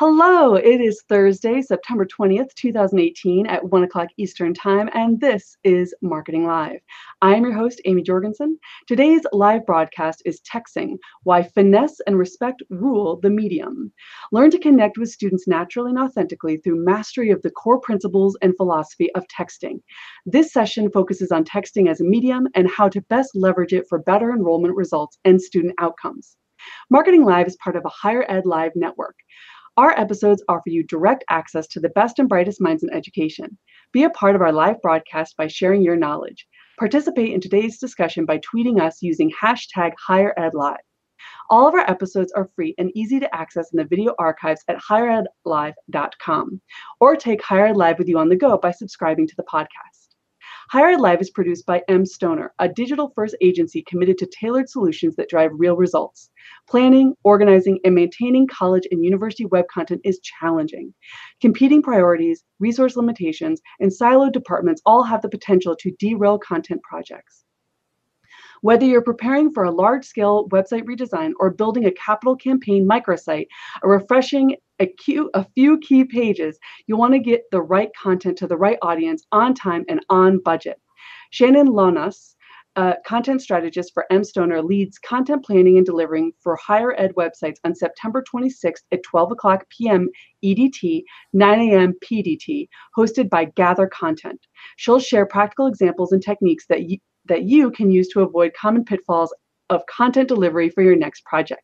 Hello, 0.00 0.54
it 0.54 0.80
is 0.80 1.02
Thursday, 1.10 1.60
September 1.60 2.06
20th, 2.06 2.54
2018 2.54 3.46
at 3.46 3.62
1 3.62 3.82
o'clock 3.82 4.08
Eastern 4.16 4.54
Time, 4.54 4.88
and 4.94 5.20
this 5.20 5.58
is 5.62 5.94
Marketing 6.00 6.46
Live. 6.46 6.80
I 7.20 7.34
am 7.34 7.42
your 7.42 7.52
host, 7.52 7.82
Amy 7.84 8.00
Jorgensen. 8.00 8.58
Today's 8.88 9.20
live 9.32 9.66
broadcast 9.66 10.22
is 10.24 10.40
Texting 10.40 10.96
Why 11.24 11.42
Finesse 11.42 12.00
and 12.06 12.16
Respect 12.16 12.62
Rule 12.70 13.20
the 13.20 13.28
Medium. 13.28 13.92
Learn 14.32 14.50
to 14.52 14.58
connect 14.58 14.96
with 14.96 15.10
students 15.10 15.46
naturally 15.46 15.90
and 15.90 15.98
authentically 15.98 16.56
through 16.56 16.82
mastery 16.82 17.30
of 17.30 17.42
the 17.42 17.50
core 17.50 17.78
principles 17.78 18.38
and 18.40 18.56
philosophy 18.56 19.14
of 19.14 19.26
texting. 19.28 19.82
This 20.24 20.50
session 20.50 20.90
focuses 20.90 21.30
on 21.30 21.44
texting 21.44 21.90
as 21.90 22.00
a 22.00 22.04
medium 22.04 22.48
and 22.54 22.70
how 22.70 22.88
to 22.88 23.02
best 23.10 23.36
leverage 23.36 23.74
it 23.74 23.84
for 23.86 23.98
better 23.98 24.32
enrollment 24.32 24.76
results 24.76 25.18
and 25.26 25.42
student 25.42 25.74
outcomes. 25.78 26.38
Marketing 26.88 27.24
Live 27.24 27.46
is 27.46 27.56
part 27.56 27.76
of 27.76 27.84
a 27.84 27.90
Higher 27.90 28.24
Ed 28.28 28.46
Live 28.46 28.72
network. 28.74 29.16
Our 29.80 29.98
episodes 29.98 30.44
offer 30.46 30.68
you 30.68 30.82
direct 30.82 31.24
access 31.30 31.66
to 31.68 31.80
the 31.80 31.88
best 31.88 32.18
and 32.18 32.28
brightest 32.28 32.60
minds 32.60 32.82
in 32.82 32.92
education. 32.92 33.56
Be 33.94 34.02
a 34.04 34.10
part 34.10 34.34
of 34.34 34.42
our 34.42 34.52
live 34.52 34.78
broadcast 34.82 35.38
by 35.38 35.46
sharing 35.46 35.80
your 35.80 35.96
knowledge. 35.96 36.46
Participate 36.78 37.32
in 37.32 37.40
today's 37.40 37.78
discussion 37.78 38.26
by 38.26 38.40
tweeting 38.40 38.78
us 38.78 39.00
using 39.00 39.32
hashtag 39.32 39.92
HigherEdLive. 40.06 40.76
All 41.48 41.66
of 41.66 41.72
our 41.72 41.90
episodes 41.90 42.30
are 42.32 42.50
free 42.54 42.74
and 42.76 42.94
easy 42.94 43.20
to 43.20 43.34
access 43.34 43.72
in 43.72 43.78
the 43.78 43.86
video 43.86 44.14
archives 44.18 44.62
at 44.68 44.76
higheredlive.com 44.76 46.60
or 47.00 47.16
take 47.16 47.42
Higher 47.42 47.68
Ed 47.68 47.78
Live 47.78 47.98
with 47.98 48.08
you 48.10 48.18
on 48.18 48.28
the 48.28 48.36
go 48.36 48.58
by 48.58 48.72
subscribing 48.72 49.26
to 49.28 49.36
the 49.38 49.44
podcast. 49.44 49.99
Higher 50.70 50.90
Ed 50.90 51.00
Live 51.00 51.20
is 51.20 51.30
produced 51.30 51.66
by 51.66 51.82
M. 51.88 52.06
Stoner, 52.06 52.54
a 52.60 52.68
digital 52.68 53.10
first 53.16 53.34
agency 53.40 53.82
committed 53.88 54.16
to 54.18 54.26
tailored 54.26 54.68
solutions 54.68 55.16
that 55.16 55.28
drive 55.28 55.50
real 55.52 55.74
results. 55.74 56.30
Planning, 56.68 57.12
organizing, 57.24 57.80
and 57.84 57.92
maintaining 57.92 58.46
college 58.46 58.86
and 58.92 59.04
university 59.04 59.46
web 59.46 59.64
content 59.66 60.00
is 60.04 60.20
challenging. 60.20 60.94
Competing 61.40 61.82
priorities, 61.82 62.44
resource 62.60 62.94
limitations, 62.94 63.60
and 63.80 63.90
siloed 63.90 64.30
departments 64.30 64.80
all 64.86 65.02
have 65.02 65.22
the 65.22 65.28
potential 65.28 65.74
to 65.74 65.90
derail 65.98 66.38
content 66.38 66.80
projects. 66.84 67.44
Whether 68.60 68.86
you're 68.86 69.02
preparing 69.02 69.52
for 69.52 69.64
a 69.64 69.72
large 69.72 70.04
scale 70.04 70.48
website 70.50 70.84
redesign 70.84 71.32
or 71.40 71.50
building 71.50 71.86
a 71.86 71.92
capital 71.92 72.36
campaign 72.36 72.86
microsite, 72.86 73.48
a 73.82 73.88
refreshing 73.88 74.54
a, 74.80 74.92
few, 75.02 75.30
a 75.34 75.44
few 75.54 75.78
key 75.78 76.04
pages, 76.04 76.58
you 76.86 76.96
want 76.96 77.12
to 77.12 77.18
get 77.18 77.42
the 77.52 77.62
right 77.62 77.90
content 78.00 78.38
to 78.38 78.46
the 78.46 78.56
right 78.56 78.78
audience 78.82 79.26
on 79.32 79.54
time 79.54 79.84
and 79.88 80.04
on 80.08 80.40
budget. 80.42 80.80
Shannon 81.30 81.68
Lonas, 81.68 82.34
content 83.06 83.42
strategist 83.42 83.92
for 83.92 84.06
M 84.10 84.24
Stoner, 84.24 84.62
leads 84.62 84.98
content 84.98 85.44
planning 85.44 85.76
and 85.76 85.86
delivering 85.86 86.32
for 86.40 86.56
higher 86.56 86.98
ed 86.98 87.12
websites 87.16 87.56
on 87.64 87.74
September 87.74 88.22
26th 88.34 88.82
at 88.92 89.02
12 89.02 89.32
o'clock 89.32 89.64
p.m. 89.70 90.08
EDT, 90.44 91.02
9 91.32 91.60
a.m. 91.60 91.94
PDT, 92.04 92.68
hosted 92.96 93.28
by 93.28 93.44
Gather 93.56 93.86
Content. 93.86 94.40
She'll 94.76 95.00
share 95.00 95.26
practical 95.26 95.66
examples 95.66 96.12
and 96.12 96.22
techniques 96.22 96.66
that 96.68 96.88
you, 96.88 96.98
that 97.26 97.44
you 97.44 97.70
can 97.70 97.90
use 97.90 98.08
to 98.08 98.22
avoid 98.22 98.54
common 98.54 98.84
pitfalls 98.84 99.34
of 99.70 99.86
content 99.86 100.28
delivery 100.28 100.68
for 100.68 100.82
your 100.82 100.96
next 100.96 101.24
project. 101.24 101.62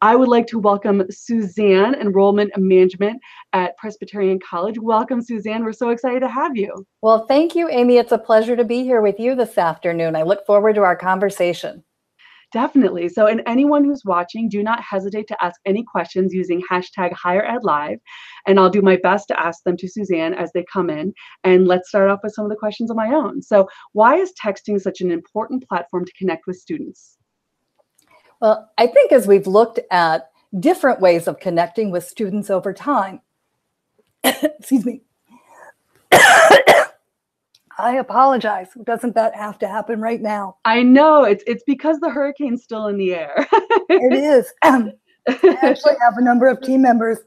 I 0.00 0.16
would 0.16 0.28
like 0.28 0.46
to 0.48 0.58
welcome 0.58 1.04
Suzanne, 1.10 1.94
Enrollment 1.94 2.52
Management 2.56 3.20
at 3.52 3.76
Presbyterian 3.76 4.40
College. 4.40 4.78
Welcome, 4.78 5.22
Suzanne. 5.22 5.64
We're 5.64 5.72
so 5.72 5.90
excited 5.90 6.20
to 6.20 6.28
have 6.28 6.56
you. 6.56 6.86
Well, 7.02 7.26
thank 7.26 7.54
you, 7.54 7.68
Amy. 7.68 7.98
It's 7.98 8.12
a 8.12 8.18
pleasure 8.18 8.56
to 8.56 8.64
be 8.64 8.82
here 8.82 9.00
with 9.00 9.20
you 9.20 9.34
this 9.34 9.58
afternoon. 9.58 10.16
I 10.16 10.22
look 10.22 10.44
forward 10.46 10.74
to 10.74 10.82
our 10.82 10.96
conversation. 10.96 11.84
Definitely. 12.52 13.08
So, 13.08 13.26
and 13.26 13.42
anyone 13.46 13.82
who's 13.82 14.04
watching, 14.04 14.48
do 14.50 14.62
not 14.62 14.82
hesitate 14.82 15.26
to 15.28 15.44
ask 15.44 15.58
any 15.64 15.82
questions 15.82 16.34
using 16.34 16.62
hashtag 16.70 17.12
HigherEdLive. 17.12 17.98
And 18.46 18.60
I'll 18.60 18.68
do 18.68 18.82
my 18.82 18.98
best 19.02 19.28
to 19.28 19.40
ask 19.40 19.62
them 19.64 19.76
to 19.78 19.88
Suzanne 19.88 20.34
as 20.34 20.52
they 20.52 20.64
come 20.70 20.90
in. 20.90 21.14
And 21.44 21.66
let's 21.66 21.88
start 21.88 22.10
off 22.10 22.20
with 22.22 22.34
some 22.34 22.44
of 22.44 22.50
the 22.50 22.56
questions 22.56 22.90
of 22.90 22.96
my 22.96 23.08
own. 23.08 23.40
So, 23.40 23.68
why 23.92 24.16
is 24.16 24.34
texting 24.42 24.78
such 24.78 25.00
an 25.00 25.10
important 25.10 25.66
platform 25.66 26.04
to 26.04 26.12
connect 26.12 26.46
with 26.46 26.56
students? 26.56 27.16
Well, 28.42 28.68
I 28.76 28.88
think 28.88 29.12
as 29.12 29.28
we've 29.28 29.46
looked 29.46 29.78
at 29.92 30.32
different 30.58 31.00
ways 31.00 31.28
of 31.28 31.38
connecting 31.38 31.92
with 31.92 32.02
students 32.02 32.50
over 32.50 32.72
time, 32.72 33.20
excuse 34.24 34.84
me. 34.84 35.02
I 36.12 37.96
apologize. 38.00 38.66
Doesn't 38.82 39.14
that 39.14 39.36
have 39.36 39.60
to 39.60 39.68
happen 39.68 40.00
right 40.00 40.20
now? 40.20 40.56
I 40.64 40.82
know 40.82 41.22
it's 41.22 41.44
it's 41.46 41.62
because 41.62 42.00
the 42.00 42.10
hurricane's 42.10 42.64
still 42.64 42.88
in 42.88 42.96
the 42.96 43.14
air. 43.14 43.46
it 43.88 44.12
is. 44.12 44.52
I 44.62 44.92
actually 45.62 45.94
have 46.02 46.16
a 46.16 46.22
number 46.22 46.48
of 46.48 46.60
team 46.62 46.82
members, 46.82 47.18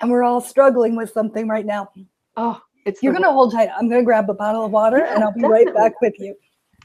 and 0.00 0.10
we're 0.10 0.24
all 0.24 0.40
struggling 0.40 0.96
with 0.96 1.12
something 1.12 1.46
right 1.46 1.64
now. 1.64 1.88
Oh, 2.36 2.60
it's 2.84 3.00
you're 3.00 3.12
gonna 3.12 3.32
hold 3.32 3.52
tight. 3.52 3.68
I'm 3.78 3.88
gonna 3.88 4.02
grab 4.02 4.28
a 4.28 4.34
bottle 4.34 4.64
of 4.64 4.72
water, 4.72 4.98
yeah, 4.98 5.14
and 5.14 5.22
I'll 5.22 5.32
be 5.32 5.40
definitely. 5.40 5.66
right 5.66 5.74
back 5.74 6.00
with 6.00 6.14
you. 6.18 6.34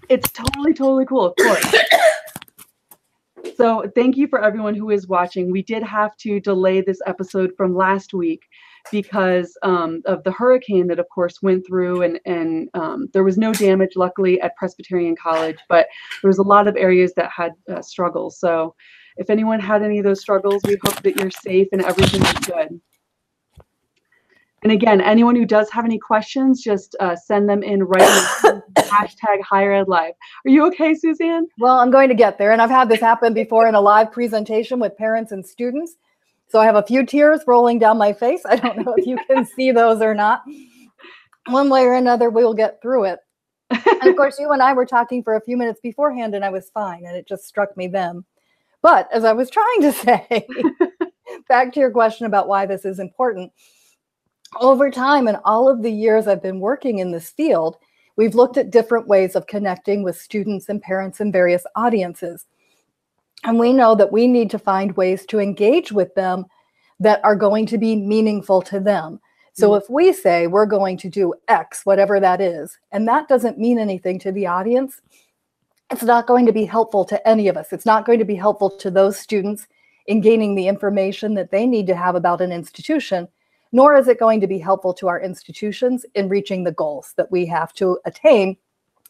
It's 0.09 0.31
totally, 0.31 0.75
totally 0.75 1.07
cool. 1.07 1.25
Of 1.25 1.35
course. 1.38 1.75
So 3.55 3.89
thank 3.95 4.17
you 4.17 4.27
for 4.27 4.43
everyone 4.43 4.75
who 4.75 4.89
is 4.89 5.07
watching. 5.07 5.51
We 5.51 5.61
did 5.61 5.83
have 5.83 6.15
to 6.17 6.39
delay 6.39 6.81
this 6.81 6.99
episode 7.05 7.51
from 7.57 7.75
last 7.75 8.13
week 8.13 8.43
because 8.91 9.57
um, 9.63 10.01
of 10.05 10.23
the 10.23 10.31
hurricane 10.31 10.87
that, 10.87 10.99
of 10.99 11.07
course, 11.09 11.41
went 11.41 11.65
through, 11.65 12.03
and 12.03 12.19
and 12.25 12.69
um, 12.73 13.07
there 13.13 13.23
was 13.23 13.37
no 13.37 13.53
damage, 13.53 13.95
luckily, 13.95 14.39
at 14.41 14.55
Presbyterian 14.55 15.15
College, 15.15 15.57
but 15.69 15.87
there 16.21 16.29
was 16.29 16.37
a 16.37 16.43
lot 16.43 16.67
of 16.67 16.75
areas 16.75 17.13
that 17.15 17.29
had 17.35 17.53
uh, 17.69 17.81
struggles. 17.81 18.39
So, 18.39 18.75
if 19.17 19.29
anyone 19.29 19.59
had 19.59 19.83
any 19.83 19.99
of 19.99 20.05
those 20.05 20.21
struggles, 20.21 20.61
we 20.65 20.77
hope 20.85 21.01
that 21.01 21.17
you're 21.17 21.31
safe 21.31 21.67
and 21.71 21.81
everything 21.81 22.21
is 22.21 22.33
good. 22.45 22.79
And 24.63 24.71
again, 24.71 25.01
anyone 25.01 25.35
who 25.35 25.45
does 25.45 25.69
have 25.71 25.85
any 25.85 25.99
questions, 25.99 26.61
just 26.61 26.95
uh, 26.99 27.15
send 27.15 27.47
them 27.47 27.63
in 27.63 27.83
right 27.83 28.33
now. 28.43 28.56
Hashtag 28.85 29.41
higher 29.41 29.73
ed 29.73 29.88
live. 29.88 30.13
Are 30.45 30.49
you 30.49 30.65
okay, 30.67 30.93
Suzanne? 30.93 31.47
Well, 31.59 31.79
I'm 31.79 31.91
going 31.91 32.09
to 32.09 32.15
get 32.15 32.38
there. 32.38 32.51
And 32.51 32.61
I've 32.61 32.69
had 32.69 32.89
this 32.89 32.99
happen 32.99 33.33
before 33.33 33.67
in 33.67 33.75
a 33.75 33.81
live 33.81 34.11
presentation 34.11 34.79
with 34.79 34.97
parents 34.97 35.31
and 35.31 35.45
students. 35.45 35.95
So 36.49 36.59
I 36.59 36.65
have 36.65 36.75
a 36.75 36.83
few 36.83 37.05
tears 37.05 37.41
rolling 37.45 37.79
down 37.79 37.97
my 37.97 38.13
face. 38.13 38.41
I 38.45 38.55
don't 38.55 38.77
know 38.77 38.95
if 38.97 39.05
you 39.05 39.17
can 39.27 39.45
see 39.55 39.71
those 39.71 40.01
or 40.01 40.13
not. 40.13 40.43
One 41.47 41.69
way 41.69 41.83
or 41.83 41.93
another, 41.93 42.29
we'll 42.29 42.53
get 42.53 42.81
through 42.81 43.05
it. 43.05 43.19
and 43.69 44.09
of 44.09 44.15
course, 44.15 44.39
you 44.39 44.51
and 44.51 44.61
I 44.61 44.73
were 44.73 44.85
talking 44.85 45.23
for 45.23 45.35
a 45.35 45.41
few 45.41 45.57
minutes 45.57 45.81
beforehand, 45.81 46.35
and 46.35 46.45
I 46.45 46.49
was 46.49 46.69
fine. 46.69 47.05
And 47.05 47.17
it 47.17 47.27
just 47.27 47.45
struck 47.45 47.75
me 47.75 47.88
then. 47.88 48.23
But 48.81 49.09
as 49.11 49.25
I 49.25 49.33
was 49.33 49.49
trying 49.49 49.81
to 49.81 49.91
say, 49.94 50.47
back 51.49 51.73
to 51.73 51.79
your 51.79 51.91
question 51.91 52.25
about 52.25 52.47
why 52.47 52.65
this 52.65 52.85
is 52.85 52.99
important, 52.99 53.51
over 54.61 54.89
time 54.89 55.27
and 55.27 55.38
all 55.44 55.67
of 55.69 55.81
the 55.81 55.91
years 55.91 56.27
I've 56.27 56.41
been 56.41 56.59
working 56.59 56.99
in 56.99 57.11
this 57.11 57.29
field, 57.29 57.77
we've 58.17 58.35
looked 58.35 58.57
at 58.57 58.72
different 58.72 59.07
ways 59.07 59.35
of 59.35 59.47
connecting 59.47 60.03
with 60.03 60.19
students 60.19 60.67
and 60.67 60.81
parents 60.81 61.19
and 61.19 61.31
various 61.31 61.63
audiences. 61.75 62.45
And 63.44 63.59
we 63.59 63.72
know 63.72 63.95
that 63.95 64.11
we 64.11 64.28
need 64.28 64.50
to 64.51 64.59
find 64.59 64.97
ways 64.97 65.25
to 65.28 65.39
engage 65.39 65.91
with 65.91 66.13
them 66.16 66.45
that 67.00 67.23
are 67.23 67.35
going 67.35 67.66
to 67.67 67.77
be 67.77 67.95
meaningful 67.95 68.61
to 68.63 68.79
them. 68.79 69.19
So 69.53 69.69
mm-hmm. 69.69 69.83
if 69.83 69.89
we 69.89 70.11
say 70.11 70.47
we're 70.47 70.66
going 70.66 70.97
to 70.97 71.09
do 71.09 71.33
X, 71.47 71.85
whatever 71.85 72.19
that 72.19 72.41
is, 72.41 72.77
and 72.91 73.07
that 73.07 73.27
doesn't 73.27 73.59
mean 73.59 73.79
anything 73.79 74.19
to 74.19 74.31
the 74.31 74.47
audience, 74.47 75.01
it's 75.91 76.03
not 76.03 76.27
going 76.27 76.45
to 76.45 76.51
be 76.51 76.66
helpful 76.66 77.06
to 77.06 77.27
any 77.27 77.47
of 77.47 77.56
us. 77.56 77.72
It's 77.72 77.85
not 77.85 78.06
going 78.06 78.19
to 78.19 78.25
be 78.25 78.35
helpful 78.35 78.69
to 78.69 78.91
those 78.91 79.17
students 79.17 79.67
in 80.07 80.22
gaining 80.22 80.56
the 80.56 80.67
information 80.67 81.33
that 81.35 81.51
they 81.51 81.66
need 81.66 81.88
to 81.88 81.95
have 81.95 82.16
about 82.16 82.41
an 82.41 82.51
institution, 82.51 83.27
nor 83.72 83.95
is 83.95 84.07
it 84.07 84.19
going 84.19 84.41
to 84.41 84.47
be 84.47 84.59
helpful 84.59 84.94
to 84.94 85.07
our 85.07 85.22
institutions 85.22 86.05
in 86.16 86.29
reaching 86.29 86.63
the 86.63 86.72
goals 86.72 87.13
that 87.17 87.31
we 87.31 87.45
have 87.45 87.73
to 87.73 88.00
attain 88.05 88.57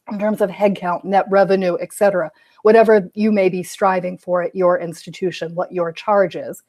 in 0.09 0.19
terms 0.19 0.41
of 0.41 0.49
headcount, 0.49 1.03
net 1.03 1.25
revenue, 1.29 1.77
et 1.81 1.91
cetera 1.93 2.31
whatever 2.67 3.09
you 3.13 3.31
may 3.31 3.47
be 3.47 3.63
striving 3.63 4.17
for 4.17 4.43
at 4.43 4.53
your 4.53 4.77
institution, 4.77 5.55
what 5.55 5.71
your 5.71 5.91
charge 5.91 6.35
is. 6.35 6.63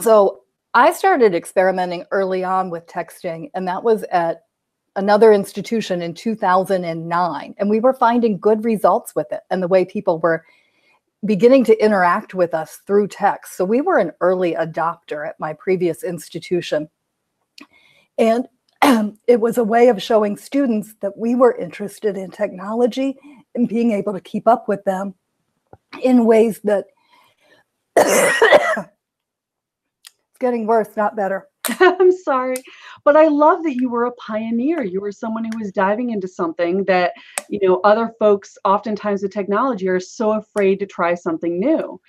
So 0.00 0.42
I 0.74 0.92
started 0.92 1.34
experimenting 1.34 2.04
early 2.10 2.44
on 2.44 2.68
with 2.68 2.86
texting, 2.86 3.50
and 3.54 3.66
that 3.66 3.82
was 3.82 4.02
at 4.04 4.42
another 4.96 5.32
institution 5.32 6.02
in 6.02 6.12
2009. 6.12 7.54
And 7.56 7.70
we 7.70 7.80
were 7.80 7.94
finding 7.94 8.38
good 8.38 8.62
results 8.62 9.14
with 9.14 9.32
it 9.32 9.40
and 9.50 9.62
the 9.62 9.68
way 9.68 9.86
people 9.86 10.18
were 10.18 10.44
beginning 11.24 11.64
to 11.64 11.84
interact 11.84 12.34
with 12.34 12.54
us 12.54 12.80
through 12.86 13.08
text. 13.08 13.56
So 13.56 13.64
we 13.64 13.80
were 13.80 13.98
an 13.98 14.12
early 14.20 14.54
adopter 14.54 15.26
at 15.26 15.40
my 15.40 15.54
previous 15.54 16.04
institution. 16.04 16.88
And 18.18 18.46
it 19.26 19.40
was 19.40 19.58
a 19.58 19.64
way 19.64 19.88
of 19.88 20.02
showing 20.02 20.36
students 20.36 20.94
that 21.00 21.16
we 21.16 21.34
were 21.34 21.56
interested 21.56 22.16
in 22.16 22.30
technology 22.30 23.16
and 23.54 23.68
being 23.68 23.92
able 23.92 24.12
to 24.12 24.20
keep 24.20 24.46
up 24.46 24.68
with 24.68 24.84
them 24.84 25.14
in 26.02 26.26
ways 26.26 26.60
that 26.64 26.86
it's 27.96 28.88
getting 30.40 30.66
worse, 30.66 30.88
not 30.96 31.16
better. 31.16 31.48
I'm 31.80 32.12
sorry, 32.12 32.56
but 33.04 33.16
I 33.16 33.28
love 33.28 33.62
that 33.62 33.74
you 33.76 33.88
were 33.88 34.04
a 34.04 34.12
pioneer. 34.12 34.82
You 34.82 35.00
were 35.00 35.12
someone 35.12 35.44
who 35.44 35.58
was 35.58 35.72
diving 35.72 36.10
into 36.10 36.28
something 36.28 36.84
that, 36.84 37.12
you 37.48 37.60
know, 37.62 37.80
other 37.84 38.12
folks 38.18 38.58
oftentimes 38.64 39.22
with 39.22 39.32
technology 39.32 39.88
are 39.88 40.00
so 40.00 40.32
afraid 40.32 40.78
to 40.80 40.86
try 40.86 41.14
something 41.14 41.58
new. 41.58 42.00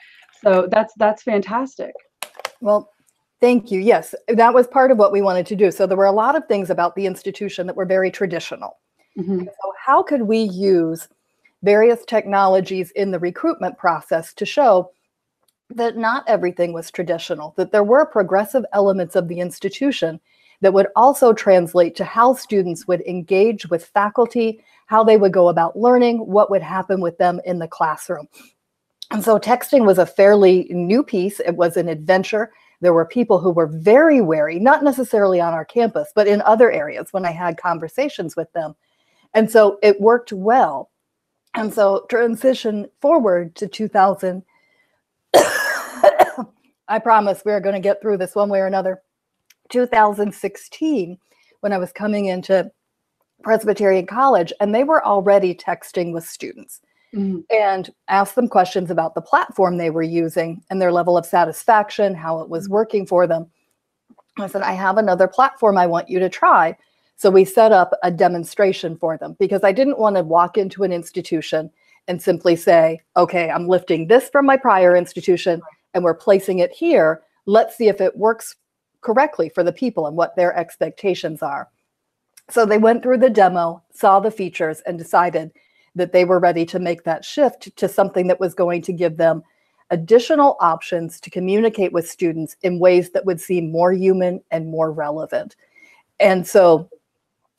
So 0.44 0.68
that's 0.70 0.94
that's 0.98 1.24
fantastic. 1.24 1.94
Well, 2.62 2.92
Thank 3.42 3.70
you. 3.70 3.80
Yes, 3.80 4.16
that 4.30 4.54
was 4.54 4.66
part 4.66 4.92
of 4.92 4.98
what 4.98 5.12
we 5.12 5.22
wanted 5.22 5.46
to 5.48 5.56
do. 5.56 5.70
So 5.70 5.86
there 5.86 5.98
were 5.98 6.06
a 6.06 6.12
lot 6.12 6.36
of 6.36 6.48
things 6.48 6.70
about 6.70 6.96
the 6.96 7.06
institution 7.06 7.68
that 7.68 7.76
were 7.76 7.86
very 7.86 8.10
traditional. 8.10 8.80
Mhm. 9.18 9.46
So, 9.46 9.74
how 9.78 10.02
could 10.02 10.24
we 10.24 10.40
use 10.40 11.08
various 11.62 12.06
technologies 12.06 12.92
in 12.92 13.12
the 13.12 13.20
recruitment 13.20 13.78
process 13.78 14.34
to 14.36 14.46
show 14.46 14.92
that 15.70 15.98
not 15.98 16.24
everything 16.28 16.74
was 16.74 16.92
traditional, 16.92 17.54
that 17.58 17.72
there 17.72 17.84
were 17.84 18.06
progressive 18.06 18.66
elements 18.74 19.16
of 19.16 19.28
the 19.28 19.40
institution 19.40 20.20
that 20.62 20.74
would 20.74 20.88
also 20.96 21.34
translate 21.34 21.96
to 21.96 22.06
how 22.06 22.34
students 22.34 22.88
would 22.88 23.02
engage 23.02 23.68
with 23.70 23.86
faculty, 23.86 24.64
how 24.86 25.04
they 25.04 25.18
would 25.18 25.34
go 25.34 25.50
about 25.50 25.78
learning, 25.78 26.20
what 26.20 26.50
would 26.50 26.62
happen 26.62 27.02
with 27.02 27.18
them 27.18 27.42
in 27.46 27.60
the 27.60 27.68
classroom. 27.68 28.28
And 29.12 29.24
so, 29.24 29.38
texting 29.38 29.86
was 29.86 29.98
a 29.98 30.06
fairly 30.06 30.68
new 30.70 31.04
piece, 31.04 31.40
it 31.40 31.56
was 31.56 31.78
an 31.78 31.90
adventure. 31.90 32.52
There 32.82 32.94
were 32.94 33.06
people 33.06 33.40
who 33.40 33.52
were 33.52 33.68
very 33.68 34.22
wary, 34.22 34.60
not 34.60 34.84
necessarily 34.84 35.40
on 35.40 35.54
our 35.54 35.66
campus, 35.66 36.12
but 36.14 36.28
in 36.28 36.42
other 36.42 36.72
areas 36.72 37.14
when 37.14 37.26
I 37.26 37.32
had 37.32 37.58
conversations 37.58 38.36
with 38.36 38.52
them. 38.54 38.76
And 39.34 39.50
so 39.50 39.80
it 39.82 40.02
worked 40.02 40.34
well. 40.34 40.92
And 41.54 41.74
so 41.74 42.06
transition 42.10 42.88
forward 43.00 43.56
to 43.56 43.68
2000. 43.68 44.44
I 46.88 47.00
promise 47.00 47.44
we 47.46 47.52
are 47.52 47.60
going 47.60 47.76
to 47.76 47.80
get 47.82 48.02
through 48.02 48.18
this 48.18 48.36
one 48.36 48.50
way 48.50 48.60
or 48.60 48.68
another. 48.68 49.02
2016, 49.70 51.18
when 51.62 51.74
I 51.74 51.78
was 51.78 51.92
coming 51.92 52.26
into 52.26 52.70
Presbyterian 53.44 54.06
College, 54.06 54.54
and 54.60 54.74
they 54.74 54.84
were 54.84 55.06
already 55.06 55.54
texting 55.56 56.14
with 56.14 56.26
students 56.26 56.82
Mhm. 57.14 57.44
and 57.50 57.90
asked 58.08 58.36
them 58.36 58.48
questions 58.48 58.92
about 58.92 59.16
the 59.16 59.22
platform 59.22 59.78
they 59.78 59.90
were 59.90 60.04
using 60.04 60.62
and 60.70 60.82
their 60.82 60.92
level 60.92 61.18
of 61.18 61.26
satisfaction, 61.26 62.14
how 62.14 62.42
it 62.42 62.50
was 62.50 62.68
working 62.70 63.06
for 63.06 63.26
them. 63.26 63.50
I 64.38 64.48
said, 64.48 64.64
I 64.64 64.74
have 64.74 64.98
another 64.98 65.28
platform 65.28 65.78
I 65.78 65.88
want 65.88 66.10
you 66.10 66.20
to 66.20 66.30
try. 66.30 66.78
So 67.16 67.30
we 67.30 67.46
set 67.46 67.72
up 67.72 67.94
a 68.04 68.12
demonstration 68.12 68.98
for 68.98 69.18
them 69.18 69.38
because 69.40 69.64
I 69.64 69.72
didn't 69.72 69.98
want 70.00 70.18
to 70.18 70.24
walk 70.24 70.58
into 70.58 70.84
an 70.84 70.92
institution 70.92 71.72
and 72.08 72.22
simply 72.22 72.56
say, 72.56 73.00
okay, 73.18 73.50
I'm 73.50 73.68
lifting 73.68 74.08
this 74.08 74.30
from 74.30 74.46
my 74.46 74.58
prior 74.58 74.96
institution 74.96 75.62
and 75.94 76.04
we're 76.04 76.14
placing 76.14 76.60
it 76.60 76.72
here. 76.72 77.22
Let's 77.46 77.78
see 77.78 77.88
if 77.88 78.02
it 78.02 78.18
works 78.18 78.56
correctly 79.02 79.50
for 79.50 79.64
the 79.64 79.74
people 79.74 80.08
and 80.08 80.16
what 80.16 80.36
their 80.36 80.56
expectations 80.56 81.42
are. 81.42 81.70
So 82.50 82.66
they 82.66 82.78
went 82.78 83.02
through 83.02 83.20
the 83.20 83.30
demo, 83.30 83.84
saw 83.92 84.20
the 84.20 84.32
features, 84.32 84.82
and 84.82 84.98
decided 84.98 85.52
that 85.96 86.12
they 86.12 86.26
were 86.26 86.40
ready 86.40 86.66
to 86.66 86.80
make 86.80 87.04
that 87.04 87.26
shift 87.26 87.76
to 87.76 87.88
something 87.88 88.28
that 88.28 88.40
was 88.40 88.54
going 88.54 88.82
to 88.84 88.94
give 88.94 89.18
them 89.18 89.42
additional 89.92 90.58
options 90.60 91.20
to 91.22 91.30
communicate 91.30 91.94
with 91.94 92.10
students 92.10 92.56
in 92.64 92.80
ways 92.80 93.12
that 93.12 93.26
would 93.26 93.40
seem 93.40 93.72
more 93.72 93.94
human 93.94 94.42
and 94.52 94.70
more 94.70 94.92
relevant. 94.92 95.56
And 96.20 96.46
so 96.46 96.90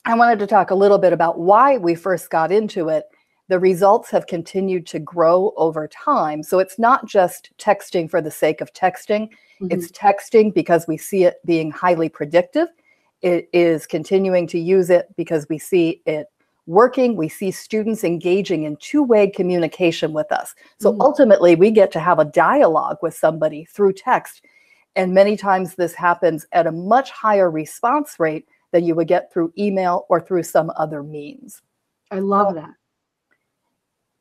I 0.05 0.15
wanted 0.15 0.39
to 0.39 0.47
talk 0.47 0.71
a 0.71 0.75
little 0.75 0.97
bit 0.97 1.13
about 1.13 1.39
why 1.39 1.77
we 1.77 1.95
first 1.95 2.29
got 2.29 2.51
into 2.51 2.89
it. 2.89 3.05
The 3.49 3.59
results 3.59 4.09
have 4.11 4.27
continued 4.27 4.85
to 4.87 4.99
grow 4.99 5.53
over 5.55 5.87
time. 5.87 6.43
So 6.43 6.59
it's 6.59 6.77
not 6.77 7.05
just 7.05 7.51
texting 7.57 8.09
for 8.09 8.21
the 8.21 8.31
sake 8.31 8.61
of 8.61 8.73
texting, 8.73 9.29
Mhm. 9.61 9.73
it's 9.73 9.91
texting 9.91 10.53
because 10.53 10.87
we 10.87 10.97
see 10.97 11.23
it 11.23 11.39
being 11.45 11.71
highly 11.71 12.09
predictive. 12.09 12.67
It 13.21 13.49
is 13.53 13.87
continuing 13.87 14.47
to 14.47 14.59
use 14.59 14.89
it 14.89 15.07
because 15.15 15.47
we 15.49 15.57
see 15.57 16.01
it 16.05 16.27
working. 16.67 17.15
We 17.15 17.29
see 17.29 17.49
students 17.49 18.03
engaging 18.03 18.63
in 18.63 18.75
two 18.75 19.01
way 19.01 19.29
communication 19.29 20.11
with 20.13 20.31
us. 20.31 20.53
So 20.79 20.93
Mm. 20.93 21.01
ultimately, 21.01 21.55
we 21.55 21.71
get 21.71 21.91
to 21.93 21.99
have 21.99 22.19
a 22.19 22.25
dialogue 22.25 22.97
with 23.01 23.15
somebody 23.15 23.65
through 23.65 23.93
text. 23.93 24.43
And 24.95 25.13
many 25.13 25.37
times 25.37 25.75
this 25.75 25.93
happens 25.93 26.45
at 26.51 26.67
a 26.67 26.71
much 26.71 27.11
higher 27.11 27.49
response 27.49 28.19
rate 28.19 28.45
than 28.71 28.83
you 28.83 28.95
would 28.95 29.07
get 29.07 29.31
through 29.31 29.53
email 29.57 30.05
or 30.09 30.19
through 30.19 30.43
some 30.43 30.71
other 30.75 31.01
means. 31.01 31.61
I 32.11 32.19
love 32.19 32.53
that. 32.55 32.73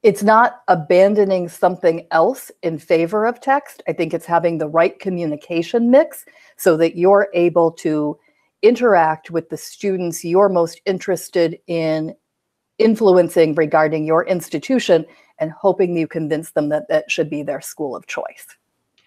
It's 0.06 0.22
not 0.22 0.62
abandoning 0.68 1.48
something 1.48 2.06
else 2.12 2.52
in 2.62 2.78
favor 2.78 3.26
of 3.26 3.40
text. 3.40 3.82
I 3.88 3.92
think 3.92 4.14
it's 4.14 4.24
having 4.24 4.58
the 4.58 4.68
right 4.68 4.96
communication 5.00 5.90
mix 5.90 6.24
so 6.56 6.76
that 6.76 6.96
you're 6.96 7.26
able 7.34 7.72
to 7.72 8.16
interact 8.62 9.32
with 9.32 9.48
the 9.48 9.56
students 9.56 10.24
you're 10.24 10.48
most 10.48 10.80
interested 10.86 11.58
in 11.66 12.14
influencing 12.78 13.56
regarding 13.56 14.06
your 14.06 14.24
institution 14.26 15.04
and 15.40 15.50
hoping 15.50 15.96
you 15.96 16.06
convince 16.06 16.52
them 16.52 16.68
that 16.68 16.86
that 16.88 17.10
should 17.10 17.28
be 17.28 17.42
their 17.42 17.60
school 17.60 17.96
of 17.96 18.06
choice. 18.06 18.46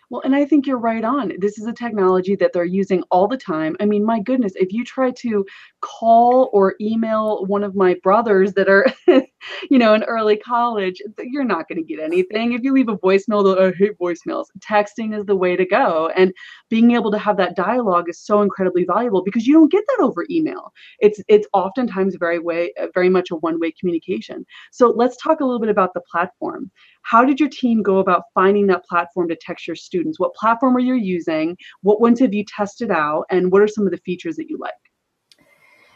Well, 0.10 0.22
and 0.26 0.36
I 0.36 0.44
think 0.44 0.68
you're 0.68 0.80
right 0.80 1.06
on. 1.06 1.32
This 1.38 1.58
is 1.60 1.66
a 1.66 1.72
technology 1.72 2.36
that 2.36 2.52
they're 2.52 2.66
using 2.66 3.04
all 3.10 3.28
the 3.28 3.38
time. 3.38 3.78
I 3.80 3.86
mean, 3.86 4.04
my 4.04 4.20
goodness, 4.20 4.54
if 4.56 4.74
you 4.74 4.84
try 4.84 5.12
to 5.12 5.46
call 5.80 6.50
or 6.52 6.76
email 6.82 7.46
one 7.46 7.64
of 7.64 7.74
my 7.76 7.96
brothers 8.04 8.54
that 8.54 8.68
are, 8.68 8.86
you 9.70 9.78
know, 9.78 9.94
in 9.94 10.04
early 10.04 10.38
college, 10.38 11.02
you're 11.20 11.44
not 11.44 11.68
going 11.68 11.78
to 11.78 11.84
get 11.84 12.04
anything. 12.04 12.54
If 12.54 12.64
you 12.64 12.74
leave 12.74 12.90
a 12.90 12.98
voicemail, 12.98 13.58
I 13.58 13.60
oh, 13.60 13.74
hate 13.78 13.98
voicemails. 14.00 14.46
Texting 14.60 15.18
is 15.18 15.26
the 15.26 15.36
way 15.36 15.56
to 15.56 15.66
go. 15.66 16.12
And 16.16 16.34
being 16.70 16.92
able 16.92 17.12
to 17.12 17.18
have 17.18 17.38
that 17.38 17.56
dialogue 17.56 18.10
is 18.10 18.20
so 18.20 18.42
incredibly 18.42 18.86
valuable 18.86 19.24
because 19.24 19.48
you 19.48 19.54
don't 19.54 19.72
get 19.72 19.84
that 19.88 20.04
over 20.04 20.26
email. 20.30 20.72
It's 21.00 21.22
it's 21.28 21.48
oftentimes 21.54 22.16
very 22.20 22.40
way 22.40 22.74
very 22.94 23.10
much 23.10 23.32
a 23.32 23.36
one-way 23.36 23.74
communication. 23.80 24.46
So 24.72 24.90
let's 24.90 25.18
talk 25.18 25.40
a 25.40 25.46
little 25.46 25.60
bit 25.60 25.70
about 25.70 25.94
the 25.94 26.02
platform. 26.02 26.72
How 27.04 27.26
did 27.26 27.40
your 27.40 27.50
team 27.50 27.82
go 27.82 27.98
about 27.98 28.24
finding 28.34 28.68
that 28.68 28.86
platform 28.86 29.30
to 29.30 29.36
text 29.36 29.68
your 29.68 29.76
students? 29.76 30.20
What 30.20 30.36
platform 30.36 30.76
are 30.76 30.82
you 30.82 30.96
using? 30.96 31.58
What 31.82 32.02
ones 32.02 32.20
have 32.20 32.34
you 32.34 32.44
tested 32.46 32.92
out? 32.92 33.26
And 33.30 33.52
what 33.52 33.62
are 33.62 33.68
some 33.68 33.86
of 33.86 33.92
the 33.92 33.98
features 33.98 34.36
that 34.36 34.50
you 34.50 34.58
like? 34.60 34.74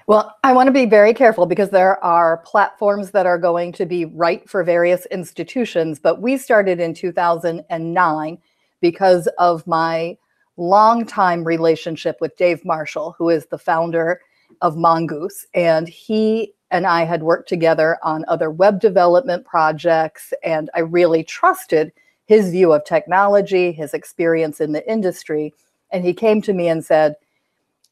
Well, 0.06 0.36
I 0.44 0.52
want 0.52 0.68
to 0.68 0.74
be 0.74 0.86
very 0.86 1.14
careful 1.14 1.46
because 1.46 1.70
there 1.70 2.04
are 2.04 2.38
platforms 2.40 3.12
that 3.12 3.26
are 3.26 3.38
going 3.38 3.72
to 3.74 3.86
be 3.86 4.04
right 4.04 4.48
for 4.50 4.62
various 4.62 5.06
institutions, 5.06 5.98
but 5.98 6.22
we 6.22 6.38
started 6.38 6.82
in 6.82 6.94
2009 6.94 8.38
because 8.82 9.28
of 9.38 9.66
my 9.66 10.18
longtime 10.58 11.46
relationship 11.46 12.18
with 12.20 12.36
Dave 12.36 12.66
Marshall, 12.66 13.16
who 13.18 13.30
is 13.30 13.46
the 13.46 13.58
founder 13.58 14.20
of 14.62 14.76
Mongoose. 14.76 15.46
And 15.54 15.88
he 15.88 16.54
and 16.70 16.86
I 16.86 17.06
had 17.06 17.24
worked 17.24 17.48
together 17.48 17.98
on 18.04 18.26
other 18.28 18.52
web 18.52 18.82
development 18.82 19.46
projects, 19.46 20.34
and 20.44 20.70
I 20.74 20.80
really 20.80 21.24
trusted 21.24 21.94
his 22.26 22.52
view 22.52 22.74
of 22.74 22.84
technology, 22.84 23.72
his 23.72 23.94
experience 23.94 24.60
in 24.60 24.74
the 24.74 24.90
industry. 24.92 25.54
And 25.92 26.04
he 26.04 26.14
came 26.14 26.42
to 26.42 26.52
me 26.52 26.68
and 26.68 26.84
said, 26.84 27.16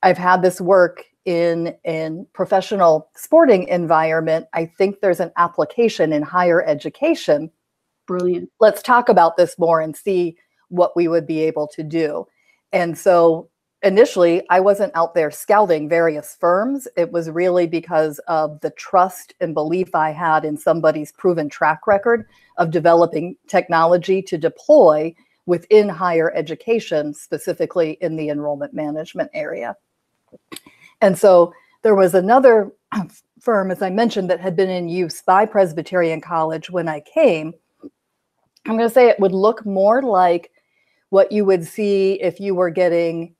I've 0.03 0.17
had 0.17 0.41
this 0.41 0.59
work 0.59 1.05
in 1.25 1.75
in 1.83 2.25
professional 2.33 3.09
sporting 3.15 3.67
environment. 3.67 4.47
I 4.53 4.65
think 4.65 4.99
there's 4.99 5.19
an 5.19 5.31
application 5.37 6.13
in 6.13 6.21
higher 6.21 6.63
education. 6.63 7.51
Brilliant. 8.07 8.49
Let's 8.59 8.81
talk 8.81 9.09
about 9.09 9.37
this 9.37 9.57
more 9.59 9.81
and 9.81 9.95
see 9.95 10.35
what 10.69 10.95
we 10.95 11.07
would 11.07 11.27
be 11.27 11.41
able 11.41 11.67
to 11.67 11.83
do. 11.83 12.25
And 12.73 12.97
so 12.97 13.49
initially, 13.83 14.43
I 14.49 14.59
wasn't 14.59 14.95
out 14.95 15.13
there 15.13 15.31
scouting 15.31 15.89
various 15.89 16.37
firms. 16.39 16.87
It 16.95 17.11
was 17.11 17.29
really 17.29 17.67
because 17.67 18.19
of 18.27 18.59
the 18.61 18.71
trust 18.71 19.33
and 19.41 19.53
belief 19.53 19.93
I 19.93 20.11
had 20.11 20.45
in 20.45 20.57
somebody's 20.57 21.11
proven 21.11 21.49
track 21.49 21.87
record 21.87 22.27
of 22.57 22.71
developing 22.71 23.35
technology 23.47 24.21
to 24.23 24.37
deploy 24.37 25.13
within 25.45 25.89
higher 25.89 26.31
education, 26.35 27.13
specifically 27.13 27.97
in 28.01 28.15
the 28.15 28.29
enrollment 28.29 28.73
management 28.73 29.29
area. 29.33 29.75
And 31.01 31.17
so 31.17 31.53
there 31.81 31.95
was 31.95 32.13
another 32.13 32.71
firm, 33.39 33.71
as 33.71 33.81
I 33.81 33.89
mentioned, 33.89 34.29
that 34.29 34.39
had 34.39 34.55
been 34.55 34.69
in 34.69 34.87
use 34.87 35.21
by 35.21 35.45
Presbyterian 35.45 36.21
College 36.21 36.69
when 36.69 36.87
I 36.87 37.01
came. 37.01 37.53
I'm 38.65 38.77
going 38.77 38.87
to 38.87 38.93
say 38.93 39.09
it 39.09 39.19
would 39.19 39.31
look 39.31 39.65
more 39.65 40.03
like 40.03 40.51
what 41.09 41.31
you 41.31 41.43
would 41.45 41.65
see 41.65 42.13
if 42.21 42.39
you 42.39 42.53
were 42.55 42.69
getting 42.69 43.35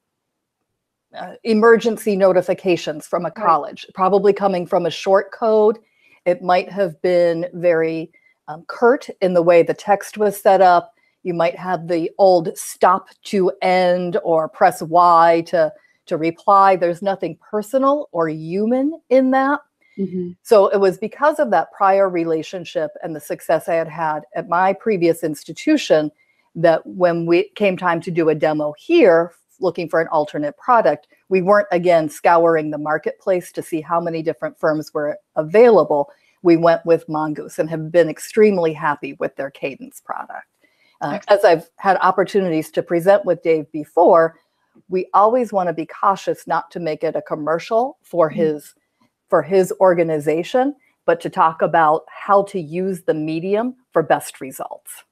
uh, 1.16 1.34
emergency 1.44 2.16
notifications 2.16 3.06
from 3.06 3.26
a 3.26 3.28
Right. 3.28 3.36
college, 3.36 3.86
probably 3.94 4.34
coming 4.34 4.66
from 4.66 4.86
a 4.86 4.92
short 4.92 5.32
code. 5.32 5.78
It 6.26 6.42
might 6.42 6.72
have 6.72 7.02
been 7.02 7.48
very 7.54 8.12
um, 8.48 8.64
curt 8.68 9.10
in 9.22 9.34
the 9.34 9.42
way 9.42 9.62
the 9.62 9.74
text 9.74 10.18
was 10.18 10.40
set 10.42 10.62
up. 10.62 10.94
You 11.24 11.34
might 11.34 11.56
have 11.56 11.88
the 11.88 12.10
old 12.18 12.58
stop 12.58 13.10
to 13.26 13.52
end 13.62 14.18
or 14.24 14.50
press 14.50 14.82
Y 14.82 15.44
to, 15.48 15.72
to 16.12 16.18
reply. 16.18 16.76
There's 16.76 17.02
nothing 17.02 17.38
personal 17.50 18.10
or 18.12 18.28
human 18.28 19.00
in 19.10 19.32
that. 19.32 19.62
Mhm. 19.98 20.36
So 20.44 20.68
it 20.68 20.78
was 20.78 20.98
because 20.98 21.40
of 21.40 21.52
that 21.52 21.72
prior 21.72 22.10
relationship 22.10 22.92
and 23.02 23.16
the 23.16 23.20
success 23.20 23.70
I 23.70 23.76
had 23.76 23.88
had 23.88 24.24
at 24.36 24.50
my 24.50 24.74
previous 24.74 25.24
institution 25.24 26.12
that 26.56 26.86
when 26.86 27.26
we 27.26 27.50
came 27.56 27.78
time 27.78 28.02
to 28.02 28.12
do 28.12 28.28
a 28.28 28.36
demo 28.36 28.74
here, 28.78 29.32
looking 29.62 29.88
for 29.88 30.02
an 30.02 30.08
alternate 30.10 30.58
product, 30.58 31.08
we 31.30 31.42
weren't 31.42 31.68
again 31.72 32.10
scouring 32.10 32.72
the 32.72 32.78
marketplace 32.78 33.54
to 33.54 33.62
see 33.62 33.80
how 33.80 34.02
many 34.02 34.22
different 34.22 34.60
firms 34.60 34.94
were 34.94 35.18
available. 35.38 36.10
We 36.42 36.58
went 36.58 36.86
with 36.86 37.08
Mongoose 37.08 37.58
and 37.58 37.70
have 37.70 37.92
been 37.92 38.10
extremely 38.10 38.74
happy 38.74 39.14
with 39.14 39.36
their 39.38 39.52
Cadence 39.52 40.02
product. 40.02 40.48
Uh, 41.00 41.20
as 41.30 41.44
I've 41.46 41.70
had 41.78 41.98
opportunities 42.02 42.70
to 42.72 42.84
present 42.84 43.26
with 43.26 43.42
Dave 43.44 43.72
before, 43.72 44.38
we 44.90 45.08
always 45.14 45.54
want 45.54 45.68
to 45.68 45.74
be 45.74 45.86
cautious 45.86 46.48
not 46.48 46.72
to 46.72 46.80
make 46.80 47.04
it 47.04 47.16
a 47.16 47.22
commercial 47.22 47.98
for 48.04 48.30
Mhm. 48.30 48.36
his 48.36 48.76
for 49.30 49.42
his 49.42 49.74
organization, 49.80 50.76
but 51.06 51.22
to 51.22 51.30
talk 51.30 51.62
about 51.62 52.04
how 52.10 52.44
to 52.44 52.60
use 52.60 53.04
the 53.04 53.14
medium 53.14 53.76
for 53.92 54.04
best 54.04 54.42
results. 54.42 55.06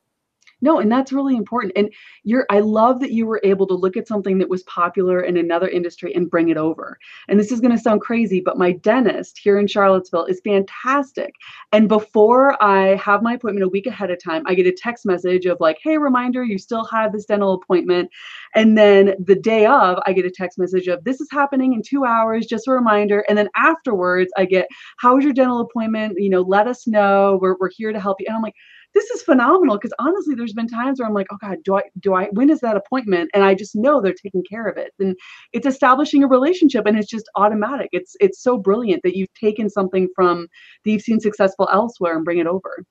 No, 0.61 0.79
and 0.79 0.91
that's 0.91 1.13
really 1.13 1.35
important. 1.37 1.73
And 1.75 1.89
you're 2.23 2.45
I 2.49 2.59
love 2.59 2.99
that 2.99 3.11
you 3.11 3.25
were 3.25 3.39
able 3.43 3.65
to 3.67 3.73
look 3.73 3.95
at 3.95 4.07
something 4.07 4.37
that 4.39 4.49
was 4.49 4.63
popular 4.63 5.21
in 5.21 5.37
another 5.37 5.67
industry 5.69 6.13
and 6.13 6.29
bring 6.29 6.49
it 6.49 6.57
over. 6.57 6.97
And 7.29 7.39
this 7.39 7.51
is 7.51 7.61
going 7.61 7.71
to 7.71 7.77
sound 7.81 8.01
crazy, 8.01 8.41
but 8.41 8.57
my 8.57 8.73
dentist 8.73 9.39
here 9.41 9.57
in 9.57 9.67
Charlottesville 9.67 10.25
is 10.25 10.41
fantastic. 10.43 11.33
And 11.71 11.87
before 11.87 12.61
I 12.63 12.95
have 12.97 13.21
my 13.23 13.33
appointment 13.33 13.63
a 13.65 13.69
week 13.69 13.87
ahead 13.87 14.11
of 14.11 14.21
time, 14.21 14.43
I 14.47 14.53
get 14.55 14.67
a 14.67 14.71
text 14.73 15.05
message 15.05 15.45
of 15.45 15.57
like, 15.61 15.77
"Hey, 15.81 15.97
reminder, 15.97 16.43
you 16.43 16.57
still 16.57 16.83
have 16.85 17.13
this 17.13 17.25
dental 17.25 17.53
appointment." 17.53 18.09
And 18.55 18.77
then 18.77 19.15
the 19.23 19.35
day 19.35 19.65
of, 19.65 19.99
I 20.05 20.13
get 20.13 20.25
a 20.25 20.31
text 20.31 20.57
message 20.59 20.87
of, 20.87 21.03
"This 21.05 21.21
is 21.21 21.29
happening 21.31 21.73
in 21.73 21.81
2 21.81 22.03
hours, 22.05 22.45
just 22.45 22.67
a 22.67 22.71
reminder." 22.71 23.23
And 23.29 23.37
then 23.37 23.49
afterwards, 23.55 24.31
I 24.37 24.45
get, 24.45 24.67
"How 24.97 25.15
was 25.15 25.23
your 25.23 25.33
dental 25.33 25.59
appointment? 25.61 26.15
You 26.17 26.29
know, 26.29 26.41
let 26.41 26.67
us 26.67 26.85
know. 26.87 27.39
We're 27.41 27.55
we're 27.59 27.69
here 27.69 27.93
to 27.93 27.99
help 27.99 28.17
you." 28.19 28.25
And 28.27 28.35
I'm 28.35 28.41
like, 28.41 28.55
this 28.93 29.09
is 29.11 29.21
phenomenal 29.21 29.77
because 29.77 29.93
honestly 29.99 30.35
there's 30.35 30.53
been 30.53 30.67
times 30.67 30.99
where 30.99 31.07
i'm 31.07 31.13
like 31.13 31.27
oh 31.31 31.37
god 31.41 31.57
do 31.63 31.75
i 31.75 31.81
do 31.99 32.13
i 32.13 32.25
when 32.31 32.49
is 32.49 32.59
that 32.59 32.77
appointment? 32.77 33.29
And 33.33 33.43
i 33.43 33.53
just 33.53 33.75
know 33.75 34.01
they're 34.01 34.13
taking 34.13 34.43
care 34.49 34.67
of 34.67 34.77
it. 34.77 34.91
And 34.99 35.15
it's 35.53 35.67
establishing 35.67 36.23
a 36.23 36.27
relationship 36.27 36.85
and 36.85 36.97
it's 36.97 37.09
just 37.09 37.29
automatic. 37.35 37.89
It's 37.91 38.15
it's 38.19 38.41
so 38.41 38.57
brilliant 38.57 39.03
that 39.03 39.15
you've 39.15 39.33
taken 39.33 39.69
something 39.69 40.07
from 40.15 40.47
that 40.83 40.91
you've 40.91 41.01
seen 41.01 41.19
successful 41.19 41.69
elsewhere 41.71 42.15
and 42.15 42.25
bring 42.25 42.39
it 42.39 42.47
over. 42.47 42.85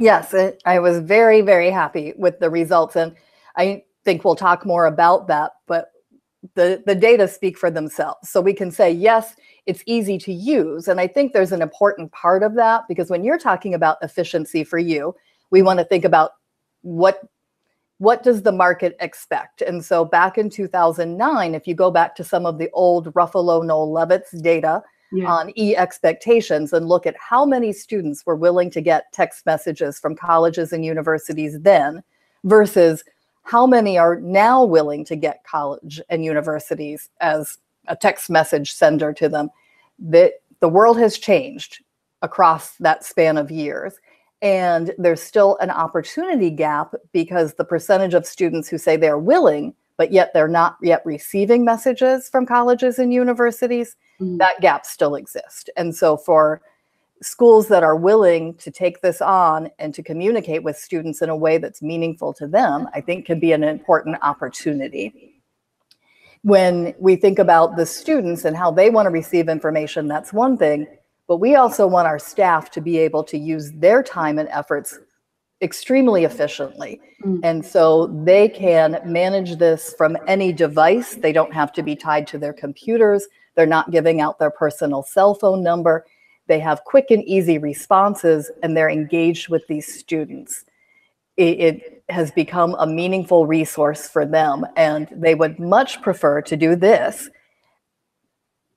Yes, 0.00 0.34
I 0.64 0.80
was 0.80 0.98
very, 0.98 1.40
very 1.40 1.70
happy 1.70 2.14
with 2.16 2.40
the 2.40 2.50
results. 2.50 2.96
And 2.96 3.14
I 3.56 3.84
think 4.04 4.24
we'll 4.24 4.34
talk 4.34 4.66
more 4.66 4.86
about 4.86 5.28
that, 5.28 5.52
but 5.66 5.90
the, 6.54 6.82
the 6.86 6.94
data 6.94 7.26
speak 7.26 7.56
for 7.56 7.70
themselves. 7.70 8.28
So 8.28 8.40
we 8.40 8.52
can 8.52 8.70
say, 8.70 8.90
yes, 8.90 9.34
it's 9.66 9.82
easy 9.86 10.18
to 10.18 10.32
use. 10.32 10.88
And 10.88 11.00
I 11.00 11.06
think 11.06 11.32
there's 11.32 11.52
an 11.52 11.62
important 11.62 12.12
part 12.12 12.42
of 12.42 12.54
that 12.54 12.82
because 12.88 13.10
when 13.10 13.24
you're 13.24 13.38
talking 13.38 13.74
about 13.74 13.98
efficiency 14.02 14.62
for 14.62 14.78
you, 14.78 15.14
we 15.50 15.62
want 15.62 15.78
to 15.78 15.84
think 15.84 16.04
about 16.04 16.32
what 16.82 17.20
what 17.98 18.24
does 18.24 18.42
the 18.42 18.52
market 18.52 18.96
expect? 18.98 19.62
And 19.62 19.82
so 19.82 20.04
back 20.04 20.36
in 20.36 20.50
2009, 20.50 21.54
if 21.54 21.66
you 21.66 21.74
go 21.74 21.92
back 21.92 22.16
to 22.16 22.24
some 22.24 22.44
of 22.44 22.58
the 22.58 22.68
old 22.72 23.14
Ruffalo 23.14 23.64
Noel 23.64 23.88
Levitz 23.88 24.42
data, 24.42 24.82
yeah 25.12 25.30
on 25.30 25.52
e 25.56 25.76
expectations 25.76 26.72
and 26.72 26.88
look 26.88 27.06
at 27.06 27.14
how 27.16 27.46
many 27.46 27.72
students 27.72 28.26
were 28.26 28.34
willing 28.34 28.70
to 28.70 28.80
get 28.80 29.12
text 29.12 29.46
messages 29.46 29.98
from 29.98 30.16
colleges 30.16 30.72
and 30.72 30.84
universities 30.84 31.58
then 31.60 32.02
versus 32.44 33.04
how 33.44 33.66
many 33.66 33.96
are 33.96 34.20
now 34.20 34.64
willing 34.64 35.04
to 35.04 35.16
get 35.16 35.44
college 35.44 36.00
and 36.08 36.24
universities 36.24 37.08
as 37.20 37.58
a 37.88 37.96
text 37.96 38.28
message 38.30 38.72
sender 38.72 39.12
to 39.12 39.28
them 39.28 39.50
that 39.98 40.32
the 40.60 40.68
world 40.68 40.98
has 40.98 41.18
changed 41.18 41.82
across 42.22 42.76
that 42.78 43.04
span 43.04 43.36
of 43.36 43.50
years 43.50 43.94
and 44.42 44.92
there's 44.98 45.22
still 45.22 45.56
an 45.60 45.70
opportunity 45.70 46.50
gap 46.50 46.94
because 47.12 47.54
the 47.54 47.64
percentage 47.64 48.14
of 48.14 48.26
students 48.26 48.68
who 48.68 48.78
say 48.78 48.96
they're 48.96 49.18
willing 49.18 49.74
but 49.96 50.10
yet 50.10 50.32
they're 50.34 50.48
not 50.48 50.76
yet 50.82 51.02
receiving 51.06 51.64
messages 51.64 52.28
from 52.28 52.44
colleges 52.46 52.98
and 52.98 53.12
universities 53.12 53.96
Mm. 54.20 54.38
that 54.38 54.60
gap 54.60 54.86
still 54.86 55.16
exists. 55.16 55.68
And 55.76 55.94
so 55.94 56.16
for 56.16 56.60
schools 57.24 57.68
that 57.68 57.82
are 57.82 57.96
willing 57.96 58.54
to 58.54 58.70
take 58.70 59.00
this 59.00 59.20
on 59.20 59.70
and 59.78 59.94
to 59.94 60.02
communicate 60.02 60.62
with 60.62 60.76
students 60.76 61.22
in 61.22 61.28
a 61.28 61.36
way 61.36 61.58
that's 61.58 61.82
meaningful 61.82 62.32
to 62.34 62.46
them, 62.46 62.88
I 62.94 63.00
think 63.00 63.26
can 63.26 63.40
be 63.40 63.52
an 63.52 63.64
important 63.64 64.18
opportunity. 64.22 65.40
When 66.42 66.94
we 66.98 67.16
think 67.16 67.38
about 67.38 67.76
the 67.76 67.86
students 67.86 68.44
and 68.44 68.56
how 68.56 68.70
they 68.70 68.90
want 68.90 69.06
to 69.06 69.10
receive 69.10 69.48
information, 69.48 70.06
that's 70.06 70.32
one 70.32 70.58
thing, 70.58 70.86
but 71.26 71.38
we 71.38 71.54
also 71.54 71.86
want 71.86 72.06
our 72.06 72.18
staff 72.18 72.70
to 72.72 72.80
be 72.80 72.98
able 72.98 73.24
to 73.24 73.38
use 73.38 73.72
their 73.72 74.02
time 74.02 74.38
and 74.38 74.48
efforts 74.50 74.98
extremely 75.62 76.24
efficiently. 76.24 77.00
Mm. 77.24 77.40
And 77.42 77.64
so 77.64 78.08
they 78.24 78.48
can 78.48 79.00
manage 79.04 79.56
this 79.56 79.94
from 79.96 80.18
any 80.26 80.52
device. 80.52 81.14
They 81.14 81.32
don't 81.32 81.54
have 81.54 81.72
to 81.72 81.82
be 81.82 81.96
tied 81.96 82.26
to 82.28 82.38
their 82.38 82.52
computers. 82.52 83.26
They're 83.54 83.66
not 83.66 83.90
giving 83.90 84.20
out 84.20 84.38
their 84.38 84.50
personal 84.50 85.02
cell 85.02 85.34
phone 85.34 85.62
number. 85.62 86.04
They 86.46 86.60
have 86.60 86.84
quick 86.84 87.06
and 87.10 87.22
easy 87.24 87.58
responses 87.58 88.50
and 88.62 88.76
they're 88.76 88.90
engaged 88.90 89.48
with 89.48 89.66
these 89.66 89.92
students. 89.92 90.64
It, 91.36 91.60
it 91.60 92.04
has 92.10 92.30
become 92.30 92.76
a 92.78 92.86
meaningful 92.86 93.46
resource 93.46 94.08
for 94.08 94.26
them 94.26 94.66
and 94.76 95.08
they 95.10 95.34
would 95.34 95.58
much 95.58 96.00
prefer 96.02 96.42
to 96.42 96.56
do 96.56 96.76
this 96.76 97.30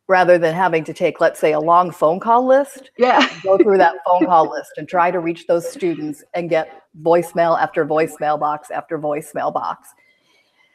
rather 0.08 0.38
than 0.38 0.56
having 0.56 0.86
to 0.86 0.94
take, 0.94 1.20
let's 1.20 1.40
say, 1.40 1.52
a 1.52 1.60
long 1.60 1.92
phone 1.92 2.20
call 2.20 2.48
list 2.48 2.92
yeah 2.98 3.30
go 3.44 3.58
through 3.58 3.78
that 3.78 3.96
phone 4.06 4.26
call 4.26 4.50
list 4.50 4.72
and 4.78 4.88
try 4.88 5.12
to 5.12 5.20
reach 5.20 5.46
those 5.48 5.70
students 5.70 6.24
and 6.34 6.50
get 6.50 6.84
voicemail 7.02 7.60
after 7.62 7.86
voicemail 7.86 8.40
box 8.40 8.72
after 8.72 8.98
voicemail 8.98 9.54
box. 9.54 9.90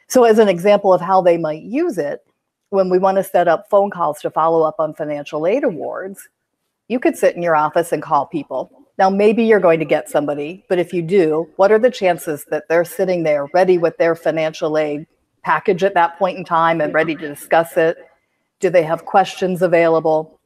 So, 0.07 0.25
as 0.25 0.37
an 0.37 0.47
example 0.47 0.93
of 0.93 1.01
how 1.01 1.21
they 1.21 1.37
might 1.37 1.63
use 1.63 1.97
it, 1.97 2.21
when 2.69 2.89
we 2.89 2.99
want 2.99 3.17
to 3.17 3.23
set 3.23 3.47
up 3.47 3.69
phone 3.69 3.89
calls 3.89 4.19
to 4.21 4.29
follow 4.29 4.61
up 4.61 4.75
on 4.79 4.93
financial 4.93 5.47
aid 5.47 5.63
awards, 5.63 6.29
you 6.93 6.99
could 6.99 7.17
sit 7.17 7.35
in 7.35 7.41
your 7.41 7.55
office 7.55 7.91
and 7.91 8.03
call 8.03 8.27
people. 8.27 8.71
Now, 8.99 9.09
maybe 9.09 9.43
you're 9.43 9.59
going 9.59 9.79
to 9.79 9.85
get 9.85 10.09
somebody, 10.09 10.63
but 10.69 10.77
if 10.77 10.93
you 10.93 11.01
do, 11.01 11.49
what 11.55 11.71
are 11.71 11.79
the 11.79 11.89
chances 11.89 12.45
that 12.51 12.65
they're 12.69 12.85
sitting 12.85 13.23
there 13.23 13.47
ready 13.51 13.79
with 13.79 13.97
their 13.97 14.15
financial 14.15 14.77
aid 14.77 15.07
package 15.41 15.83
at 15.83 15.95
that 15.95 16.19
point 16.19 16.37
in 16.37 16.45
time 16.45 16.79
and 16.79 16.93
ready 16.93 17.15
to 17.15 17.27
discuss 17.27 17.75
it? 17.77 17.97
Do 18.59 18.69
they 18.69 18.83
have 18.83 19.05
questions 19.05 19.63
available? 19.63 20.39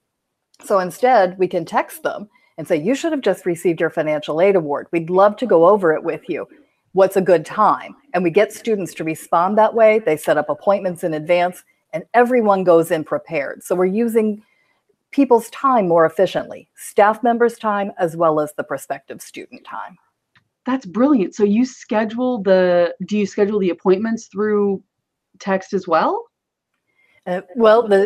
So 0.63 0.79
instead, 0.79 1.37
we 1.37 1.49
can 1.49 1.65
text 1.65 2.03
them 2.03 2.29
and 2.57 2.65
say, 2.65 2.77
You 2.77 2.95
should 2.95 3.11
have 3.11 3.21
just 3.21 3.45
received 3.45 3.81
your 3.81 3.89
financial 3.89 4.39
aid 4.39 4.55
award. 4.55 4.87
We'd 4.93 5.09
love 5.09 5.35
to 5.37 5.45
go 5.45 5.67
over 5.67 5.93
it 5.93 6.03
with 6.03 6.29
you. 6.29 6.47
What's 6.93 7.17
a 7.17 7.21
good 7.21 7.45
time? 7.45 7.93
And 8.13 8.23
we 8.23 8.31
get 8.31 8.53
students 8.53 8.93
to 8.95 9.03
respond 9.03 9.57
that 9.57 9.73
way. 9.73 9.99
They 9.99 10.15
set 10.15 10.37
up 10.37 10.47
appointments 10.47 11.03
in 11.03 11.13
advance, 11.13 11.65
and 11.91 12.05
everyone 12.13 12.63
goes 12.63 12.91
in 12.91 13.03
prepared. 13.03 13.61
So 13.61 13.75
we're 13.75 13.85
using 13.85 14.41
people's 15.17 15.49
time 15.49 15.85
more 15.87 16.05
efficiently, 16.11 16.61
staff 16.89 17.21
members' 17.23 17.57
time 17.57 17.91
as 18.05 18.15
well 18.21 18.39
as 18.39 18.53
the 18.53 18.63
prospective 18.71 19.19
student 19.31 19.63
time. 19.65 19.95
that's 20.69 20.85
brilliant 20.99 21.33
so 21.37 21.43
you 21.55 21.63
schedule 21.65 22.33
the 22.49 22.61
do 23.09 23.15
you 23.21 23.25
schedule 23.35 23.59
the 23.59 23.71
appointments 23.77 24.23
through 24.31 24.63
text 25.49 25.73
as 25.79 25.85
well 25.93 26.13
Uh, 27.27 27.41
well, 27.63 27.81
the 27.93 28.01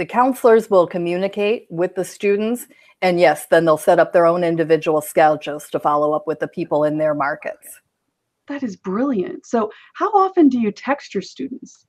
the 0.00 0.04
counselors 0.20 0.68
will 0.72 0.86
communicate 0.86 1.60
with 1.70 1.92
the 1.94 2.04
students, 2.04 2.66
and 3.00 3.18
yes, 3.26 3.46
then 3.50 3.64
they'll 3.64 3.78
set 3.88 3.98
up 4.02 4.12
their 4.12 4.26
own 4.32 4.44
individual 4.44 5.00
schedules 5.00 5.70
to 5.70 5.78
follow 5.80 6.12
up 6.16 6.24
with 6.26 6.38
the 6.40 6.48
people 6.58 6.84
in 6.88 6.98
their 6.98 7.14
markets. 7.14 7.68
that 8.48 8.62
is 8.62 8.76
brilliant 8.76 9.40
so 9.52 9.70
how 10.00 10.10
often 10.24 10.48
do 10.48 10.58
you 10.64 10.72
text 10.72 11.14
your 11.14 11.22
students 11.34 11.87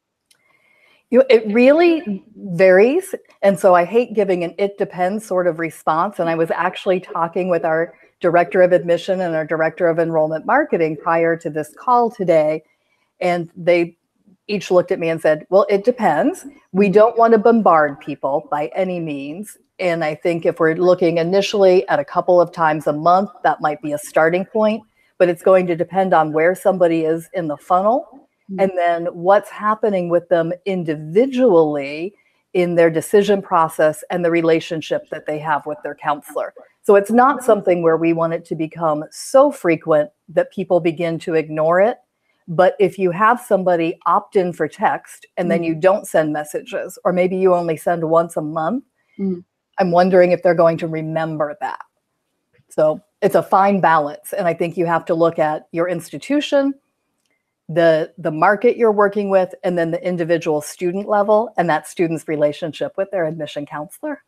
You, 1.10 1.24
it 1.30 1.44
really 1.48 2.24
varies. 2.36 3.16
And 3.42 3.60
so 3.60 3.74
I 3.74 3.84
hate 3.84 4.14
giving 4.14 4.44
an 4.44 4.54
it 4.58 4.78
depends 4.78 5.26
sort 5.26 5.48
of 5.48 5.58
response. 5.58 6.20
And 6.20 6.30
I 6.30 6.36
was 6.36 6.52
actually 6.52 7.00
talking 7.00 7.50
with 7.50 7.66
our 7.66 7.96
director 8.20 8.62
of 8.62 8.72
admission 8.74 9.22
and 9.22 9.36
our 9.36 9.46
director 9.46 9.88
of 9.88 9.98
enrollment 9.98 10.46
marketing 10.46 10.98
prior 10.98 11.36
to 11.38 11.50
this 11.50 11.74
call 11.74 12.12
today. 12.12 12.64
And 13.20 13.50
they 13.56 13.98
each 14.48 14.72
looked 14.72 14.92
at 14.92 15.00
me 15.00 15.10
and 15.10 15.22
said, 15.22 15.48
Well, 15.50 15.66
it 15.70 15.84
depends. 15.84 16.46
We 16.74 16.86
mm-hmm. 16.86 16.94
don't 16.94 17.18
want 17.18 17.34
to 17.34 17.40
bombard 17.40 18.00
people 18.00 18.48
by 18.52 18.68
any 18.76 19.00
means. 19.00 19.58
And 19.80 20.04
I 20.04 20.14
think 20.14 20.46
if 20.46 20.60
we're 20.60 20.76
looking 20.76 21.18
initially 21.18 21.88
at 21.88 22.00
a 22.00 22.06
couple 22.06 22.42
of 22.42 22.52
times 22.52 22.86
a 22.86 22.94
month, 22.94 23.30
that 23.44 23.62
might 23.62 23.82
be 23.82 23.94
a 23.94 23.98
starting 23.98 24.46
point. 24.46 24.84
But 25.18 25.30
it's 25.30 25.42
going 25.42 25.68
to 25.68 25.76
depend 25.76 26.14
on 26.14 26.34
where 26.34 26.54
somebody 26.54 27.06
is 27.06 27.30
in 27.34 27.48
the 27.48 27.58
funnel 27.58 28.29
and 28.58 28.72
then 28.76 29.06
what's 29.08 29.50
happening 29.50 30.10
with 30.10 30.28
them 30.30 30.52
individually 30.66 32.14
in 32.54 32.76
their 32.76 32.90
decision 32.90 33.42
process 33.42 34.04
and 34.10 34.26
the 34.26 34.32
relationship 34.32 35.08
that 35.10 35.28
they 35.28 35.38
have 35.38 35.66
with 35.66 35.78
their 35.84 35.96
counselor. 35.96 36.54
So 36.82 36.96
it's 36.96 37.12
not 37.12 37.44
something 37.44 37.84
where 37.84 37.98
we 37.98 38.14
want 38.14 38.34
it 38.34 38.46
to 38.46 38.56
become 38.56 39.04
so 39.12 39.52
frequent 39.52 40.10
that 40.30 40.52
people 40.52 40.80
begin 40.80 41.20
to 41.20 41.36
ignore 41.36 41.80
it. 41.80 41.98
But 42.48 42.76
if 42.80 42.98
you 42.98 43.12
have 43.12 43.40
somebody 43.40 44.00
opt 44.08 44.36
in 44.36 44.54
for 44.54 44.68
text 44.68 45.28
and 45.38 45.52
then 45.52 45.62
you 45.62 45.76
don't 45.76 46.08
send 46.08 46.34
messages, 46.34 46.98
or 47.04 47.14
maybe 47.14 47.38
you 47.38 47.54
only 47.54 47.78
send 47.78 48.10
once 48.10 48.36
a 48.38 48.42
month, 48.42 48.84
Mm. 49.20 49.44
I'm 49.80 49.92
wondering 49.92 50.32
if 50.32 50.42
they're 50.42 50.56
going 50.56 50.78
to 50.78 50.88
remember 50.88 51.58
that. 51.62 51.82
So 52.70 53.02
it's 53.22 53.36
a 53.36 53.44
fine 53.44 53.82
balance. 53.82 54.34
And 54.34 54.48
I 54.48 54.54
think 54.54 54.78
you 54.78 54.86
have 54.86 55.06
to 55.06 55.14
look 55.14 55.40
at 55.40 55.68
your 55.72 55.88
institution, 55.88 56.74
the 57.70 58.12
the 58.18 58.32
market 58.32 58.78
you're 58.78 58.92
working 58.92 59.30
with 59.30 59.54
and 59.64 59.78
then 59.78 59.92
the 59.92 60.04
individual 60.06 60.60
student 60.60 61.08
level 61.08 61.54
and 61.58 61.70
that 61.70 61.88
student's 61.88 62.28
relationship 62.28 62.92
with 62.98 63.10
their 63.12 63.26
admission 63.26 63.66
counselor 63.66 64.24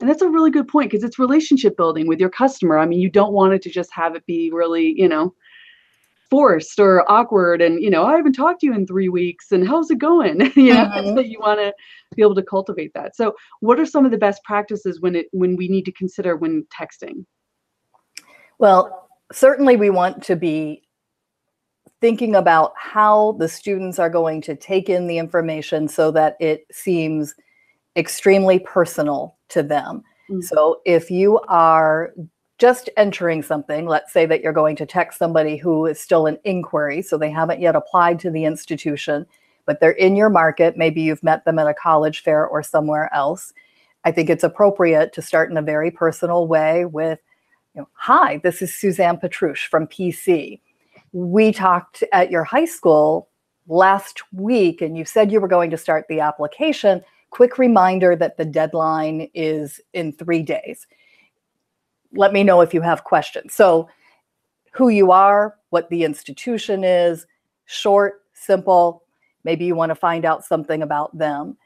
And 0.00 0.08
that's 0.08 0.22
a 0.22 0.28
really 0.28 0.50
good 0.50 0.66
point 0.66 0.90
because 0.90 1.04
it's 1.04 1.18
relationship 1.18 1.76
building 1.76 2.06
with 2.08 2.18
your 2.20 2.30
customer. 2.30 2.78
I 2.78 2.86
mean, 2.86 3.00
you 3.00 3.10
don't 3.10 3.32
want 3.34 3.52
it 3.54 3.62
to 3.62 3.70
just 3.70 3.92
have 3.92 4.14
it 4.16 4.24
be 4.26 4.50
really, 4.52 4.94
you 4.96 5.08
know, 5.08 5.34
forced 6.30 6.80
or 6.80 7.08
awkward 7.10 7.62
and 7.62 7.80
you 7.80 7.88
know 7.88 8.04
i 8.04 8.16
haven't 8.16 8.32
talked 8.32 8.58
to 8.60 8.66
you 8.66 8.74
in 8.74 8.84
three 8.84 9.08
weeks 9.08 9.52
and 9.52 9.66
how's 9.68 9.88
it 9.92 9.98
going 9.98 10.40
you 10.56 10.74
know 10.74 10.84
Mhm. 10.86 11.14
that 11.14 11.28
you 11.28 11.38
want 11.38 11.60
to 11.60 11.72
be 12.16 12.22
able 12.22 12.34
to 12.34 12.42
cultivate 12.42 12.92
that 12.94 13.14
so 13.14 13.32
what 13.60 13.78
are 13.78 13.86
some 13.86 14.04
of 14.04 14.10
the 14.10 14.18
best 14.18 14.42
practices 14.42 15.00
when 15.00 15.14
it 15.14 15.26
when 15.30 15.54
we 15.54 15.68
need 15.68 15.84
to 15.84 15.92
consider 15.92 16.36
when 16.36 16.66
texting 16.76 17.24
Well, 18.58 19.08
certainly 19.32 19.76
we 19.76 19.90
want 19.90 20.22
to 20.24 20.36
be 20.36 20.82
thinking 22.00 22.34
about 22.34 22.72
how 22.76 23.32
the 23.38 23.48
students 23.48 23.98
are 23.98 24.10
going 24.10 24.40
to 24.42 24.54
take 24.54 24.88
in 24.88 25.06
the 25.06 25.18
information 25.18 25.88
so 25.88 26.10
that 26.10 26.36
it 26.40 26.66
seems 26.70 27.34
extremely 27.96 28.58
personal 28.58 29.36
to 29.48 29.62
them. 29.62 30.02
Mm. 30.30 30.42
So 30.44 30.80
if 30.84 31.10
you 31.10 31.40
are 31.48 32.12
just 32.58 32.90
entering 32.96 33.42
something, 33.42 33.86
let's 33.86 34.12
say 34.12 34.26
that 34.26 34.40
you're 34.40 34.52
going 34.52 34.76
to 34.76 34.86
text 34.86 35.18
somebody 35.18 35.56
who 35.56 35.86
is 35.86 36.00
still 36.00 36.26
in 36.26 36.38
inquiry, 36.44 37.02
so 37.02 37.18
they 37.18 37.30
haven't 37.30 37.60
yet 37.60 37.76
applied 37.76 38.18
to 38.20 38.30
the 38.30 38.44
institution, 38.44 39.26
but 39.64 39.80
they're 39.80 39.90
in 39.92 40.16
your 40.16 40.30
market, 40.30 40.76
maybe 40.76 41.02
you've 41.02 41.22
met 41.22 41.44
them 41.44 41.58
at 41.58 41.66
a 41.66 41.74
college 41.74 42.22
fair 42.22 42.46
or 42.46 42.62
somewhere 42.62 43.12
else. 43.14 43.52
I 44.04 44.12
think 44.12 44.30
it's 44.30 44.44
appropriate 44.44 45.12
to 45.14 45.22
start 45.22 45.50
in 45.50 45.56
a 45.56 45.62
very 45.62 45.90
personal 45.90 46.46
way 46.46 46.84
with 46.84 47.18
you 47.74 47.82
know, 47.82 47.88
hi, 47.92 48.38
this 48.42 48.62
is 48.62 48.74
Suzanne 48.74 49.18
Petrusch 49.18 49.66
from 49.66 49.86
PC. 49.86 50.60
We 51.16 51.50
talked 51.50 52.04
at 52.12 52.30
your 52.30 52.44
high 52.44 52.66
school 52.66 53.30
last 53.68 54.22
week 54.32 54.82
and 54.82 54.98
you 54.98 55.06
said 55.06 55.32
you 55.32 55.40
were 55.40 55.48
going 55.48 55.70
to 55.70 55.78
start 55.78 56.04
the 56.10 56.20
application. 56.20 57.00
Quick 57.30 57.56
reminder 57.56 58.14
that 58.16 58.36
the 58.36 58.44
deadline 58.44 59.30
is 59.32 59.80
in 59.94 60.12
three 60.12 60.42
days. 60.42 60.86
Let 62.12 62.34
me 62.34 62.44
know 62.44 62.60
if 62.60 62.74
you 62.74 62.82
have 62.82 63.04
questions. 63.04 63.54
So, 63.54 63.88
who 64.72 64.90
you 64.90 65.10
are, 65.10 65.56
what 65.70 65.88
the 65.88 66.04
institution 66.04 66.84
is, 66.84 67.26
short, 67.64 68.20
simple. 68.34 69.02
Maybe 69.42 69.64
you 69.64 69.74
want 69.74 69.88
to 69.88 69.94
find 69.94 70.26
out 70.26 70.44
something 70.44 70.82
about 70.82 71.16
them 71.16 71.56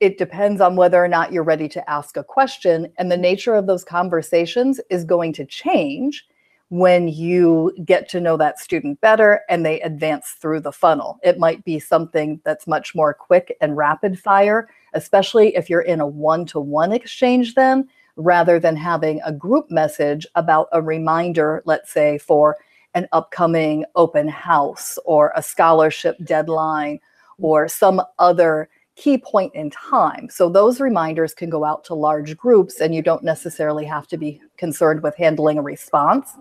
it 0.00 0.16
depends 0.16 0.62
on 0.62 0.76
whether 0.76 1.02
or 1.02 1.08
not 1.08 1.30
you're 1.30 1.44
ready 1.44 1.68
to 1.68 1.90
ask 1.90 2.16
a 2.16 2.24
question. 2.24 2.90
And 2.98 3.12
the 3.12 3.18
nature 3.18 3.54
of 3.54 3.66
those 3.66 3.84
conversations 3.84 4.80
is 4.88 5.04
going 5.04 5.34
to 5.34 5.44
change 5.44 6.24
when 6.70 7.08
you 7.08 7.72
get 7.84 8.08
to 8.08 8.20
know 8.20 8.36
that 8.36 8.60
student 8.60 9.00
better 9.00 9.40
and 9.48 9.66
they 9.66 9.80
advance 9.80 10.36
through 10.40 10.60
the 10.60 10.72
funnel. 10.72 11.18
It 11.22 11.38
might 11.38 11.64
be 11.64 11.80
something 11.80 12.40
that's 12.44 12.68
much 12.68 12.94
more 12.94 13.12
quick 13.12 13.56
and 13.60 13.76
rapid 13.76 14.18
fire, 14.18 14.68
especially 14.94 15.54
if 15.56 15.68
you're 15.68 15.80
in 15.80 16.00
a 16.00 16.06
one 16.06 16.46
to 16.46 16.60
one 16.60 16.92
exchange, 16.92 17.54
then 17.54 17.88
rather 18.14 18.60
than 18.60 18.76
having 18.76 19.20
a 19.24 19.32
group 19.32 19.68
message 19.68 20.26
about 20.36 20.68
a 20.72 20.80
reminder, 20.80 21.60
let's 21.64 21.92
say, 21.92 22.18
for 22.18 22.56
an 22.94 23.08
upcoming 23.12 23.84
open 23.96 24.28
house 24.28 24.96
or 25.04 25.32
a 25.34 25.42
scholarship 25.42 26.16
deadline 26.24 27.00
or 27.38 27.66
some 27.66 28.00
other 28.20 28.68
key 28.94 29.18
point 29.18 29.52
in 29.54 29.70
time. 29.70 30.28
So 30.30 30.48
those 30.48 30.80
reminders 30.80 31.34
can 31.34 31.50
go 31.50 31.64
out 31.64 31.82
to 31.84 31.94
large 31.94 32.36
groups 32.36 32.80
and 32.80 32.94
you 32.94 33.02
don't 33.02 33.24
necessarily 33.24 33.86
have 33.86 34.06
to 34.08 34.16
be 34.16 34.40
concerned 34.56 35.02
with 35.02 35.16
handling 35.16 35.58
a 35.58 35.62
response. 35.62 36.36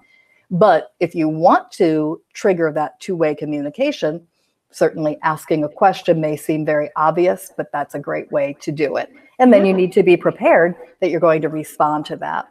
But 0.52 0.94
if 1.00 1.14
you 1.14 1.28
want 1.28 1.72
to 1.74 2.22
trigger 2.34 2.72
that 2.74 3.00
two 3.00 3.16
way 3.16 3.36
communication, 3.36 4.26
certainly 4.72 5.18
asking 5.24 5.64
a 5.64 5.70
question 5.70 6.22
may 6.22 6.36
seem 6.36 6.66
very 6.66 6.90
obvious, 6.96 7.52
but 7.56 7.72
that's 7.72 7.96
a 7.96 8.00
great 8.00 8.32
way 8.32 8.56
to 8.62 8.72
do 8.72 8.96
it. 8.96 9.12
And 9.40 9.54
then 9.54 9.66
you 9.66 9.74
need 9.74 9.94
to 9.94 10.04
be 10.04 10.18
prepared 10.18 10.76
that 11.00 11.10
you're 11.10 11.20
going 11.20 11.42
to 11.44 11.50
respond 11.50 12.06
to 12.08 12.16
that. 12.18 12.48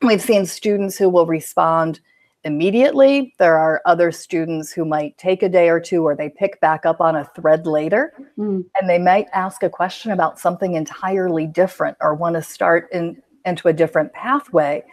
We've 0.00 0.22
seen 0.22 0.46
students 0.46 0.96
who 0.96 1.08
will 1.08 1.26
respond 1.26 2.00
immediately. 2.44 3.34
There 3.38 3.58
are 3.58 3.82
other 3.84 4.10
students 4.10 4.72
who 4.72 4.84
might 4.84 5.18
take 5.18 5.42
a 5.42 5.48
day 5.48 5.68
or 5.68 5.80
two 5.80 6.04
or 6.04 6.16
they 6.16 6.30
pick 6.30 6.60
back 6.60 6.86
up 6.86 7.00
on 7.00 7.16
a 7.16 7.24
thread 7.34 7.66
later 7.66 8.14
Mm, 8.38 8.64
and 8.80 8.88
they 8.88 8.98
might 8.98 9.26
ask 9.32 9.62
a 9.62 9.70
question 9.70 10.12
about 10.12 10.38
something 10.38 10.74
entirely 10.74 11.46
different 11.46 11.96
or 12.00 12.14
want 12.14 12.36
to 12.36 12.42
start 12.42 12.88
in, 12.92 13.20
into 13.44 13.68
a 13.68 13.72
different 13.72 14.12
pathway. 14.12 14.84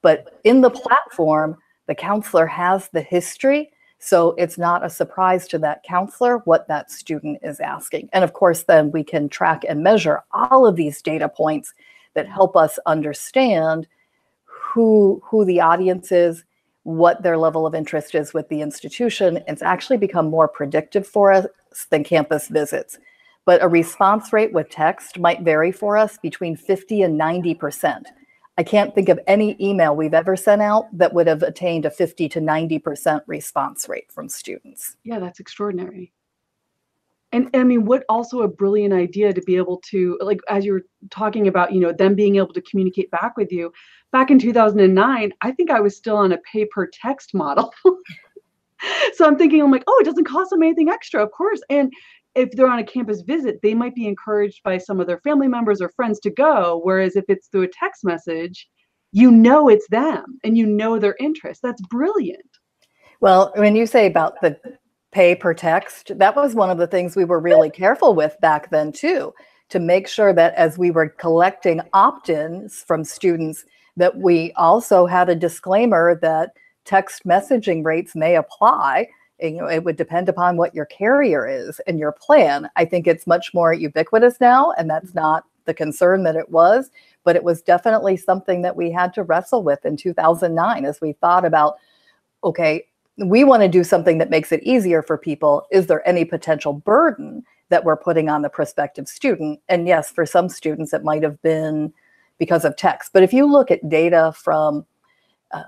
But 0.00 0.40
in 0.44 0.62
the 0.62 0.70
platform, 0.70 1.58
the 1.86 1.94
counselor 1.94 2.46
has 2.46 2.88
the 2.88 3.02
history. 3.02 3.70
So 3.98 4.34
it's 4.36 4.58
not 4.58 4.84
a 4.84 4.90
surprise 4.90 5.48
to 5.48 5.58
that 5.60 5.82
counselor 5.82 6.38
what 6.38 6.68
that 6.68 6.90
student 6.90 7.38
is 7.42 7.60
asking. 7.60 8.10
And 8.12 8.22
of 8.22 8.32
course, 8.32 8.64
then 8.64 8.90
we 8.90 9.02
can 9.02 9.28
track 9.28 9.64
and 9.68 9.82
measure 9.82 10.22
all 10.32 10.66
of 10.66 10.76
these 10.76 11.00
data 11.00 11.28
points 11.28 11.72
that 12.14 12.28
help 12.28 12.56
us 12.56 12.78
understand 12.86 13.86
who, 14.44 15.22
who 15.24 15.44
the 15.44 15.60
audience 15.60 16.12
is, 16.12 16.44
what 16.82 17.22
their 17.22 17.38
level 17.38 17.66
of 17.66 17.74
interest 17.74 18.14
is 18.14 18.34
with 18.34 18.48
the 18.48 18.60
institution. 18.60 19.42
It's 19.48 19.62
actually 19.62 19.96
become 19.96 20.28
more 20.28 20.48
predictive 20.48 21.06
for 21.06 21.32
us 21.32 21.46
than 21.90 22.04
campus 22.04 22.48
visits. 22.48 22.98
But 23.46 23.62
a 23.62 23.68
response 23.68 24.32
rate 24.32 24.52
with 24.52 24.70
text 24.70 25.18
might 25.18 25.42
vary 25.42 25.72
for 25.72 25.96
us 25.96 26.18
between 26.18 26.56
50 26.56 27.02
and 27.02 27.18
90%. 27.18 28.04
I 28.56 28.62
can't 28.62 28.94
think 28.94 29.08
of 29.08 29.18
any 29.26 29.56
email 29.60 29.96
we've 29.96 30.14
ever 30.14 30.36
sent 30.36 30.62
out 30.62 30.86
that 30.96 31.12
would 31.12 31.26
have 31.26 31.42
attained 31.42 31.86
a 31.86 31.90
50 31.90 32.28
to 32.30 32.40
90% 32.40 33.22
response 33.26 33.88
rate 33.88 34.12
from 34.12 34.28
students. 34.28 34.96
yeah 35.04 35.18
that's 35.18 35.40
extraordinary. 35.40 36.12
And 37.32 37.50
i 37.54 37.64
mean 37.64 37.84
what 37.84 38.04
also 38.08 38.42
a 38.42 38.48
brilliant 38.48 38.94
idea 38.94 39.32
to 39.32 39.42
be 39.42 39.56
able 39.56 39.78
to 39.90 40.16
like 40.22 40.40
as 40.48 40.64
you 40.64 40.72
were 40.74 40.84
talking 41.10 41.48
about 41.48 41.72
you 41.72 41.80
know 41.80 41.92
them 41.92 42.14
being 42.14 42.36
able 42.36 42.52
to 42.52 42.62
communicate 42.62 43.10
back 43.10 43.36
with 43.36 43.50
you. 43.50 43.72
Back 44.12 44.30
in 44.30 44.38
2009 44.38 45.32
i 45.40 45.50
think 45.50 45.70
i 45.70 45.80
was 45.80 45.96
still 45.96 46.16
on 46.16 46.32
a 46.32 46.38
pay 46.52 46.64
per 46.66 46.86
text 46.86 47.34
model. 47.34 47.72
So 49.14 49.24
i'm 49.24 49.38
thinking 49.38 49.62
i'm 49.62 49.70
like 49.70 49.84
oh 49.86 49.98
it 50.00 50.04
doesn't 50.04 50.26
cost 50.26 50.50
them 50.50 50.62
anything 50.62 50.90
extra 50.90 51.22
of 51.22 51.30
course. 51.30 51.60
And 51.70 51.90
if 52.34 52.50
they're 52.52 52.68
on 52.68 52.78
a 52.78 52.84
campus 52.84 53.22
visit 53.22 53.60
they 53.62 53.74
might 53.74 53.94
be 53.94 54.06
encouraged 54.06 54.62
by 54.62 54.78
some 54.78 55.00
of 55.00 55.06
their 55.06 55.20
family 55.20 55.48
members 55.48 55.80
or 55.80 55.90
friends 55.90 56.18
to 56.20 56.30
go 56.30 56.80
whereas 56.84 57.16
if 57.16 57.24
it's 57.28 57.48
through 57.48 57.62
a 57.62 57.68
text 57.68 58.04
message 58.04 58.68
you 59.12 59.30
know 59.30 59.68
it's 59.68 59.88
them 59.88 60.38
and 60.44 60.58
you 60.58 60.66
know 60.66 60.98
their 60.98 61.16
interest 61.20 61.60
that's 61.62 61.82
brilliant 61.82 62.42
Well, 63.20 63.52
when 63.56 63.76
you 63.76 63.86
say 63.86 64.06
about 64.06 64.40
the 64.42 64.58
pay 65.12 65.34
per 65.34 65.54
text, 65.54 66.10
that 66.18 66.36
was 66.36 66.54
one 66.54 66.68
of 66.70 66.78
the 66.78 66.88
things 66.88 67.14
we 67.16 67.24
were 67.24 67.40
really 67.40 67.70
careful 67.70 68.14
with 68.14 68.36
back 68.40 68.68
then, 68.70 68.92
too, 68.92 69.32
to 69.70 69.78
make 69.78 70.08
sure 70.08 70.32
that 70.34 70.54
as 70.56 70.76
we 70.76 70.90
were 70.90 71.08
collecting 71.08 71.80
opt 71.92 72.28
ins 72.28 72.82
from 72.82 73.04
students, 73.04 73.64
that 73.96 74.16
we 74.16 74.52
also 74.56 75.06
had 75.06 75.30
a 75.30 75.36
disclaimer 75.36 76.18
that 76.20 76.50
text 76.84 77.24
messaging 77.24 77.84
rates 77.84 78.14
may 78.16 78.36
apply. 78.36 79.06
You 79.50 79.62
know, 79.62 79.68
it 79.68 79.84
would 79.84 79.96
depend 79.96 80.28
upon 80.28 80.56
what 80.56 80.74
your 80.74 80.86
carrier 80.86 81.46
is 81.46 81.80
and 81.86 81.98
your 81.98 82.12
plan. 82.12 82.68
I 82.76 82.84
think 82.84 83.06
it's 83.06 83.26
much 83.26 83.52
more 83.52 83.72
ubiquitous 83.72 84.40
now, 84.40 84.72
and 84.72 84.88
that's 84.88 85.14
not 85.14 85.44
the 85.64 85.74
concern 85.74 86.24
that 86.24 86.36
it 86.36 86.50
was, 86.50 86.90
but 87.24 87.36
it 87.36 87.44
was 87.44 87.62
definitely 87.62 88.16
something 88.16 88.62
that 88.62 88.76
we 88.76 88.90
had 88.90 89.14
to 89.14 89.22
wrestle 89.22 89.62
with 89.62 89.84
in 89.84 89.96
2009 89.96 90.84
as 90.84 91.00
we 91.00 91.12
thought 91.12 91.44
about 91.44 91.76
okay, 92.42 92.84
we 93.16 93.42
want 93.42 93.62
to 93.62 93.68
do 93.68 93.82
something 93.82 94.18
that 94.18 94.28
makes 94.28 94.52
it 94.52 94.62
easier 94.62 95.02
for 95.02 95.16
people. 95.16 95.66
Is 95.70 95.86
there 95.86 96.06
any 96.06 96.24
potential 96.24 96.72
burden 96.74 97.42
that 97.70 97.84
we're 97.84 97.96
putting 97.96 98.28
on 98.28 98.42
the 98.42 98.50
prospective 98.50 99.08
student? 99.08 99.60
And 99.68 99.88
yes, 99.88 100.10
for 100.10 100.26
some 100.26 100.48
students, 100.48 100.92
it 100.92 101.04
might 101.04 101.22
have 101.22 101.40
been 101.40 101.92
because 102.38 102.64
of 102.64 102.76
text. 102.76 103.12
But 103.12 103.22
if 103.22 103.32
you 103.32 103.46
look 103.46 103.70
at 103.70 103.88
data 103.88 104.32
from 104.36 104.84
uh, 105.52 105.62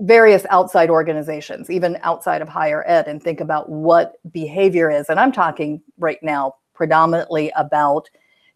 various 0.00 0.46
outside 0.50 0.90
organizations, 0.90 1.70
even 1.70 1.98
outside 2.02 2.42
of 2.42 2.48
higher 2.48 2.84
ed, 2.86 3.08
and 3.08 3.22
think 3.22 3.40
about 3.40 3.68
what 3.68 4.16
behavior 4.30 4.90
is, 4.90 5.08
and 5.08 5.18
I'm 5.18 5.32
talking 5.32 5.82
right 5.98 6.22
now 6.22 6.54
predominantly 6.74 7.52
about 7.56 8.08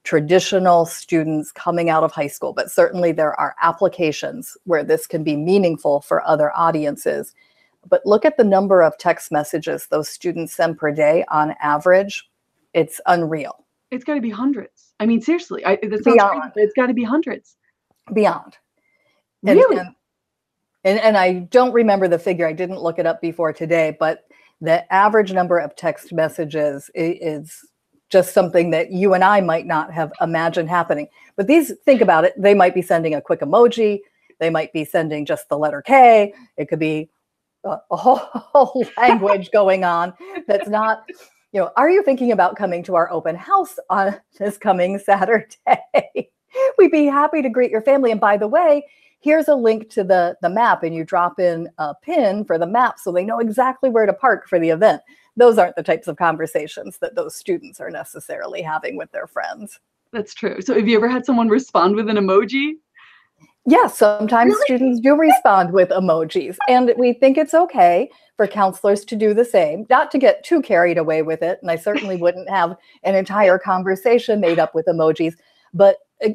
traditional 0.04 0.84
students 0.86 1.50
coming 1.50 1.88
out 1.88 2.04
of 2.04 2.12
high 2.12 2.26
school, 2.26 2.52
but 2.52 2.70
certainly 2.70 3.10
there 3.10 3.38
are 3.40 3.54
applications 3.62 4.56
where 4.64 4.84
this 4.84 5.06
can 5.06 5.24
be 5.24 5.36
meaningful 5.36 6.02
for 6.02 6.26
other 6.26 6.52
audiences. 6.56 7.34
But 7.88 8.04
look 8.04 8.24
at 8.24 8.36
the 8.36 8.44
number 8.44 8.82
of 8.82 8.96
text 8.98 9.32
messages 9.32 9.86
those 9.86 10.08
students 10.08 10.54
send 10.54 10.78
per 10.78 10.90
day 10.90 11.24
on 11.28 11.54
average. 11.60 12.28
It's 12.74 13.00
unreal, 13.06 13.64
it's 13.90 14.04
got 14.04 14.14
to 14.14 14.20
be 14.20 14.30
hundreds 14.30 14.92
i 15.00 15.06
mean 15.06 15.20
seriously 15.20 15.64
I, 15.64 15.76
crazy, 15.76 16.02
Beyond. 16.04 16.52
but 16.54 16.62
it's 16.62 16.74
got 16.74 16.86
to 16.86 16.94
be 16.94 17.04
hundreds 17.04 17.56
beyond. 18.12 18.56
And, 19.46 19.58
really 19.58 19.78
and, 19.78 19.94
and, 20.84 20.98
and 21.00 21.16
I 21.16 21.32
don't 21.32 21.72
remember 21.72 22.08
the 22.08 22.18
figure, 22.18 22.46
I 22.46 22.52
didn't 22.52 22.80
look 22.80 22.98
it 22.98 23.06
up 23.06 23.20
before 23.20 23.52
today, 23.52 23.96
but 23.98 24.24
the 24.60 24.90
average 24.92 25.32
number 25.32 25.58
of 25.58 25.74
text 25.76 26.12
messages 26.12 26.90
is 26.94 27.64
just 28.10 28.32
something 28.32 28.70
that 28.70 28.92
you 28.92 29.14
and 29.14 29.24
I 29.24 29.40
might 29.40 29.66
not 29.66 29.92
have 29.92 30.12
imagined 30.20 30.68
happening. 30.68 31.08
But 31.36 31.46
these, 31.46 31.72
think 31.84 32.00
about 32.00 32.24
it, 32.24 32.34
they 32.38 32.54
might 32.54 32.74
be 32.74 32.82
sending 32.82 33.14
a 33.14 33.20
quick 33.20 33.40
emoji, 33.40 34.00
they 34.40 34.50
might 34.50 34.72
be 34.72 34.84
sending 34.84 35.26
just 35.26 35.48
the 35.48 35.58
letter 35.58 35.82
K, 35.82 36.32
it 36.56 36.68
could 36.68 36.78
be 36.78 37.10
a, 37.64 37.76
a 37.90 37.96
whole, 37.96 38.16
whole 38.34 38.86
language 38.96 39.50
going 39.50 39.84
on 39.84 40.12
that's 40.46 40.68
not. 40.68 41.04
You 41.52 41.60
know, 41.60 41.70
are 41.76 41.88
you 41.88 42.02
thinking 42.02 42.32
about 42.32 42.56
coming 42.56 42.82
to 42.82 42.96
our 42.96 43.08
open 43.12 43.36
house 43.36 43.78
on 43.88 44.16
this 44.38 44.58
coming 44.58 44.98
Saturday? 44.98 45.48
We'd 46.78 46.90
be 46.90 47.06
happy 47.06 47.42
to 47.42 47.48
greet 47.48 47.70
your 47.70 47.82
family. 47.82 48.10
And 48.10 48.20
by 48.20 48.36
the 48.36 48.48
way, 48.48 48.84
here's 49.24 49.48
a 49.48 49.54
link 49.54 49.88
to 49.88 50.04
the 50.04 50.36
the 50.42 50.50
map 50.50 50.82
and 50.82 50.94
you 50.94 51.02
drop 51.02 51.40
in 51.40 51.68
a 51.78 51.94
pin 51.94 52.44
for 52.44 52.58
the 52.58 52.66
map 52.66 52.98
so 52.98 53.10
they 53.10 53.24
know 53.24 53.40
exactly 53.40 53.88
where 53.88 54.06
to 54.06 54.12
park 54.12 54.46
for 54.46 54.60
the 54.60 54.68
event 54.68 55.00
those 55.36 55.58
aren't 55.58 55.74
the 55.74 55.82
types 55.82 56.06
of 56.06 56.16
conversations 56.16 56.98
that 56.98 57.14
those 57.16 57.34
students 57.34 57.80
are 57.80 57.90
necessarily 57.90 58.60
having 58.62 58.96
with 58.96 59.10
their 59.12 59.26
friends 59.26 59.80
that's 60.12 60.34
true 60.34 60.60
so 60.60 60.74
have 60.74 60.86
you 60.86 60.96
ever 60.96 61.08
had 61.08 61.24
someone 61.24 61.48
respond 61.48 61.96
with 61.96 62.08
an 62.08 62.16
emoji 62.16 62.74
Yes, 63.66 63.96
sometimes 63.96 64.52
really? 64.52 64.64
students 64.66 65.00
do 65.00 65.16
respond 65.16 65.72
with 65.72 65.88
emojis, 65.88 66.58
and 66.68 66.92
we 66.98 67.14
think 67.14 67.38
it's 67.38 67.54
okay 67.54 68.10
for 68.36 68.46
counselors 68.46 69.06
to 69.06 69.16
do 69.16 69.32
the 69.32 69.44
same, 69.44 69.86
not 69.88 70.10
to 70.10 70.18
get 70.18 70.44
too 70.44 70.60
carried 70.60 70.98
away 70.98 71.22
with 71.22 71.42
it. 71.42 71.60
And 71.62 71.70
I 71.70 71.76
certainly 71.76 72.16
wouldn't 72.16 72.50
have 72.50 72.76
an 73.04 73.14
entire 73.14 73.58
conversation 73.58 74.38
made 74.38 74.58
up 74.58 74.74
with 74.74 74.84
emojis, 74.84 75.36
but 75.72 75.96
uh, 76.22 76.30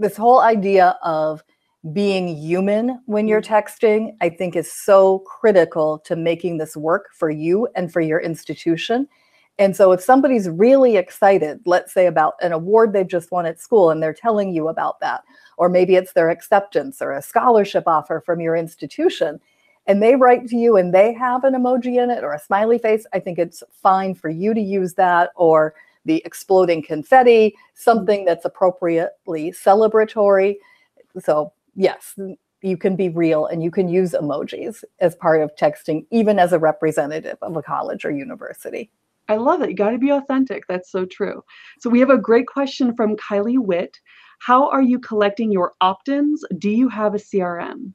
this 0.00 0.16
whole 0.16 0.40
idea 0.40 0.98
of 1.04 1.44
being 1.92 2.28
human 2.36 3.00
when 3.06 3.28
you're 3.28 3.42
mm. 3.42 3.46
texting, 3.46 4.16
I 4.20 4.30
think 4.30 4.56
is 4.56 4.72
so 4.72 5.20
critical 5.20 5.98
to 6.06 6.16
making 6.16 6.58
this 6.58 6.76
work 6.76 7.10
for 7.12 7.30
you 7.30 7.68
and 7.76 7.92
for 7.92 8.00
your 8.00 8.20
institution. 8.20 9.06
And 9.58 9.76
so 9.76 9.92
if 9.92 10.00
somebody's 10.00 10.48
really 10.48 10.96
excited, 10.96 11.60
let's 11.64 11.92
say 11.92 12.06
about 12.06 12.34
an 12.40 12.52
award 12.52 12.92
they've 12.92 13.06
just 13.06 13.30
won 13.30 13.46
at 13.46 13.60
school 13.60 13.90
and 13.90 14.02
they're 14.02 14.14
telling 14.14 14.52
you 14.52 14.68
about 14.68 14.98
that, 15.00 15.22
or 15.58 15.68
maybe 15.68 15.94
it's 15.94 16.12
their 16.12 16.30
acceptance 16.30 17.00
or 17.00 17.12
a 17.12 17.22
scholarship 17.22 17.84
offer 17.86 18.20
from 18.24 18.40
your 18.40 18.56
institution, 18.56 19.40
and 19.86 20.02
they 20.02 20.16
write 20.16 20.48
to 20.48 20.56
you 20.56 20.76
and 20.76 20.92
they 20.92 21.12
have 21.12 21.44
an 21.44 21.54
emoji 21.54 22.02
in 22.02 22.10
it 22.10 22.24
or 22.24 22.32
a 22.32 22.40
smiley 22.40 22.78
face, 22.78 23.06
I 23.12 23.20
think 23.20 23.38
it's 23.38 23.62
fine 23.70 24.14
for 24.14 24.28
you 24.28 24.54
to 24.54 24.60
use 24.60 24.94
that 24.94 25.30
or 25.36 25.74
the 26.04 26.22
exploding 26.24 26.82
confetti, 26.82 27.54
something 27.74 28.24
that's 28.24 28.44
appropriately 28.44 29.52
celebratory. 29.52 30.56
So, 31.20 31.52
yes, 31.74 32.14
you 32.62 32.76
can 32.76 32.96
be 32.96 33.10
real 33.10 33.46
and 33.46 33.62
you 33.62 33.70
can 33.70 33.88
use 33.88 34.12
emojis 34.12 34.82
as 35.00 35.14
part 35.16 35.42
of 35.42 35.54
texting, 35.56 36.06
even 36.10 36.38
as 36.38 36.52
a 36.52 36.58
representative 36.58 37.36
of 37.42 37.56
a 37.56 37.62
college 37.62 38.04
or 38.04 38.10
university. 38.10 38.90
I 39.28 39.36
love 39.36 39.62
it. 39.62 39.70
You 39.70 39.76
got 39.76 39.90
to 39.90 39.98
be 39.98 40.10
authentic. 40.10 40.64
That's 40.68 40.90
so 40.90 41.06
true. 41.06 41.42
So, 41.80 41.88
we 41.90 42.00
have 42.00 42.10
a 42.10 42.18
great 42.18 42.46
question 42.46 42.94
from 42.94 43.16
Kylie 43.16 43.58
Witt. 43.58 43.98
How 44.38 44.68
are 44.68 44.82
you 44.82 44.98
collecting 44.98 45.50
your 45.50 45.72
opt 45.80 46.08
ins? 46.08 46.44
Do 46.58 46.70
you 46.70 46.88
have 46.88 47.14
a 47.14 47.18
CRM? 47.18 47.94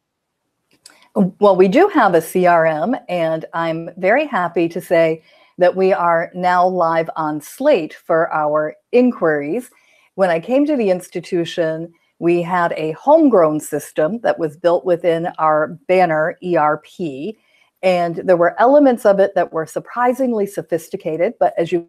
Well, 1.16 1.56
we 1.56 1.68
do 1.68 1.88
have 1.90 2.14
a 2.14 2.20
CRM, 2.20 3.00
and 3.10 3.46
I'm 3.54 3.90
very 3.98 4.26
happy 4.26 4.70
to 4.70 4.80
say 4.80 5.24
that 5.58 5.76
we 5.76 5.92
are 5.92 6.32
now 6.34 6.66
live 6.68 7.10
on 7.16 7.42
Slate 7.42 7.94
for 7.94 8.32
our 8.32 8.76
inquiries. 8.92 9.70
When 10.16 10.30
I 10.30 10.40
came 10.40 10.66
to 10.66 10.76
the 10.76 10.90
institution, 10.90 11.92
we 12.20 12.42
had 12.42 12.74
a 12.74 12.92
homegrown 12.92 13.62
system 13.62 14.20
that 14.20 14.38
was 14.38 14.58
built 14.58 14.86
within 14.86 15.28
our 15.40 15.80
banner 15.88 16.38
ERP. 16.46 17.36
And 17.82 18.18
there 18.18 18.38
were 18.38 18.60
elements 18.60 19.06
of 19.06 19.20
it 19.20 19.36
that 19.36 19.54
were 19.54 19.66
surprisingly 19.66 20.46
sophisticated, 20.46 21.34
but 21.40 21.54
as 21.58 21.72
you 21.72 21.88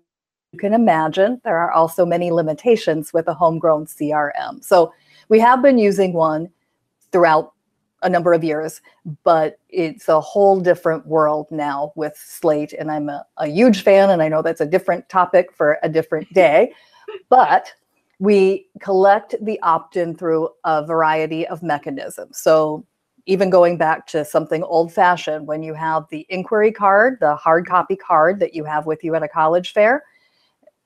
can 0.59 0.73
imagine, 0.73 1.41
there 1.45 1.59
are 1.59 1.73
also 1.73 2.07
many 2.07 2.31
limitations 2.31 3.13
with 3.13 3.27
a 3.27 3.35
homegrown 3.35 3.87
CRM. 3.87 4.65
So 4.65 4.93
we 5.29 5.41
have 5.41 5.63
been 5.63 5.79
using 5.79 6.13
one 6.13 6.49
throughout 7.11 7.53
a 8.03 8.09
number 8.09 8.33
of 8.33 8.43
years, 8.43 8.81
but 9.25 9.59
it's 9.69 10.09
a 10.09 10.21
whole 10.21 10.61
different 10.61 11.07
world 11.07 11.49
now 11.51 11.93
with 11.97 12.17
Slate. 12.17 12.73
And 12.73 12.91
I'm 12.91 13.09
a, 13.09 13.27
a 13.37 13.47
huge 13.49 13.83
fan, 13.83 14.11
and 14.11 14.23
I 14.23 14.29
know 14.29 14.43
that's 14.43 14.61
a 14.61 14.67
different 14.67 15.09
topic 15.09 15.53
for 15.53 15.79
a 15.83 15.89
different 15.89 16.33
day. 16.33 16.73
but 17.29 17.73
we 18.21 18.69
collect 18.81 19.35
the 19.43 19.59
opt 19.63 19.97
in 19.97 20.17
through 20.17 20.51
a 20.65 20.87
variety 20.87 21.45
of 21.49 21.63
mechanisms. 21.63 22.39
So, 22.39 22.87
even 23.27 23.51
going 23.51 23.77
back 23.77 24.07
to 24.09 24.25
something 24.25 24.63
old 24.63 24.93
fashioned, 24.93 25.47
when 25.47 25.63
you 25.63 25.75
have 25.75 26.05
the 26.11 26.27
inquiry 26.31 26.73
card, 26.73 27.19
the 27.21 27.37
hard 27.37 27.67
copy 27.67 27.97
card 27.97 28.39
that 28.41 28.55
you 28.55 28.65
have 28.65 28.87
with 28.87 29.05
you 29.05 29.15
at 29.15 29.23
a 29.23 29.29
college 29.29 29.73
fair, 29.73 30.05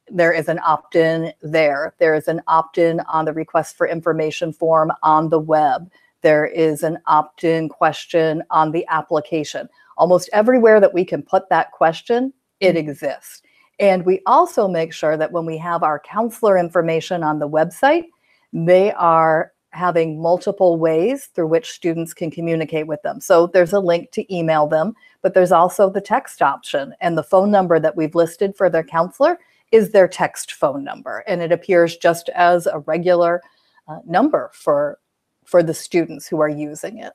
there 0.09 0.33
is 0.33 0.49
an 0.49 0.59
opt 0.65 0.97
in 0.97 1.33
there. 1.43 1.95
There 1.99 2.15
is 2.15 2.29
an 2.29 2.41
opt 2.49 2.79
in 2.79 3.01
on 3.01 3.25
the 3.25 3.33
request 3.33 3.77
for 3.77 3.87
information 3.87 4.53
form 4.53 4.91
on 5.03 5.29
the 5.29 5.39
web 5.39 5.91
there 6.25 6.47
is 6.47 6.83
an 6.83 6.99
opt 7.07 7.45
in 7.45 7.69
question 7.69 8.43
on 8.51 8.73
the 8.73 8.85
application. 8.89 9.69
Almost 9.99 10.31
everywhere 10.33 10.81
that 10.81 10.95
we 10.95 11.05
can 11.05 11.23
put 11.23 11.51
that 11.51 11.71
question, 11.71 12.33
it 12.61 12.71
mm-hmm. 12.71 12.79
exists. 12.79 13.43
And 13.79 14.05
we 14.05 14.21
also 14.27 14.69
make 14.69 14.93
sure 14.93 15.17
that 15.17 15.33
when 15.33 15.47
we 15.47 15.59
have 15.59 15.83
our 15.83 15.99
counselor 15.99 16.57
information 16.57 17.23
on 17.23 17.39
the 17.39 17.49
website, 17.49 18.05
they 18.53 18.93
are 18.93 19.53
having 19.71 20.23
multiple 20.23 20.79
ways 20.79 21.27
through 21.35 21.49
which 21.49 21.73
students 21.73 22.15
can 22.15 22.31
communicate 22.31 22.87
with 22.87 23.03
them. 23.03 23.21
So 23.21 23.49
there's 23.49 23.73
a 23.73 23.81
link 23.81 24.13
to 24.13 24.35
email 24.35 24.69
them, 24.69 24.95
but 25.21 25.35
there's 25.35 25.51
also 25.51 25.91
the 25.91 26.01
text 26.01 26.41
option. 26.41 26.95
And 27.01 27.19
the 27.19 27.25
phone 27.25 27.51
number 27.51 27.81
that 27.81 27.97
we've 27.97 28.15
listed 28.15 28.57
for 28.57 28.71
their 28.71 28.85
counselor 28.85 29.39
is 29.73 29.91
their 29.91 30.07
text 30.07 30.53
phone 30.53 30.85
number. 30.85 31.25
And 31.27 31.43
it 31.43 31.51
appears 31.51 31.97
just 31.97 32.29
as 32.31 32.67
a 32.67 32.79
regular 32.81 33.43
uh, 33.89 33.99
number 34.07 34.51
for 34.55 34.99
for 35.45 35.63
the 35.63 35.75
students 35.75 36.27
who 36.27 36.41
are 36.41 36.49
using 36.49 36.99
it. 36.99 37.13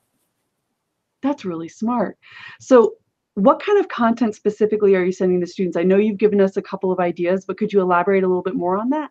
That's 1.22 1.44
really 1.44 1.68
smart. 1.68 2.16
So, 2.60 2.94
what 3.34 3.62
kind 3.62 3.78
of 3.78 3.88
content 3.88 4.34
specifically 4.34 4.94
are 4.96 5.04
you 5.04 5.12
sending 5.12 5.40
the 5.40 5.46
students? 5.46 5.76
I 5.76 5.82
know 5.82 5.96
you've 5.96 6.18
given 6.18 6.40
us 6.40 6.56
a 6.56 6.62
couple 6.62 6.90
of 6.90 6.98
ideas, 6.98 7.44
but 7.44 7.58
could 7.58 7.72
you 7.72 7.80
elaborate 7.80 8.24
a 8.24 8.26
little 8.26 8.42
bit 8.42 8.54
more 8.54 8.76
on 8.76 8.90
that? 8.90 9.10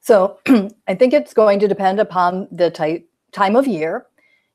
So, 0.00 0.38
I 0.86 0.94
think 0.94 1.12
it's 1.12 1.34
going 1.34 1.58
to 1.60 1.68
depend 1.68 1.98
upon 1.98 2.48
the 2.50 2.70
type, 2.70 3.08
time 3.32 3.56
of 3.56 3.66
year. 3.66 4.06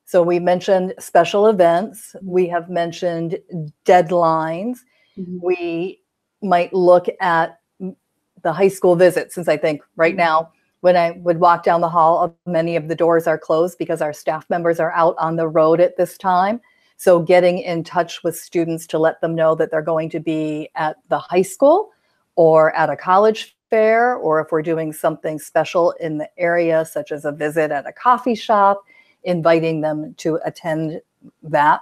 So, 0.06 0.24
we 0.24 0.40
mentioned 0.40 0.94
special 1.00 1.48
events, 1.48 2.16
we 2.22 2.48
have 2.48 2.70
mentioned 2.70 3.40
deadlines. 3.86 4.78
Mm-hmm. 5.18 5.40
We 5.42 6.02
might 6.42 6.74
look 6.74 7.08
at 7.20 7.60
the 7.80 8.54
high 8.54 8.70
school 8.70 8.96
visit, 8.96 9.34
since 9.34 9.48
I 9.48 9.58
think 9.58 9.82
right 9.96 10.14
mm-hmm. 10.14 10.20
now 10.20 10.52
when 10.82 10.96
I 10.96 11.12
would 11.12 11.40
walk 11.40 11.64
down 11.64 11.82
the 11.82 11.90
hall, 11.90 12.38
many 12.46 12.76
of 12.76 12.88
the 12.88 12.96
doors 12.96 13.28
are 13.28 13.38
closed 13.38 13.78
because 13.78 14.02
our 14.02 14.14
staff 14.14 14.50
members 14.50 14.80
are 14.80 14.92
out 14.94 15.16
on 15.20 15.36
the 15.36 15.48
road 15.48 15.82
at 15.82 15.98
this 15.98 16.18
time. 16.18 16.62
So, 17.00 17.22
getting 17.22 17.60
in 17.60 17.86
touch 17.86 18.26
with 18.26 18.36
students 18.36 18.86
to 18.88 19.00
let 19.00 19.22
them 19.22 19.34
know 19.34 19.56
that 19.56 19.72
they're 19.72 19.82
going 19.82 20.10
to 20.10 20.20
be 20.20 20.70
at 20.76 20.98
the 21.08 21.18
high 21.18 21.44
school 21.44 21.92
or 22.36 22.76
at 22.76 22.90
a 22.90 22.98
college 22.98 23.56
fair, 23.70 24.16
or 24.16 24.42
if 24.42 24.52
we're 24.52 24.62
doing 24.62 24.92
something 24.92 25.40
special 25.40 25.92
in 26.02 26.18
the 26.18 26.30
area, 26.38 26.84
such 26.84 27.14
as 27.14 27.24
a 27.24 27.32
visit 27.32 27.72
at 27.72 27.88
a 27.88 27.94
coffee 27.94 28.36
shop, 28.36 28.84
inviting 29.24 29.80
them 29.80 30.14
to 30.16 30.42
attend 30.44 31.00
that. 31.42 31.80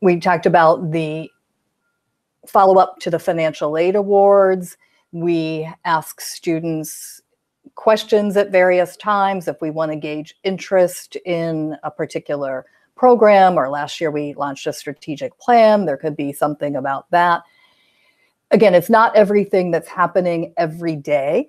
We 0.00 0.18
talked 0.18 0.46
about 0.46 0.90
the 0.90 1.30
follow 2.46 2.78
up 2.78 2.98
to 3.00 3.10
the 3.10 3.18
financial 3.18 3.76
aid 3.76 3.94
awards. 3.94 4.78
We 5.12 5.68
ask 5.84 6.18
students 6.18 7.20
questions 7.74 8.38
at 8.38 8.50
various 8.50 8.96
times 8.96 9.48
if 9.48 9.60
we 9.60 9.70
want 9.70 9.92
to 9.92 9.96
gauge 9.96 10.34
interest 10.44 11.16
in 11.26 11.76
a 11.82 11.90
particular 11.90 12.64
program 13.00 13.58
or 13.58 13.70
last 13.70 13.98
year 13.98 14.10
we 14.10 14.34
launched 14.34 14.66
a 14.66 14.72
strategic 14.74 15.36
plan 15.38 15.86
there 15.86 15.96
could 15.96 16.14
be 16.14 16.34
something 16.34 16.76
about 16.76 17.10
that 17.10 17.40
again 18.50 18.74
it's 18.74 18.90
not 18.90 19.16
everything 19.16 19.70
that's 19.70 19.88
happening 19.88 20.52
every 20.58 20.96
day 20.96 21.48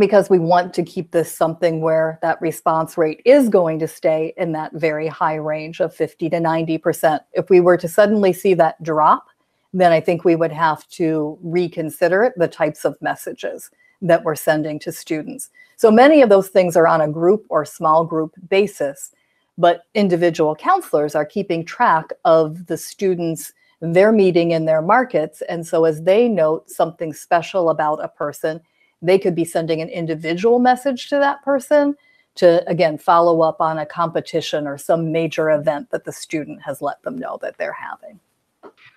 because 0.00 0.28
we 0.28 0.40
want 0.40 0.74
to 0.74 0.82
keep 0.82 1.12
this 1.12 1.32
something 1.32 1.80
where 1.80 2.18
that 2.20 2.40
response 2.40 2.98
rate 2.98 3.22
is 3.24 3.48
going 3.48 3.78
to 3.78 3.86
stay 3.86 4.32
in 4.36 4.50
that 4.50 4.72
very 4.72 5.06
high 5.06 5.36
range 5.36 5.80
of 5.80 5.94
50 5.94 6.30
to 6.30 6.38
90%. 6.38 7.20
If 7.34 7.50
we 7.50 7.60
were 7.60 7.76
to 7.76 7.86
suddenly 7.86 8.32
see 8.32 8.54
that 8.54 8.82
drop, 8.82 9.26
then 9.74 9.92
I 9.92 10.00
think 10.00 10.24
we 10.24 10.34
would 10.34 10.50
have 10.50 10.88
to 10.90 11.38
reconsider 11.42 12.32
the 12.36 12.48
types 12.48 12.84
of 12.84 13.00
messages 13.02 13.70
that 14.00 14.24
we're 14.24 14.34
sending 14.34 14.78
to 14.80 14.92
students. 14.92 15.50
So 15.76 15.90
many 15.90 16.22
of 16.22 16.30
those 16.30 16.48
things 16.48 16.76
are 16.76 16.88
on 16.88 17.02
a 17.02 17.08
group 17.08 17.44
or 17.50 17.64
small 17.64 18.04
group 18.04 18.34
basis, 18.48 19.12
but 19.58 19.84
individual 19.94 20.54
counselors 20.54 21.14
are 21.14 21.26
keeping 21.26 21.64
track 21.64 22.06
of 22.24 22.66
the 22.66 22.76
students 22.76 23.52
they're 23.80 24.12
meeting 24.12 24.52
in 24.52 24.64
their 24.64 24.80
markets. 24.80 25.42
And 25.48 25.66
so 25.66 25.84
as 25.84 26.02
they 26.02 26.28
note 26.28 26.70
something 26.70 27.12
special 27.12 27.68
about 27.68 28.02
a 28.02 28.08
person, 28.08 28.60
they 29.02 29.18
could 29.18 29.34
be 29.34 29.44
sending 29.44 29.80
an 29.80 29.88
individual 29.88 30.60
message 30.60 31.08
to 31.08 31.16
that 31.16 31.42
person 31.42 31.96
to 32.36 32.66
again 32.68 32.96
follow 32.96 33.42
up 33.42 33.60
on 33.60 33.78
a 33.78 33.84
competition 33.84 34.66
or 34.66 34.78
some 34.78 35.12
major 35.12 35.50
event 35.50 35.90
that 35.90 36.04
the 36.04 36.12
student 36.12 36.62
has 36.62 36.80
let 36.80 37.02
them 37.02 37.18
know 37.18 37.38
that 37.42 37.58
they're 37.58 37.72
having. 37.72 38.18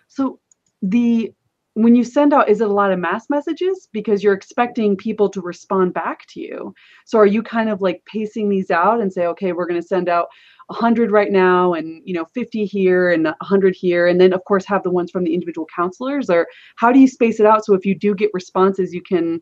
So 0.07 0.39
the 0.81 1.33
when 1.75 1.93
you 1.93 2.05
send 2.05 2.33
out 2.33 2.47
is 2.49 2.61
it 2.61 2.69
a 2.69 2.73
lot 2.73 2.93
of 2.93 2.99
mass 2.99 3.29
messages? 3.29 3.89
Because 3.91 4.23
you're 4.23 4.33
expecting 4.33 4.95
people 4.95 5.29
to 5.29 5.41
respond 5.41 5.93
back 5.93 6.25
to 6.27 6.39
you. 6.39 6.73
So 7.03 7.19
are 7.19 7.25
you 7.25 7.43
kind 7.43 7.69
of 7.69 7.81
like 7.81 8.01
pacing 8.05 8.49
these 8.49 8.71
out 8.71 9.01
and 9.01 9.11
say 9.11 9.27
okay 9.27 9.51
we're 9.51 9.67
going 9.67 9.81
to 9.81 9.87
send 9.87 10.07
out 10.07 10.29
100 10.67 11.11
right 11.11 11.31
now 11.31 11.73
and 11.73 12.01
you 12.05 12.13
know 12.13 12.25
50 12.33 12.65
here 12.65 13.11
and 13.11 13.25
100 13.25 13.75
here 13.75 14.07
and 14.07 14.19
then 14.19 14.31
of 14.31 14.43
course 14.45 14.65
have 14.65 14.83
the 14.83 14.89
ones 14.89 15.11
from 15.11 15.25
the 15.25 15.33
individual 15.33 15.67
counselors? 15.75 16.29
Or 16.29 16.47
how 16.77 16.93
do 16.93 16.99
you 16.99 17.09
space 17.09 17.41
it 17.41 17.45
out 17.45 17.65
so 17.65 17.73
if 17.73 17.85
you 17.85 17.93
do 17.93 18.15
get 18.15 18.31
responses 18.33 18.93
you 18.93 19.01
can 19.01 19.41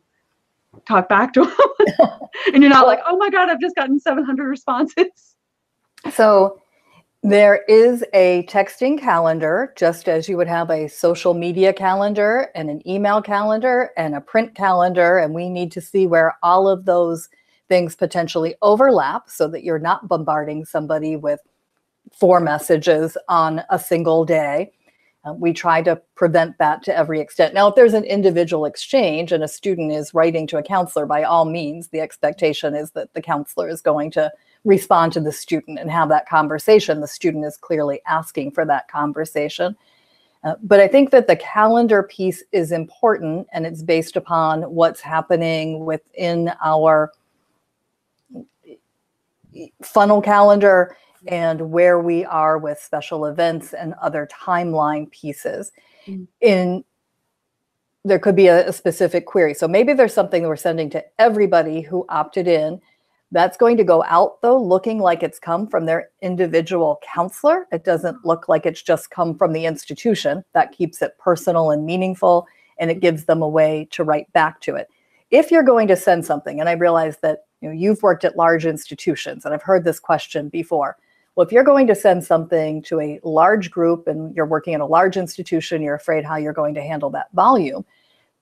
talk 0.88 1.08
back 1.08 1.32
to 1.34 1.44
them? 1.44 1.98
And 2.52 2.62
you're 2.62 2.70
not 2.70 2.88
like 2.88 2.98
oh 3.06 3.16
my 3.16 3.30
god 3.30 3.48
i've 3.48 3.60
just 3.60 3.76
gotten 3.76 4.00
700 4.00 4.44
responses. 4.44 5.36
So 6.12 6.60
there 7.24 7.64
is 7.68 8.04
a 8.12 8.46
texting 8.50 9.00
calendar, 9.00 9.72
just 9.76 10.10
as 10.10 10.28
you 10.28 10.36
would 10.36 10.46
have 10.46 10.68
a 10.68 10.88
social 10.88 11.32
media 11.32 11.72
calendar 11.72 12.50
and 12.54 12.68
an 12.68 12.86
email 12.86 13.22
calendar 13.22 13.92
and 13.96 14.14
a 14.14 14.20
print 14.20 14.54
calendar. 14.54 15.16
And 15.16 15.32
we 15.32 15.48
need 15.48 15.72
to 15.72 15.80
see 15.80 16.06
where 16.06 16.36
all 16.42 16.68
of 16.68 16.84
those 16.84 17.30
things 17.66 17.96
potentially 17.96 18.54
overlap 18.60 19.30
so 19.30 19.48
that 19.48 19.64
you're 19.64 19.78
not 19.78 20.06
bombarding 20.06 20.66
somebody 20.66 21.16
with 21.16 21.40
four 22.12 22.40
messages 22.40 23.16
on 23.30 23.62
a 23.70 23.78
single 23.78 24.26
day. 24.26 24.70
Uh, 25.24 25.32
we 25.32 25.52
try 25.52 25.80
to 25.80 25.96
prevent 26.16 26.58
that 26.58 26.82
to 26.82 26.96
every 26.96 27.18
extent. 27.18 27.54
Now, 27.54 27.68
if 27.68 27.74
there's 27.74 27.94
an 27.94 28.04
individual 28.04 28.66
exchange 28.66 29.32
and 29.32 29.42
a 29.42 29.48
student 29.48 29.92
is 29.92 30.12
writing 30.12 30.46
to 30.48 30.58
a 30.58 30.62
counselor, 30.62 31.06
by 31.06 31.22
all 31.22 31.46
means, 31.46 31.88
the 31.88 32.00
expectation 32.00 32.74
is 32.74 32.90
that 32.90 33.14
the 33.14 33.22
counselor 33.22 33.68
is 33.68 33.80
going 33.80 34.10
to 34.12 34.30
respond 34.64 35.12
to 35.14 35.20
the 35.20 35.32
student 35.32 35.78
and 35.78 35.90
have 35.90 36.10
that 36.10 36.28
conversation. 36.28 37.00
The 37.00 37.08
student 37.08 37.44
is 37.44 37.56
clearly 37.56 38.02
asking 38.06 38.50
for 38.50 38.66
that 38.66 38.88
conversation. 38.88 39.76
Uh, 40.42 40.56
but 40.62 40.78
I 40.78 40.88
think 40.88 41.10
that 41.10 41.26
the 41.26 41.36
calendar 41.36 42.02
piece 42.02 42.42
is 42.52 42.70
important 42.70 43.46
and 43.52 43.64
it's 43.66 43.82
based 43.82 44.16
upon 44.16 44.62
what's 44.62 45.00
happening 45.00 45.86
within 45.86 46.52
our 46.62 47.12
funnel 49.82 50.20
calendar 50.20 50.96
and 51.28 51.70
where 51.70 52.00
we 52.00 52.24
are 52.24 52.58
with 52.58 52.78
special 52.78 53.26
events 53.26 53.72
and 53.72 53.94
other 54.02 54.28
timeline 54.32 55.10
pieces. 55.10 55.72
Mm. 56.06 56.26
In 56.40 56.84
there 58.04 58.18
could 58.18 58.36
be 58.36 58.48
a, 58.48 58.68
a 58.68 58.72
specific 58.72 59.24
query. 59.24 59.54
So 59.54 59.66
maybe 59.66 59.94
there's 59.94 60.12
something 60.12 60.42
that 60.42 60.48
we're 60.48 60.56
sending 60.56 60.90
to 60.90 61.04
everybody 61.18 61.80
who 61.80 62.04
opted 62.10 62.46
in 62.46 62.80
that's 63.32 63.56
going 63.56 63.76
to 63.78 63.84
go 63.84 64.04
out 64.04 64.40
though, 64.42 64.62
looking 64.62 65.00
like 65.00 65.22
it's 65.22 65.38
come 65.38 65.66
from 65.66 65.86
their 65.86 66.10
individual 66.22 67.00
counselor. 67.02 67.66
It 67.72 67.82
doesn't 67.82 68.24
look 68.24 68.48
like 68.48 68.66
it's 68.66 68.82
just 68.82 69.10
come 69.10 69.36
from 69.36 69.52
the 69.52 69.66
institution. 69.66 70.44
That 70.52 70.72
keeps 70.72 71.02
it 71.02 71.18
personal 71.18 71.70
and 71.70 71.84
meaningful, 71.84 72.46
and 72.78 72.90
it 72.90 73.00
gives 73.00 73.24
them 73.24 73.42
a 73.42 73.48
way 73.48 73.88
to 73.90 74.04
write 74.04 74.32
back 74.32 74.60
to 74.62 74.76
it. 74.76 74.88
If 75.30 75.50
you're 75.50 75.64
going 75.64 75.88
to 75.88 75.96
send 75.96 76.24
something, 76.24 76.60
and 76.60 76.68
I 76.68 76.72
realize 76.72 77.16
that 77.22 77.46
you 77.60 77.68
know, 77.68 77.74
you've 77.74 78.02
worked 78.02 78.24
at 78.24 78.36
large 78.36 78.66
institutions, 78.66 79.44
and 79.44 79.52
I've 79.52 79.62
heard 79.62 79.84
this 79.84 79.98
question 79.98 80.48
before. 80.48 80.96
Well, 81.34 81.46
if 81.46 81.52
you're 81.52 81.64
going 81.64 81.86
to 81.88 81.94
send 81.94 82.24
something 82.24 82.82
to 82.82 83.00
a 83.00 83.20
large 83.24 83.70
group 83.70 84.06
and 84.06 84.34
you're 84.36 84.46
working 84.46 84.72
in 84.72 84.80
a 84.80 84.86
large 84.86 85.16
institution, 85.16 85.82
you're 85.82 85.96
afraid 85.96 86.24
how 86.24 86.36
you're 86.36 86.52
going 86.52 86.74
to 86.74 86.82
handle 86.82 87.10
that 87.10 87.26
volume 87.32 87.84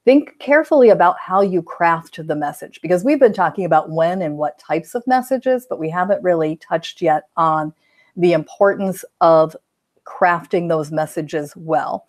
think 0.04 0.38
carefully 0.38 0.90
about 0.90 1.16
how 1.18 1.40
you 1.40 1.62
craft 1.62 2.26
the 2.26 2.34
message 2.34 2.80
because 2.82 3.04
we've 3.04 3.20
been 3.20 3.32
talking 3.32 3.64
about 3.64 3.90
when 3.90 4.22
and 4.22 4.36
what 4.36 4.58
types 4.58 4.94
of 4.94 5.06
messages, 5.06 5.66
but 5.68 5.78
we 5.78 5.88
haven't 5.88 6.22
really 6.22 6.56
touched 6.56 7.00
yet 7.00 7.24
on 7.36 7.72
the 8.16 8.32
importance 8.32 9.04
of 9.20 9.56
crafting 10.04 10.68
those 10.68 10.90
messages 10.90 11.54
well. 11.56 12.06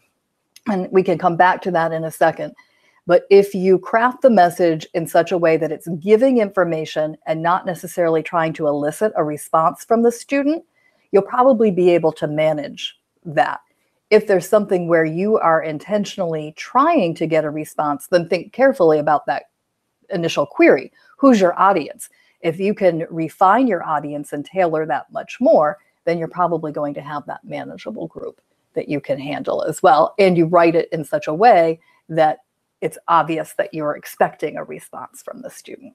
And 0.67 0.89
we 0.91 1.03
can 1.03 1.17
come 1.17 1.37
back 1.37 1.61
to 1.63 1.71
that 1.71 1.91
in 1.91 2.03
a 2.03 2.11
second. 2.11 2.53
But 3.05 3.25
if 3.29 3.53
you 3.53 3.77
craft 3.79 4.21
the 4.21 4.29
message 4.29 4.87
in 4.93 5.05
such 5.07 5.31
a 5.31 5.37
way 5.37 5.57
that 5.57 5.71
it's 5.71 5.89
giving 5.99 6.37
information 6.37 7.17
and 7.27 7.43
not 7.43 7.65
necessarily 7.65 8.23
trying 8.23 8.53
to 8.53 8.67
elicit 8.67 9.11
a 9.17 9.23
response 9.23 9.83
from 9.83 10.03
the 10.03 10.11
student, 10.11 10.63
you'll 11.13 11.21
probably 11.21 11.71
be 11.71 11.91
able 11.91 12.11
to 12.11 12.27
manage 12.27 12.97
that 13.23 13.61
if 14.09 14.27
there's 14.27 14.49
something 14.49 14.87
where 14.87 15.05
you 15.05 15.37
are 15.37 15.61
intentionally 15.63 16.53
trying 16.57 17.15
to 17.15 17.27
get 17.27 17.45
a 17.45 17.49
response, 17.49 18.07
then 18.07 18.27
think 18.27 18.51
carefully 18.51 18.99
about 18.99 19.25
that 19.27 19.43
initial 20.09 20.45
query. 20.45 20.91
Who's 21.17 21.39
your 21.39 21.57
audience? 21.59 22.09
If 22.41 22.59
you 22.59 22.73
can 22.73 23.05
refine 23.09 23.67
your 23.67 23.85
audience 23.85 24.33
and 24.33 24.45
tailor 24.45 24.85
that 24.87 25.11
much 25.11 25.37
more, 25.39 25.77
then 26.05 26.17
you're 26.17 26.27
probably 26.27 26.71
going 26.71 26.93
to 26.95 27.01
have 27.01 27.25
that 27.27 27.45
manageable 27.45 28.07
group 28.07 28.41
that 28.73 28.89
you 28.89 28.99
can 28.99 29.19
handle 29.19 29.63
as 29.63 29.81
well. 29.81 30.15
And 30.19 30.35
you 30.35 30.47
write 30.47 30.75
it 30.75 30.89
in 30.91 31.05
such 31.05 31.27
a 31.27 31.33
way 31.33 31.79
that 32.09 32.39
it's 32.81 32.97
obvious 33.07 33.53
that 33.53 33.73
you're 33.73 33.95
expecting 33.95 34.57
a 34.57 34.63
response 34.63 35.21
from 35.23 35.41
the 35.41 35.49
student. 35.49 35.93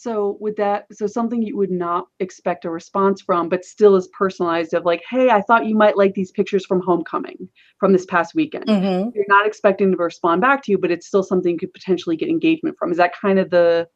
So 0.00 0.38
with 0.40 0.56
that, 0.56 0.86
so 0.90 1.06
something 1.06 1.42
you 1.42 1.58
would 1.58 1.70
not 1.70 2.06
expect 2.20 2.64
a 2.64 2.70
response 2.70 3.20
from, 3.20 3.50
but 3.50 3.66
still 3.66 3.96
is 3.96 4.08
personalized 4.16 4.72
of 4.72 4.86
like, 4.86 5.02
hey, 5.10 5.28
I 5.28 5.42
thought 5.42 5.66
you 5.66 5.76
might 5.76 5.98
like 5.98 6.14
these 6.14 6.30
pictures 6.30 6.64
from 6.64 6.80
homecoming 6.80 7.50
from 7.78 7.92
this 7.92 8.06
past 8.06 8.34
weekend. 8.34 8.64
Mm-hmm. 8.64 9.10
You're 9.14 9.26
not 9.28 9.46
expecting 9.46 9.90
to 9.90 9.98
respond 9.98 10.40
back 10.40 10.62
to 10.62 10.72
you, 10.72 10.78
but 10.78 10.90
it's 10.90 11.06
still 11.06 11.22
something 11.22 11.52
you 11.52 11.58
could 11.58 11.74
potentially 11.74 12.16
get 12.16 12.30
engagement 12.30 12.78
from. 12.78 12.90
Is 12.90 12.96
that 12.96 13.12
kind 13.14 13.38
of 13.38 13.50
the 13.50 13.88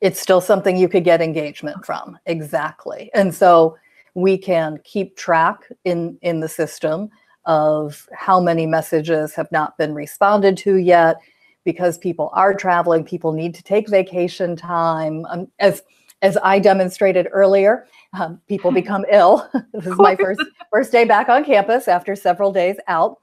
it's 0.00 0.18
still 0.18 0.40
something 0.40 0.76
you 0.76 0.88
could 0.88 1.04
get 1.04 1.22
engagement 1.22 1.86
from. 1.86 2.18
Exactly. 2.26 3.08
And 3.14 3.32
so 3.32 3.76
we 4.14 4.36
can 4.36 4.80
keep 4.82 5.16
track 5.16 5.60
in 5.84 6.18
in 6.22 6.40
the 6.40 6.48
system 6.48 7.08
of 7.44 8.08
how 8.12 8.40
many 8.40 8.66
messages 8.66 9.36
have 9.36 9.52
not 9.52 9.78
been 9.78 9.94
responded 9.94 10.56
to 10.56 10.74
yet 10.74 11.18
because 11.64 11.98
people 11.98 12.30
are 12.32 12.54
traveling, 12.54 13.04
people 13.04 13.32
need 13.32 13.54
to 13.54 13.62
take 13.62 13.88
vacation 13.88 14.56
time. 14.56 15.24
Um, 15.26 15.48
as 15.58 15.82
as 16.22 16.36
I 16.42 16.58
demonstrated 16.58 17.28
earlier, 17.32 17.86
um, 18.18 18.40
people 18.46 18.70
become 18.72 19.06
ill. 19.10 19.48
this 19.72 19.86
is 19.86 19.98
my 19.98 20.16
first 20.16 20.42
first 20.72 20.92
day 20.92 21.04
back 21.04 21.28
on 21.28 21.44
campus 21.44 21.88
after 21.88 22.14
several 22.14 22.52
days 22.52 22.76
out. 22.88 23.18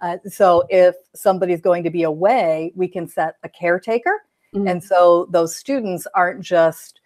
Uh, 0.00 0.18
so 0.26 0.64
if 0.68 0.96
somebody's 1.14 1.60
going 1.60 1.84
to 1.84 1.90
be 1.90 2.02
away, 2.02 2.72
we 2.74 2.88
can 2.88 3.06
set 3.06 3.36
a 3.44 3.48
caretaker, 3.48 4.22
mm-hmm. 4.54 4.66
and 4.66 4.82
so 4.82 5.28
those 5.30 5.56
students 5.56 6.06
aren't 6.14 6.40
just 6.40 7.00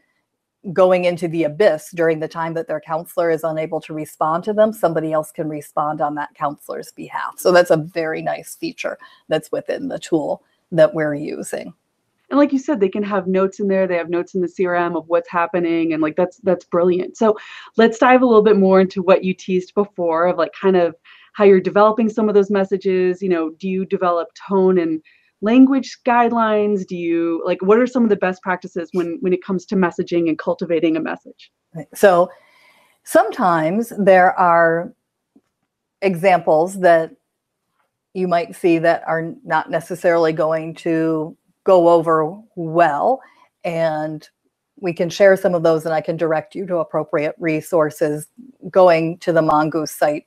going 0.73 1.05
into 1.05 1.29
the 1.29 1.45
abyss 1.45 1.91
during 1.95 2.19
the 2.19 2.27
time 2.27 2.55
that 2.55 2.67
their 2.67 2.81
counselor 2.81 3.31
is 3.31 3.45
unable 3.45 3.81
to 3.81 3.95
respond 3.95 4.43
to 4.43 4.53
them 4.53 4.73
somebody 4.73 5.13
else 5.13 5.31
can 5.31 5.49
respond 5.49 6.01
on 6.01 6.17
that 6.17 6.35
counselor's 6.35 6.91
behalf 6.93 7.35
so 7.37 7.53
that's 7.53 7.71
a 7.71 7.77
very 7.77 8.21
nice 8.21 8.57
feature 8.57 8.99
that's 9.29 9.53
within 9.53 9.87
the 9.87 9.99
tool 9.99 10.43
that 10.73 10.95
we're 10.95 11.15
using. 11.15 11.73
And 12.29 12.39
like 12.39 12.53
you 12.53 12.59
said 12.59 12.81
they 12.81 12.89
can 12.89 13.05
have 13.05 13.27
notes 13.27 13.61
in 13.61 13.69
there. 13.69 13.87
They 13.87 13.97
have 13.97 14.11
notes 14.11 14.35
in 14.35 14.41
the 14.41 14.49
crm 14.49 14.97
of 14.97 15.07
what's 15.07 15.31
happening 15.31 15.93
and 15.93 16.03
like 16.03 16.17
that's 16.17 16.39
that's 16.39 16.65
brilliant. 16.65 17.17
So 17.17 17.37
let's 17.77 17.99
dive 17.99 18.23
a 18.23 18.27
little 18.27 18.43
bit 18.43 18.57
more 18.57 18.81
into 18.81 19.03
what 19.03 19.25
you 19.25 19.33
teased 19.33 19.75
before 19.75 20.27
of 20.27 20.37
like 20.37 20.53
kind 20.61 20.77
of 20.77 20.97
how 21.35 21.45
you're 21.45 21.61
developing 21.61 22.09
some 22.09 22.29
of 22.29 22.35
those 22.35 22.51
messages. 22.51 23.23
You 23.23 23.29
know 23.29 23.51
do 23.51 23.69
you 23.69 23.85
develop 23.87 24.29
tone 24.49 24.79
and 24.79 25.01
language 25.41 25.99
guidelines? 26.05 26.85
Do 26.87 26.97
you 26.97 27.43
like 27.47 27.63
what 27.63 27.79
are 27.79 27.87
some 27.87 28.03
of 28.03 28.11
the 28.11 28.17
best 28.17 28.43
practices 28.43 28.91
when 28.93 29.19
when 29.21 29.33
it 29.33 29.45
comes 29.45 29.65
to 29.67 29.77
messaging 29.77 30.29
and 30.29 30.39
cultivating 30.39 30.97
a 30.97 31.01
message? 31.01 31.53
So 31.95 32.29
sometimes 33.05 33.93
there 33.99 34.37
are 34.39 34.93
examples 36.03 36.81
that 36.81 37.13
you 38.17 38.27
might 38.27 38.57
see 38.57 38.79
that 38.79 39.03
are 39.07 39.35
not 39.45 39.71
necessarily 39.71 40.33
going 40.33 40.75
to 40.75 41.37
go 41.65 41.91
over 41.91 42.35
well. 42.55 43.21
And 43.63 44.27
we 44.81 44.95
can 44.95 45.11
share 45.11 45.37
some 45.37 45.55
of 45.55 45.63
those 45.63 45.85
and 45.85 45.95
I 45.95 46.01
can 46.01 46.17
direct 46.17 46.55
you 46.55 46.65
to 46.67 46.79
appropriate 46.79 47.35
resources 47.39 48.29
going 48.71 49.19
to 49.19 49.33
the 49.35 49.43
Mongoose 49.43 49.91
site 49.91 50.27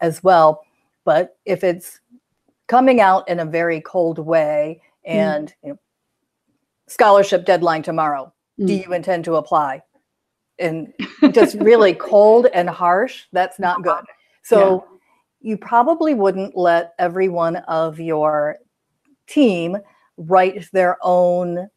as 0.00 0.20
well. 0.24 0.62
But 1.04 1.36
if 1.44 1.62
it's 1.62 2.00
coming 2.66 3.00
out 3.00 3.28
in 3.28 3.38
a 3.38 3.44
very 3.44 3.80
cold 3.82 4.18
way 4.18 4.82
mm. 5.08 5.14
and 5.14 5.48
mm. 5.48 5.54
you 5.62 5.68
know, 5.70 5.78
scholarship 6.88 7.46
deadline 7.46 7.84
tomorrow, 7.84 8.32
mm. 8.58 8.66
do 8.66 8.74
you 8.74 8.92
intend 8.92 9.24
to 9.26 9.36
apply? 9.36 9.82
And 10.58 10.92
just 11.32 11.54
really 11.60 11.94
cold 11.94 12.48
and 12.52 12.68
harsh, 12.68 13.26
that's 13.30 13.60
not 13.60 13.84
good. 13.84 14.04
So 14.42 14.84
yeah 14.90 14.97
you 15.40 15.56
probably 15.56 16.14
wouldn't 16.14 16.56
let 16.56 16.94
every 16.98 17.28
one 17.28 17.56
of 17.56 18.00
your 18.00 18.56
team 19.26 19.76
write 20.16 20.66
their 20.72 20.96
own 21.02 21.68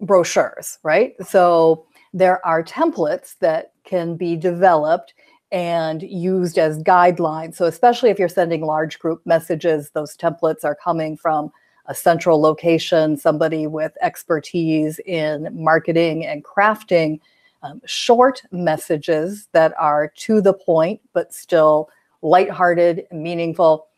brochures, 0.00 0.78
right? 0.82 1.14
So 1.26 1.86
there 2.12 2.44
are 2.46 2.62
templates 2.62 3.36
that 3.40 3.72
can 3.84 4.16
be 4.16 4.36
developed 4.36 5.14
and 5.50 6.02
used 6.02 6.58
as 6.58 6.82
guidelines. 6.82 7.56
So, 7.56 7.66
especially 7.66 8.10
if 8.10 8.18
you're 8.18 8.28
sending 8.28 8.62
large 8.62 8.98
group 8.98 9.20
messages, 9.26 9.90
those 9.90 10.16
templates 10.16 10.64
are 10.64 10.74
coming 10.74 11.16
from 11.16 11.52
a 11.86 11.94
central 11.94 12.40
location, 12.40 13.16
somebody 13.16 13.66
with 13.66 13.92
expertise 14.00 14.98
in 15.00 15.48
marketing 15.52 16.24
and 16.24 16.44
crafting 16.44 17.20
um, 17.62 17.80
short 17.84 18.42
messages 18.50 19.48
that 19.52 19.74
are 19.78 20.08
to 20.16 20.40
the 20.40 20.54
point, 20.54 21.00
but 21.12 21.34
still 21.34 21.90
lighthearted, 22.22 23.06
meaningful. 23.10 23.88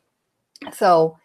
So 0.72 1.18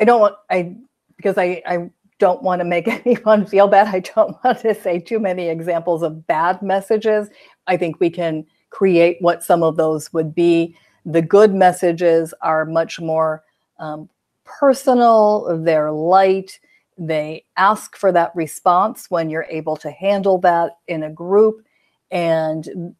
I 0.00 0.04
don't 0.04 0.20
want 0.20 0.36
I 0.50 0.76
because 1.16 1.38
I 1.38 1.62
I 1.66 1.90
don't 2.18 2.42
want 2.42 2.60
to 2.60 2.64
make 2.64 2.86
anyone 3.06 3.46
feel 3.46 3.68
bad. 3.68 3.88
I 3.94 4.00
don't 4.00 4.36
want 4.44 4.60
to 4.60 4.74
say 4.74 4.98
too 4.98 5.18
many 5.18 5.48
examples 5.48 6.02
of 6.02 6.26
bad 6.26 6.62
messages. 6.62 7.28
I 7.66 7.76
think 7.76 8.00
we 8.00 8.10
can 8.10 8.46
create 8.70 9.18
what 9.20 9.42
some 9.42 9.62
of 9.62 9.76
those 9.76 10.12
would 10.12 10.34
be. 10.34 10.76
The 11.04 11.22
good 11.22 11.52
messages 11.52 12.32
are 12.42 12.64
much 12.64 13.00
more 13.00 13.42
um, 13.78 14.08
personal, 14.44 15.60
they're 15.62 15.90
light, 15.90 16.60
they 16.98 17.44
ask 17.56 17.96
for 17.96 18.12
that 18.12 18.34
response 18.34 19.10
when 19.10 19.30
you're 19.30 19.46
able 19.50 19.76
to 19.78 19.90
handle 19.90 20.38
that 20.38 20.78
in 20.86 21.02
a 21.02 21.10
group 21.10 21.64
and 22.10 22.94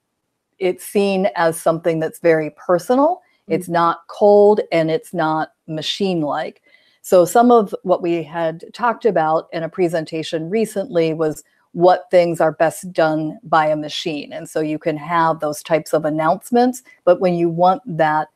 it's 0.63 0.85
seen 0.85 1.29
as 1.35 1.61
something 1.61 1.99
that's 1.99 2.21
very 2.21 2.51
personal. 2.51 3.21
It's 3.49 3.69
not 3.69 4.07
cold 4.07 4.61
and 4.71 4.91
it's 4.91 5.13
not 5.13 5.51
machine 5.67 6.21
like. 6.21 6.63
So, 7.03 7.25
some 7.25 7.51
of 7.51 7.75
what 7.83 8.01
we 8.01 8.23
had 8.23 8.65
talked 8.73 9.05
about 9.05 9.49
in 9.53 9.65
a 9.65 9.69
presentation 9.69 10.49
recently 10.49 11.13
was 11.13 11.43
what 11.73 12.05
things 12.11 12.41
are 12.41 12.53
best 12.53 12.93
done 12.93 13.39
by 13.43 13.67
a 13.67 13.77
machine. 13.77 14.33
And 14.33 14.49
so 14.49 14.61
you 14.61 14.79
can 14.79 14.97
have 14.97 15.41
those 15.41 15.63
types 15.63 15.93
of 15.93 16.05
announcements, 16.05 16.83
but 17.05 17.21
when 17.21 17.35
you 17.35 17.49
want 17.49 17.83
that 17.87 18.29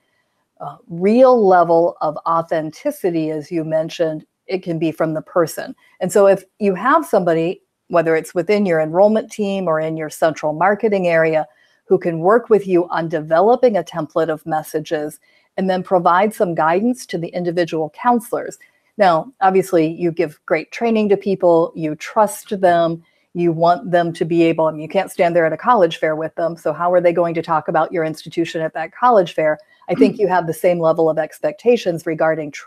uh, 0.60 0.76
real 0.88 1.46
level 1.46 1.96
of 2.00 2.16
authenticity, 2.26 3.30
as 3.30 3.52
you 3.52 3.62
mentioned, 3.62 4.24
it 4.46 4.62
can 4.62 4.78
be 4.78 4.90
from 4.90 5.12
the 5.12 5.22
person. 5.22 5.74
And 6.00 6.10
so 6.10 6.26
if 6.26 6.44
you 6.58 6.74
have 6.74 7.04
somebody, 7.04 7.60
whether 7.88 8.16
it's 8.16 8.34
within 8.34 8.64
your 8.64 8.80
enrollment 8.80 9.30
team 9.30 9.68
or 9.68 9.80
in 9.80 9.98
your 9.98 10.10
central 10.10 10.54
marketing 10.54 11.06
area, 11.06 11.46
who 11.86 11.98
can 11.98 12.20
work 12.20 12.50
with 12.50 12.66
you 12.66 12.88
on 12.88 13.08
developing 13.08 13.76
a 13.76 13.82
template 13.82 14.28
of 14.28 14.44
messages 14.46 15.18
and 15.56 15.70
then 15.70 15.82
provide 15.82 16.34
some 16.34 16.54
guidance 16.54 17.06
to 17.06 17.18
the 17.18 17.28
individual 17.28 17.90
counselors. 17.90 18.58
Now, 18.98 19.32
obviously, 19.40 19.86
you 19.86 20.10
give 20.10 20.40
great 20.46 20.72
training 20.72 21.08
to 21.10 21.16
people, 21.16 21.72
you 21.74 21.94
trust 21.94 22.60
them, 22.60 23.02
you 23.34 23.52
want 23.52 23.90
them 23.90 24.12
to 24.14 24.24
be 24.24 24.42
able, 24.44 24.66
I 24.66 24.72
mean, 24.72 24.80
you 24.80 24.88
can't 24.88 25.10
stand 25.10 25.36
there 25.36 25.44
at 25.44 25.52
a 25.52 25.58
college 25.58 25.98
fair 25.98 26.16
with 26.16 26.34
them. 26.36 26.56
So, 26.56 26.72
how 26.72 26.92
are 26.92 27.00
they 27.02 27.12
going 27.12 27.34
to 27.34 27.42
talk 27.42 27.68
about 27.68 27.92
your 27.92 28.04
institution 28.04 28.62
at 28.62 28.72
that 28.74 28.92
college 28.92 29.34
fair? 29.34 29.58
I 29.88 29.94
think 29.94 30.16
mm. 30.16 30.20
you 30.20 30.28
have 30.28 30.46
the 30.46 30.54
same 30.54 30.80
level 30.80 31.10
of 31.10 31.18
expectations 31.18 32.06
regarding 32.06 32.52
tr- 32.52 32.66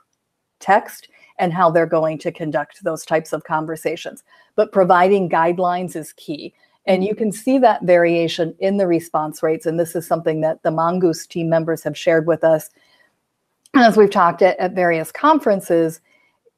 text 0.59 1.09
and 1.39 1.53
how 1.53 1.71
they're 1.71 1.85
going 1.85 2.19
to 2.19 2.31
conduct 2.31 2.83
those 2.83 3.05
types 3.05 3.33
of 3.33 3.43
conversations. 3.45 4.23
But 4.55 4.71
providing 4.71 5.29
guidelines 5.29 5.95
is 5.95 6.13
key. 6.13 6.53
And 6.89 7.03
you 7.03 7.13
can 7.13 7.31
see 7.31 7.59
that 7.59 7.83
variation 7.83 8.55
in 8.57 8.77
the 8.77 8.87
response 8.87 9.43
rates. 9.43 9.67
And 9.67 9.79
this 9.79 9.95
is 9.95 10.07
something 10.07 10.41
that 10.41 10.63
the 10.63 10.71
Mongoose 10.71 11.27
team 11.27 11.47
members 11.47 11.83
have 11.83 11.95
shared 11.95 12.25
with 12.25 12.43
us. 12.43 12.71
As 13.75 13.95
we've 13.95 14.09
talked 14.09 14.41
at, 14.41 14.59
at 14.59 14.73
various 14.73 15.11
conferences, 15.11 16.01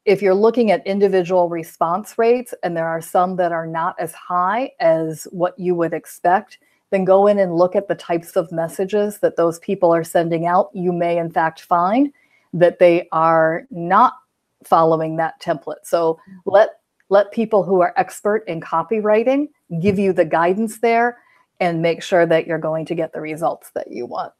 if 0.05 0.21
you're 0.21 0.33
looking 0.33 0.71
at 0.71 0.87
individual 0.87 1.49
response 1.49 2.17
rates 2.17 2.53
and 2.63 2.77
there 2.77 2.87
are 2.87 3.01
some 3.01 3.35
that 3.35 3.51
are 3.51 3.67
not 3.67 3.93
as 3.99 4.13
high 4.13 4.71
as 4.79 5.27
what 5.31 5.59
you 5.59 5.75
would 5.75 5.93
expect, 5.93 6.59
then 6.91 7.03
go 7.03 7.27
in 7.27 7.37
and 7.37 7.57
look 7.57 7.75
at 7.75 7.89
the 7.89 7.95
types 7.95 8.37
of 8.37 8.53
messages 8.53 9.19
that 9.19 9.35
those 9.35 9.59
people 9.59 9.93
are 9.93 10.03
sending 10.03 10.45
out. 10.45 10.69
You 10.73 10.93
may, 10.93 11.17
in 11.17 11.29
fact, 11.29 11.59
find 11.59 12.11
that 12.53 12.79
they 12.79 13.09
are 13.11 13.67
not 13.69 14.13
following 14.63 15.17
that 15.17 15.41
template. 15.41 15.83
So 15.83 16.19
let 16.45 16.80
let 17.11 17.31
people 17.31 17.63
who 17.63 17.81
are 17.81 17.93
expert 17.97 18.43
in 18.47 18.61
copywriting 18.61 19.49
give 19.81 19.99
you 19.99 20.13
the 20.13 20.25
guidance 20.25 20.79
there 20.79 21.19
and 21.59 21.81
make 21.81 22.01
sure 22.01 22.25
that 22.25 22.47
you're 22.47 22.57
going 22.57 22.85
to 22.85 22.95
get 22.95 23.13
the 23.13 23.21
results 23.21 23.69
that 23.75 23.91
you 23.91 24.05
want. 24.07 24.33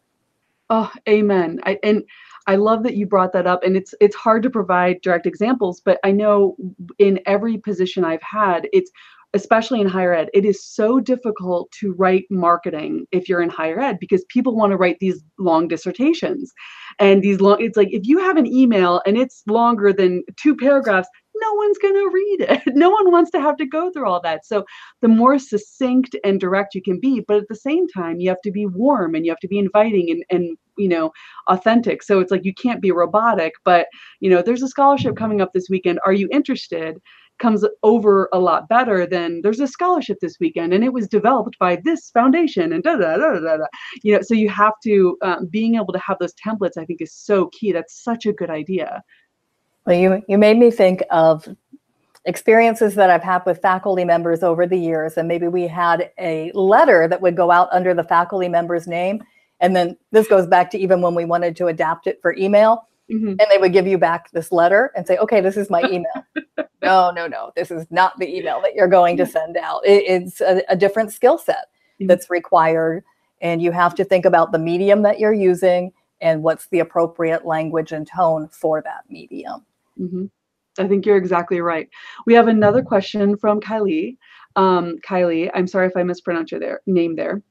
Oh, 0.69 0.89
amen. 1.07 1.60
I, 1.63 1.77
and 1.84 2.03
I 2.47 2.55
love 2.55 2.84
that 2.84 2.95
you 2.95 3.05
brought 3.05 3.34
that 3.34 3.45
up. 3.45 3.62
And 3.63 3.75
it's 3.75 3.93
it's 3.99 4.15
hard 4.15 4.41
to 4.43 4.49
provide 4.49 5.01
direct 5.01 5.27
examples, 5.27 5.81
but 5.81 5.99
I 6.03 6.12
know 6.12 6.55
in 6.97 7.19
every 7.25 7.57
position 7.57 8.05
I've 8.05 8.23
had, 8.23 8.67
it's 8.71 8.89
especially 9.34 9.79
in 9.79 9.88
higher 9.88 10.13
ed, 10.13 10.29
it 10.34 10.45
is 10.45 10.63
so 10.63 10.99
difficult 10.99 11.71
to 11.71 11.93
write 11.93 12.25
marketing 12.29 13.05
if 13.12 13.29
you're 13.29 13.41
in 13.41 13.49
higher 13.49 13.79
ed 13.79 13.97
because 13.99 14.25
people 14.25 14.55
want 14.55 14.71
to 14.71 14.77
write 14.77 14.97
these 14.99 15.23
long 15.39 15.67
dissertations. 15.67 16.51
And 16.99 17.21
these 17.21 17.39
long, 17.39 17.62
it's 17.62 17.77
like 17.77 17.89
if 17.91 18.05
you 18.05 18.19
have 18.19 18.38
an 18.38 18.47
email 18.47 19.01
and 19.05 19.17
it's 19.17 19.43
longer 19.47 19.93
than 19.93 20.23
two 20.36 20.55
paragraphs, 20.55 21.07
no 21.41 21.54
one's 21.54 21.77
going 21.77 21.93
to 21.93 22.10
read 22.13 22.41
it. 22.41 22.62
No 22.82 22.89
one 22.89 23.12
wants 23.12 23.32
to 23.32 23.41
have 23.41 23.58
to 23.58 23.65
go 23.65 23.91
through 23.91 24.08
all 24.08 24.21
that. 24.21 24.45
So 24.45 24.65
the 25.01 25.08
more 25.08 25.38
succinct 25.38 26.15
and 26.23 26.39
direct 26.39 26.73
you 26.73 26.82
can 26.82 26.99
be, 26.99 27.23
but 27.27 27.38
at 27.38 27.47
the 27.47 27.56
same 27.56 27.88
time, 27.88 28.19
you 28.19 28.30
have 28.30 28.41
to 28.43 28.51
be 28.51 28.65
warm 28.65 29.13
and 29.13 29.25
you 29.25 29.32
have 29.32 29.39
to 29.39 29.47
be 29.47 29.60
inviting 29.60 30.10
and, 30.10 30.23
and 30.32 30.58
you 30.77 30.88
know, 30.88 31.12
authentic. 31.47 32.01
So 32.01 32.19
it's 32.19 32.32
like 32.32 32.45
you 32.45 32.54
can't 32.54 32.82
be 32.82 32.91
robotic, 32.91 33.54
but 33.65 33.88
you 34.19 34.30
know, 34.30 34.41
there's 34.41 34.63
a 34.63 34.67
scholarship 34.67 35.15
coming 35.15 35.41
up 35.41 35.51
this 35.54 35.67
weekend. 35.69 35.99
Are 36.06 36.13
you 36.13 36.27
interested? 36.32 36.97
comes 37.41 37.65
over 37.82 38.30
a 38.32 38.39
lot 38.39 38.69
better 38.69 39.06
than 39.06 39.41
there's 39.41 39.60
a 39.60 39.67
scholarship 39.67 40.17
this 40.21 40.38
weekend 40.39 40.73
and 40.73 40.84
it 40.84 40.93
was 40.93 41.08
developed 41.08 41.58
by 41.60 41.75
this 41.84 42.12
foundation 42.12 42.71
and 42.71 42.84
da 42.84 42.95
da 42.95 43.17
da 43.17 43.39
da 43.39 43.58
da. 43.58 43.65
You 44.04 44.15
know, 44.15 44.21
so 44.21 44.36
you 44.36 44.47
have 44.49 44.73
to 44.84 45.17
um, 45.23 45.47
being 45.47 45.75
able 45.75 45.91
to 45.91 45.99
have 45.99 46.17
those 46.19 46.36
templates. 46.36 46.77
I 46.77 46.86
think 46.86 47.01
is 47.01 47.13
so 47.13 47.47
key. 47.47 47.71
That's 47.71 48.04
such 48.04 48.25
a 48.25 48.34
good 48.34 48.51
idea. 48.51 49.01
Well, 49.86 49.96
you 49.96 50.24
you 50.28 50.38
made 50.38 50.58
me 50.58 50.72
think 50.72 51.04
of 51.10 51.48
experiences 52.26 52.96
that 52.96 53.10
I've 53.10 53.24
had 53.24 53.44
with 53.46 53.62
faculty 53.62 54.06
members 54.06 54.44
over 54.44 54.67
the 54.67 54.78
years, 54.78 55.17
and 55.17 55.28
maybe 55.28 55.48
we 55.48 55.67
had 55.67 56.12
a 56.20 56.52
letter 56.54 57.08
that 57.08 57.22
would 57.22 57.36
go 57.36 57.52
out 57.52 57.70
under 57.72 57.94
the 57.94 58.04
faculty 58.04 58.48
member's 58.48 58.88
name, 58.88 59.24
and 59.60 59.76
then 59.76 59.98
this 60.12 60.28
goes 60.28 60.48
back 60.48 60.70
to 60.72 60.78
even 60.78 61.02
when 61.02 61.15
we 61.15 61.26
wanted 61.26 61.56
to 61.58 61.67
adapt 61.67 62.08
it 62.08 62.20
for 62.22 62.36
email. 62.36 62.88
Mm-hmm. 63.12 63.28
And 63.28 63.46
they 63.50 63.58
would 63.58 63.74
give 63.74 63.88
you 63.88 63.98
back 63.98 64.32
this 64.32 64.54
letter 64.54 64.91
and 64.96 65.06
say, 65.06 65.17
okay, 65.17 65.41
this 65.41 65.58
is 65.58 65.70
my 65.70 65.82
email. 65.91 66.06
no, 66.82 67.12
no, 67.12 67.28
no, 67.28 67.52
this 67.58 67.70
is 67.70 67.86
not 67.89 68.17
the 68.20 68.38
email 68.38 68.62
that 68.62 68.74
you're 68.74 68.88
going 68.88 69.17
to 69.17 69.26
send 69.26 69.58
out. 69.58 69.86
It, 69.86 70.04
it's 70.08 70.39
a, 70.39 70.63
a 70.70 70.78
different 70.78 71.12
skill 71.12 71.38
set 71.38 71.56
mm-hmm. 71.56 72.08
that's 72.08 72.30
required. 72.30 73.04
And 73.41 73.62
you 73.62 73.72
have 73.72 73.96
to 73.96 74.06
think 74.06 74.24
about 74.24 74.54
the 74.54 74.60
medium 74.60 75.02
that 75.02 75.20
you're 75.20 75.34
using 75.34 75.91
and 76.22 76.44
what's 76.44 76.67
the 76.67 76.80
appropriate 76.80 77.46
language 77.46 77.91
and 77.91 78.08
tone 78.08 78.48
for 78.48 78.82
that 78.84 79.04
medium. 79.10 79.65
Mm-hmm. 79.99 80.25
I 80.80 80.88
think 80.88 81.06
you're 81.06 81.17
exactly 81.17 81.60
right. 81.60 81.89
We 82.25 82.34
have 82.34 82.47
another 82.47 82.82
question 82.82 83.38
from 83.38 83.60
Kylie. 83.60 84.17
Um, 84.56 84.97
Kylie, 85.08 85.49
I'm 85.54 85.67
sorry 85.67 85.88
if 85.88 85.97
I 85.97 86.04
mispronounced 86.04 86.51
your 86.51 86.62
there, 86.62 86.82
name 86.86 87.15
there. 87.15 87.41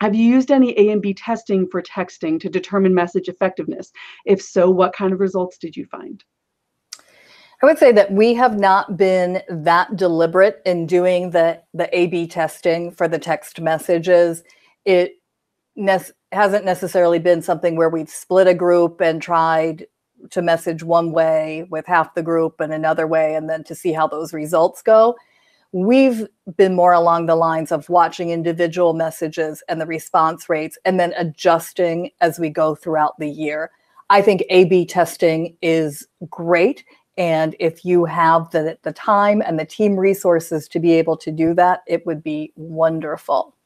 Have 0.00 0.14
you 0.14 0.24
used 0.24 0.50
any 0.50 0.78
A 0.78 0.90
and 0.90 1.00
B 1.00 1.14
testing 1.14 1.66
for 1.68 1.82
texting 1.82 2.38
to 2.40 2.48
determine 2.48 2.94
message 2.94 3.28
effectiveness? 3.28 3.90
If 4.24 4.42
so, 4.42 4.70
what 4.70 4.92
kind 4.92 5.12
of 5.12 5.20
results 5.20 5.58
did 5.58 5.76
you 5.76 5.86
find? 5.86 6.22
I 7.62 7.66
would 7.66 7.78
say 7.78 7.92
that 7.92 8.12
we 8.12 8.34
have 8.34 8.58
not 8.58 8.96
been 8.96 9.40
that 9.48 9.96
deliberate 9.96 10.60
in 10.66 10.86
doing 10.86 11.30
the, 11.30 11.62
the 11.72 11.88
A 11.96 12.08
B 12.08 12.26
testing 12.26 12.90
for 12.90 13.08
the 13.08 13.18
text 13.18 13.60
messages. 13.60 14.42
It 14.84 15.14
ne- 15.76 15.98
hasn't 16.32 16.64
necessarily 16.64 17.20
been 17.20 17.40
something 17.40 17.76
where 17.76 17.88
we've 17.88 18.10
split 18.10 18.48
a 18.48 18.54
group 18.54 19.00
and 19.00 19.22
tried 19.22 19.86
to 20.30 20.42
message 20.42 20.82
one 20.82 21.12
way 21.12 21.66
with 21.70 21.86
half 21.86 22.14
the 22.14 22.22
group 22.22 22.60
and 22.60 22.72
another 22.72 23.06
way, 23.06 23.34
and 23.34 23.48
then 23.48 23.64
to 23.64 23.74
see 23.74 23.92
how 23.92 24.06
those 24.06 24.32
results 24.32 24.82
go. 24.82 25.16
We've 25.72 26.28
been 26.56 26.76
more 26.76 26.92
along 26.92 27.26
the 27.26 27.34
lines 27.34 27.72
of 27.72 27.88
watching 27.88 28.30
individual 28.30 28.92
messages 28.92 29.62
and 29.68 29.80
the 29.80 29.86
response 29.86 30.48
rates 30.48 30.78
and 30.84 31.00
then 31.00 31.12
adjusting 31.16 32.10
as 32.20 32.38
we 32.38 32.48
go 32.48 32.76
throughout 32.76 33.18
the 33.18 33.28
year. 33.28 33.72
I 34.08 34.22
think 34.22 34.44
A 34.50 34.66
B 34.66 34.86
testing 34.86 35.56
is 35.62 36.06
great. 36.30 36.84
And 37.16 37.56
if 37.58 37.84
you 37.84 38.04
have 38.04 38.50
the, 38.50 38.78
the 38.82 38.92
time 38.92 39.42
and 39.44 39.58
the 39.58 39.64
team 39.64 39.96
resources 39.96 40.68
to 40.68 40.78
be 40.78 40.92
able 40.92 41.16
to 41.16 41.32
do 41.32 41.54
that, 41.54 41.82
it 41.86 42.04
would 42.06 42.22
be 42.22 42.52
wonderful. 42.54 43.56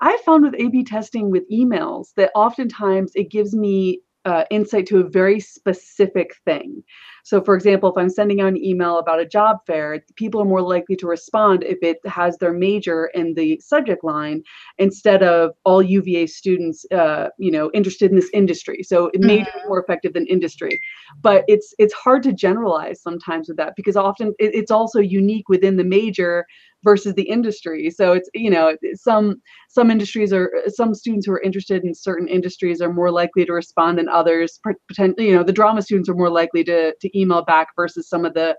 I 0.00 0.16
found 0.24 0.44
with 0.44 0.54
A 0.54 0.68
B 0.68 0.84
testing 0.84 1.30
with 1.30 1.50
emails 1.50 2.14
that 2.14 2.30
oftentimes 2.34 3.12
it 3.14 3.30
gives 3.30 3.54
me 3.54 4.00
uh, 4.28 4.44
insight 4.50 4.86
to 4.86 5.00
a 5.00 5.08
very 5.08 5.40
specific 5.40 6.36
thing. 6.44 6.84
So, 7.28 7.42
for 7.42 7.54
example, 7.54 7.90
if 7.90 7.98
I'm 7.98 8.08
sending 8.08 8.40
out 8.40 8.48
an 8.48 8.64
email 8.64 8.96
about 8.96 9.20
a 9.20 9.26
job 9.26 9.58
fair, 9.66 10.02
people 10.16 10.40
are 10.40 10.46
more 10.46 10.62
likely 10.62 10.96
to 10.96 11.06
respond 11.06 11.62
if 11.62 11.76
it 11.82 11.98
has 12.06 12.38
their 12.38 12.54
major 12.54 13.10
in 13.12 13.34
the 13.34 13.60
subject 13.62 14.02
line 14.02 14.42
instead 14.78 15.22
of 15.22 15.50
all 15.64 15.82
UVA 15.82 16.26
students, 16.26 16.86
uh, 16.90 17.28
you 17.36 17.50
know, 17.50 17.70
interested 17.74 18.08
in 18.10 18.16
this 18.16 18.30
industry. 18.32 18.82
So, 18.82 19.10
it 19.12 19.20
may 19.20 19.40
mm-hmm. 19.40 19.58
be 19.58 19.68
more 19.68 19.78
effective 19.78 20.14
than 20.14 20.26
industry, 20.26 20.80
but 21.20 21.44
it's 21.48 21.74
it's 21.78 21.92
hard 21.92 22.22
to 22.22 22.32
generalize 22.32 23.02
sometimes 23.02 23.48
with 23.48 23.58
that 23.58 23.74
because 23.76 23.94
often 23.94 24.28
it, 24.38 24.54
it's 24.54 24.70
also 24.70 24.98
unique 24.98 25.50
within 25.50 25.76
the 25.76 25.84
major 25.84 26.46
versus 26.84 27.14
the 27.14 27.22
industry. 27.22 27.90
So 27.90 28.12
it's 28.12 28.28
you 28.34 28.50
know 28.50 28.76
some 28.94 29.40
some 29.68 29.90
industries 29.90 30.32
are 30.32 30.50
some 30.68 30.94
students 30.94 31.26
who 31.26 31.32
are 31.32 31.42
interested 31.42 31.84
in 31.84 31.94
certain 31.94 32.28
industries 32.28 32.80
are 32.80 32.92
more 32.92 33.10
likely 33.10 33.44
to 33.44 33.52
respond 33.52 33.98
than 33.98 34.08
others. 34.08 34.60
Potentially, 34.88 35.28
you 35.28 35.36
know, 35.36 35.42
the 35.42 35.52
drama 35.52 35.82
students 35.82 36.08
are 36.08 36.14
more 36.14 36.30
likely 36.30 36.64
to 36.64 36.94
to 37.00 37.17
email 37.18 37.42
back 37.44 37.68
versus 37.76 38.08
some 38.08 38.24
of 38.24 38.34
the 38.34 38.56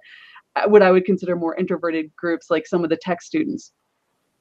uh, 0.56 0.68
what 0.68 0.82
I 0.82 0.92
would 0.92 1.06
consider 1.06 1.36
more 1.36 1.56
introverted 1.56 2.16
groups 2.16 2.50
like 2.50 2.68
some 2.68 2.84
of 2.84 2.90
the 2.90 2.98
tech 2.98 3.22
students. 3.22 3.72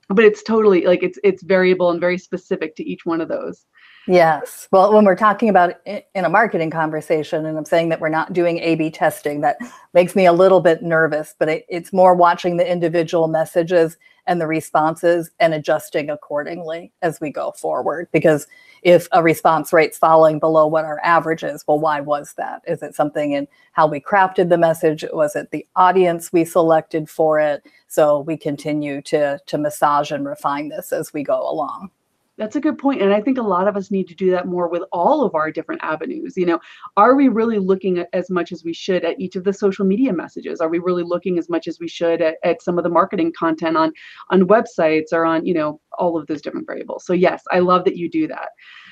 But 0.08 0.24
it's 0.24 0.42
totally 0.42 0.86
like 0.86 1.02
it's 1.02 1.18
it's 1.22 1.42
variable 1.42 1.90
and 1.90 2.00
very 2.00 2.18
specific 2.18 2.74
to 2.76 2.84
each 2.84 3.04
one 3.04 3.20
of 3.20 3.28
those. 3.28 3.66
Yes. 4.09 4.68
Well, 4.72 4.94
when 4.94 5.04
we're 5.04 5.14
talking 5.16 5.50
about 5.50 5.74
in 5.86 6.24
a 6.24 6.30
marketing 6.30 6.70
conversation, 6.70 7.44
and 7.44 7.59
I'm 7.59 7.66
saying 7.66 7.90
that 7.90 8.00
we're 8.00 8.09
not 8.09 8.32
doing 8.32 8.59
A 8.59 8.74
B 8.74 8.90
testing, 8.90 9.42
that 9.42 9.59
makes 9.92 10.16
me 10.16 10.24
a 10.24 10.32
little 10.32 10.61
bit 10.61 10.82
nervous, 10.82 11.34
but 11.38 11.48
it, 11.50 11.66
it's 11.68 11.92
more 11.92 12.14
watching 12.14 12.56
the 12.56 12.66
individual 12.66 13.28
messages 13.28 13.98
and 14.26 14.40
the 14.40 14.46
responses 14.46 15.30
and 15.40 15.52
adjusting 15.52 16.09
accordingly 16.09 16.90
as 17.02 17.20
we 17.20 17.30
go 17.30 17.52
forward. 17.52 18.09
Because 18.11 18.46
if 18.82 19.09
a 19.12 19.22
response 19.22 19.74
rate's 19.74 19.98
falling 19.98 20.38
below 20.38 20.66
what 20.66 20.86
our 20.86 21.00
average 21.04 21.42
is, 21.42 21.64
well, 21.66 21.78
why 21.78 22.00
was 22.00 22.32
that? 22.38 22.62
Is 22.66 22.82
it 22.82 22.94
something 22.94 23.32
in 23.32 23.46
how 23.72 23.86
we 23.86 24.00
crafted 24.00 24.48
the 24.48 24.59
message? 24.59 25.04
Was 25.12 25.36
it 25.36 25.50
the 25.50 25.66
audience 25.76 26.32
we 26.32 26.46
selected 26.46 27.11
for 27.11 27.40
it? 27.40 27.62
So 27.88 28.20
we 28.20 28.38
continue 28.38 29.02
to, 29.02 29.38
to 29.44 29.59
massage 29.59 30.11
and 30.12 30.24
refine 30.26 30.70
this 30.70 30.92
as 30.92 31.12
we 31.12 31.22
go 31.22 31.46
along. 31.50 31.90
That's 32.39 32.55
a 32.55 32.61
good. 32.61 32.80
And 32.84 33.12
I 33.12 33.20
think 33.20 33.36
a 33.36 33.43
lot 33.43 33.66
of 33.66 33.76
us 33.76 33.91
need 33.91 34.07
to 34.09 34.14
do 34.14 34.30
that 34.30 34.47
more 34.47 34.68
with 34.68 34.84
all 34.93 35.24
of 35.24 35.34
our 35.34 35.51
different 35.51 35.82
avenues. 35.82 36.36
You 36.36 36.47
know, 36.47 36.61
are 36.97 37.16
we 37.16 37.26
really 37.26 37.59
looking 37.59 37.99
at 37.99 38.09
as 38.12 38.30
much 38.30 38.53
as 38.53 38.62
we 38.62 38.72
should 38.72 39.05
at 39.05 39.18
each 39.18 39.34
of 39.34 39.43
the 39.43 39.53
social 39.53 39.84
media 39.84 40.12
messages? 40.12 40.61
Are 40.61 40.68
we 40.68 40.78
really 40.78 41.03
looking 41.03 41.36
as 41.36 41.49
much 41.49 41.66
as 41.66 41.80
we 41.80 41.89
should 41.89 42.22
at, 42.22 42.36
at 42.45 42.62
some 42.62 42.78
of 42.78 42.84
the 42.84 42.91
marketing 42.91 43.32
content 43.36 43.76
on 43.76 43.93
on 44.30 44.43
websites 44.43 45.12
or 45.12 45.24
on, 45.24 45.45
you 45.45 45.53
know, 45.53 45.80
all 45.99 46.16
of 46.16 46.28
those 46.28 46.41
different 46.41 46.68
variables? 46.68 47.05
So 47.05 47.12
yes, 47.12 47.43
I 47.51 47.59
love 47.59 47.84
that 47.86 47.97
you 47.97 48.09
do 48.09 48.28
that. 48.28 48.51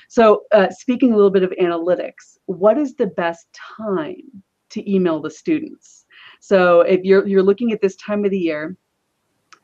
So 0.09 0.43
uh, 0.51 0.69
speaking 0.69 1.13
a 1.13 1.15
little 1.15 1.31
bit 1.31 1.43
of 1.43 1.51
analytics, 1.51 2.37
what 2.47 2.77
is 2.77 2.95
the 2.95 3.07
best 3.07 3.47
time 3.77 4.43
to 4.71 4.93
email 4.93 5.21
the 5.21 5.31
students? 5.31 6.05
So 6.41 6.81
if 6.81 7.05
you're 7.05 7.25
you're 7.25 7.43
looking 7.43 7.71
at 7.71 7.81
this 7.81 7.95
time 7.95 8.25
of 8.25 8.31
the 8.31 8.37
year, 8.37 8.75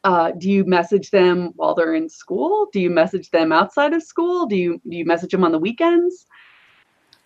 uh, 0.04 0.32
do 0.38 0.49
you 0.49 0.66
message 0.66 1.12
them 1.12 1.51
while 1.56 1.74
they're 1.74 1.95
in 1.95 2.10
school? 2.10 2.68
Do 2.74 2.80
you 2.80 2.89
message 2.89 3.30
them 3.32 3.51
outside 3.51 3.93
of 3.93 4.04
school? 4.04 4.45
Do 4.45 4.56
you 4.56 4.82
do 4.89 4.97
you 4.97 5.06
message 5.06 5.32
them 5.32 5.43
on 5.43 5.51
the 5.51 5.60
weekends? 5.60 6.26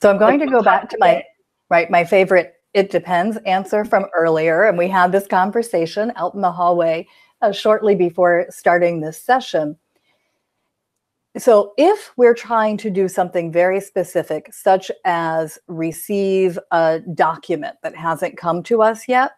So 0.02 0.12
I'm 0.12 0.20
going 0.20 0.40
like, 0.40 0.48
to 0.48 0.54
go 0.54 0.62
back 0.62 0.90
to 0.90 0.98
my 1.00 1.24
right 1.70 1.90
my 1.90 2.04
favorite 2.04 2.54
it 2.74 2.92
depends 2.92 3.38
answer 3.38 3.84
from 3.84 4.06
earlier, 4.16 4.66
and 4.66 4.78
we 4.78 4.88
had 4.88 5.12
this 5.12 5.26
conversation 5.26 6.12
out 6.16 6.36
in 6.36 6.42
the 6.42 6.52
hallway 6.52 7.08
uh, 7.42 7.52
shortly 7.52 7.96
before 7.96 8.46
starting 8.50 9.02
this 9.02 9.18
session. 9.18 9.76
So, 11.38 11.74
if 11.78 12.12
we're 12.18 12.36
trying 12.36 12.78
to 12.78 12.90
do 12.92 13.08
something 13.08 13.52
very 13.52 13.80
specific, 13.80 14.54
such 14.54 14.92
as 15.06 15.58
receive 15.68 16.60
a 16.72 17.02
document 17.16 17.78
that 17.82 17.96
hasn't 17.96 18.38
come 18.38 18.62
to 18.64 18.82
us 18.82 19.08
yet, 19.08 19.32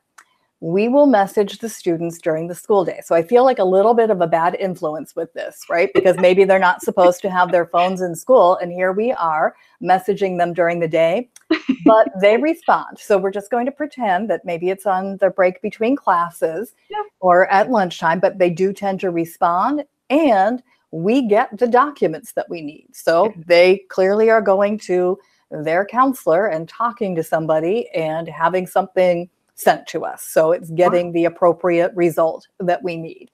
we 0.62 0.90
will 0.90 1.06
message 1.06 1.60
the 1.60 1.70
students 1.70 2.20
during 2.20 2.48
the 2.48 2.56
school 2.56 2.84
day. 2.84 3.00
So 3.04 3.16
I 3.16 3.24
feel 3.24 3.46
like 3.46 3.60
a 3.60 3.64
little 3.64 3.94
bit 3.94 4.10
of 4.10 4.20
a 4.20 4.28
bad 4.28 4.56
influence 4.56 5.16
with 5.16 5.34
this, 5.34 5.62
right? 5.70 5.90
Because 5.94 6.18
maybe 6.20 6.44
they're 6.44 6.60
not 6.60 6.82
supposed 6.82 7.22
to 7.22 7.30
have 7.30 7.52
their 7.52 7.68
phones 7.68 8.02
in 8.02 8.16
school. 8.16 8.58
And 8.58 8.72
here 8.72 8.92
we 8.92 9.14
are 9.14 9.56
messaging 9.82 10.38
them 10.38 10.54
during 10.54 10.80
the 10.80 10.88
day, 10.88 11.30
but 11.86 12.10
they 12.22 12.38
respond. 12.38 13.00
So 13.00 13.18
we're 13.18 13.32
just 13.32 13.52
going 13.52 13.66
to 13.68 13.72
pretend 13.72 14.30
that 14.30 14.44
maybe 14.44 14.70
it's 14.70 14.86
on 14.86 15.18
the 15.18 15.30
break 15.30 15.62
between 15.62 15.96
classes 15.96 16.74
yeah. 16.90 17.04
or 17.22 17.48
at 17.48 17.72
lunchtime, 17.72 18.20
but 18.20 18.38
they 18.38 18.50
do 18.50 18.74
tend 18.74 19.00
to 19.02 19.12
respond. 19.12 19.86
And 20.10 20.62
we 20.92 21.28
get 21.28 21.58
the 21.58 21.68
documents 21.68 22.34
that 22.34 22.50
we 22.50 22.62
need. 22.62 22.88
So 22.92 23.34
they 23.46 23.84
clearly 23.90 24.30
are 24.30 24.42
going 24.42 24.80
to 24.80 25.20
their 25.52 25.86
counselor 25.86 26.48
and 26.48 26.68
talking 26.68 27.16
to 27.16 27.24
somebody 27.24 27.90
and 27.92 28.28
having 28.28 28.68
something 28.68 29.30
sent 29.60 29.86
to 29.88 30.06
us. 30.06 30.24
So 30.24 30.54
it's 30.54 30.70
getting 30.72 31.12
the 31.12 31.26
appropriate 31.26 31.92
result 31.94 32.48
that 32.62 32.82
we 32.82 32.96
need. 32.96 33.30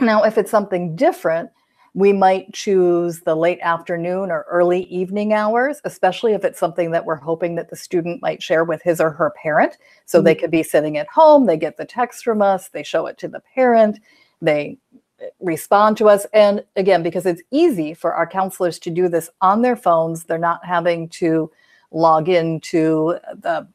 Now, 0.00 0.22
if 0.22 0.38
it's 0.38 0.50
something 0.50 0.96
different, 0.96 1.50
we 1.92 2.14
might 2.14 2.52
choose 2.54 3.20
the 3.20 3.34
late 3.34 3.58
afternoon 3.60 4.30
or 4.30 4.46
early 4.48 4.84
evening 4.84 5.34
hours, 5.34 5.82
especially 5.84 6.32
if 6.32 6.44
it's 6.44 6.58
something 6.58 6.92
that 6.92 7.04
we're 7.04 7.16
hoping 7.16 7.56
that 7.56 7.68
the 7.68 7.76
student 7.76 8.22
might 8.22 8.42
share 8.42 8.64
with 8.64 8.80
his 8.82 9.02
or 9.02 9.10
her 9.10 9.30
parent. 9.42 9.76
So 10.06 10.18
mm-hmm. 10.18 10.24
they 10.24 10.34
could 10.34 10.50
be 10.50 10.62
sitting 10.62 10.96
at 10.96 11.08
home, 11.08 11.44
they 11.44 11.58
get 11.58 11.76
the 11.76 11.84
text 11.84 12.24
from 12.24 12.40
us, 12.40 12.68
they 12.68 12.82
show 12.82 13.06
it 13.06 13.18
to 13.18 13.28
the 13.28 13.42
parent, 13.54 13.98
they 14.40 14.78
eh, 15.20 15.26
respond 15.40 15.98
to 15.98 16.08
us. 16.08 16.26
And 16.32 16.64
again, 16.76 17.02
because 17.02 17.26
it's 17.26 17.42
easy 17.50 17.92
for 17.92 18.14
our 18.14 18.26
counselors 18.26 18.78
to 18.80 18.90
do 18.90 19.08
this 19.08 19.28
on 19.42 19.60
their 19.60 19.76
phones, 19.76 20.24
they're 20.24 20.38
not 20.38 20.64
having 20.64 21.08
to 21.10 21.50
log 21.90 22.28
into 22.28 23.18
the 23.34 23.66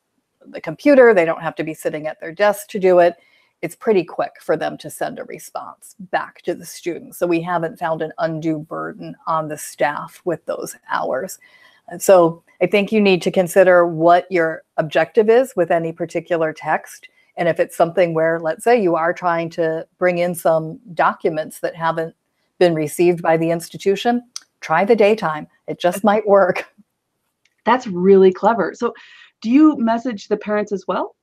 the 0.47 0.61
computer. 0.61 1.13
They 1.13 1.25
don't 1.25 1.41
have 1.41 1.55
to 1.55 1.63
be 1.63 1.73
sitting 1.73 2.07
at 2.07 2.19
their 2.19 2.31
desk 2.31 2.67
to 2.69 2.79
do 2.79 2.99
it. 2.99 3.15
It's 3.61 3.75
pretty 3.75 4.03
quick 4.03 4.33
for 4.41 4.57
them 4.57 4.77
to 4.79 4.89
send 4.89 5.19
a 5.19 5.23
response 5.23 5.95
back 5.99 6.41
to 6.41 6.53
the 6.53 6.65
students. 6.65 7.17
So 7.17 7.25
we 7.25 7.41
haven't 7.41 7.79
found 7.79 8.01
an 8.01 8.11
undue 8.17 8.59
burden 8.59 9.15
on 9.25 9.47
the 9.47 9.57
staff 9.57 10.21
with 10.25 10.45
those 10.45 10.75
hours. 10.89 11.39
And 11.87 12.01
so 12.01 12.43
I 12.61 12.67
think 12.67 12.91
you 12.91 12.99
need 12.99 13.21
to 13.21 13.31
consider 13.31 13.87
what 13.87 14.29
your 14.29 14.63
objective 14.77 15.29
is 15.29 15.53
with 15.55 15.71
any 15.71 15.93
particular 15.93 16.51
text. 16.51 17.07
And 17.37 17.47
if 17.47 17.59
it's 17.59 17.75
something 17.75 18.13
where, 18.13 18.39
let's 18.39 18.63
say, 18.63 18.81
you 18.81 18.95
are 18.95 19.13
trying 19.13 19.49
to 19.51 19.87
bring 19.97 20.17
in 20.17 20.35
some 20.35 20.79
documents 20.93 21.59
that 21.61 21.75
haven't 21.75 22.15
been 22.59 22.75
received 22.75 23.21
by 23.21 23.37
the 23.37 23.49
institution, 23.49 24.23
try 24.59 24.85
the 24.85 24.95
daytime. 24.95 25.47
It 25.67 25.79
just 25.79 26.03
might 26.03 26.27
work. 26.27 26.67
That's 27.65 27.87
really 27.87 28.31
clever. 28.31 28.73
So 28.75 28.93
do 29.43 29.51
you 29.51 29.77
message 29.77 30.29
the 30.29 30.37
parents 30.37 30.71
as 30.71 30.85
well? 30.87 31.15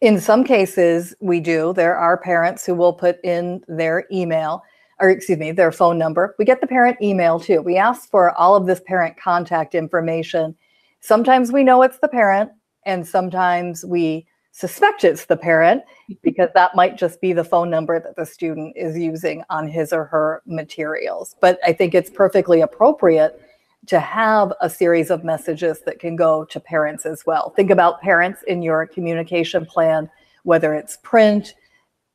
In 0.00 0.18
some 0.20 0.44
cases, 0.44 1.14
we 1.20 1.40
do. 1.40 1.74
There 1.74 1.96
are 1.96 2.16
parents 2.16 2.64
who 2.64 2.74
will 2.74 2.92
put 2.92 3.22
in 3.24 3.62
their 3.68 4.06
email 4.10 4.62
or 5.00 5.10
excuse 5.10 5.38
me, 5.38 5.52
their 5.52 5.72
phone 5.72 5.98
number. 5.98 6.34
We 6.38 6.44
get 6.44 6.60
the 6.60 6.66
parent 6.66 6.98
email 7.02 7.40
too. 7.40 7.60
We 7.62 7.76
ask 7.76 8.08
for 8.10 8.32
all 8.32 8.54
of 8.54 8.66
this 8.66 8.80
parent 8.86 9.16
contact 9.16 9.74
information. 9.74 10.54
Sometimes 11.00 11.52
we 11.52 11.64
know 11.64 11.82
it's 11.82 11.98
the 11.98 12.08
parent, 12.08 12.50
and 12.86 13.06
sometimes 13.06 13.84
we 13.84 14.26
suspect 14.52 15.02
it's 15.02 15.24
the 15.26 15.36
parent 15.36 15.82
because 16.22 16.48
that 16.54 16.76
might 16.76 16.96
just 16.96 17.20
be 17.20 17.32
the 17.32 17.44
phone 17.44 17.70
number 17.70 17.98
that 17.98 18.16
the 18.16 18.26
student 18.26 18.76
is 18.76 18.96
using 18.96 19.42
on 19.50 19.66
his 19.66 19.92
or 19.92 20.04
her 20.04 20.42
materials. 20.46 21.34
But 21.40 21.58
I 21.64 21.72
think 21.72 21.94
it's 21.94 22.10
perfectly 22.10 22.60
appropriate 22.60 23.40
to 23.86 24.00
have 24.00 24.52
a 24.60 24.70
series 24.70 25.10
of 25.10 25.24
messages 25.24 25.80
that 25.86 25.98
can 25.98 26.16
go 26.16 26.44
to 26.46 26.60
parents 26.60 27.04
as 27.04 27.26
well. 27.26 27.50
Think 27.50 27.70
about 27.70 28.00
parents 28.00 28.42
in 28.46 28.62
your 28.62 28.86
communication 28.86 29.66
plan, 29.66 30.10
whether 30.42 30.74
it's 30.74 30.96
print, 30.98 31.54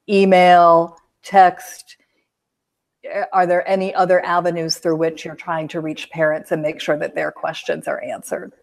email, 0.07 0.97
text. 1.23 1.97
Are 3.33 3.45
there 3.45 3.67
any 3.67 3.93
other 3.93 4.23
avenues 4.25 4.77
through 4.77 4.97
which 4.97 5.23
you're 5.23 5.35
trying 5.35 5.67
to 5.69 5.79
reach 5.79 6.09
parents 6.09 6.51
and 6.51 6.61
make 6.61 6.81
sure 6.81 6.97
that 6.97 7.15
their 7.15 7.31
questions 7.31 7.87
are 7.87 8.01
answered? 8.03 8.53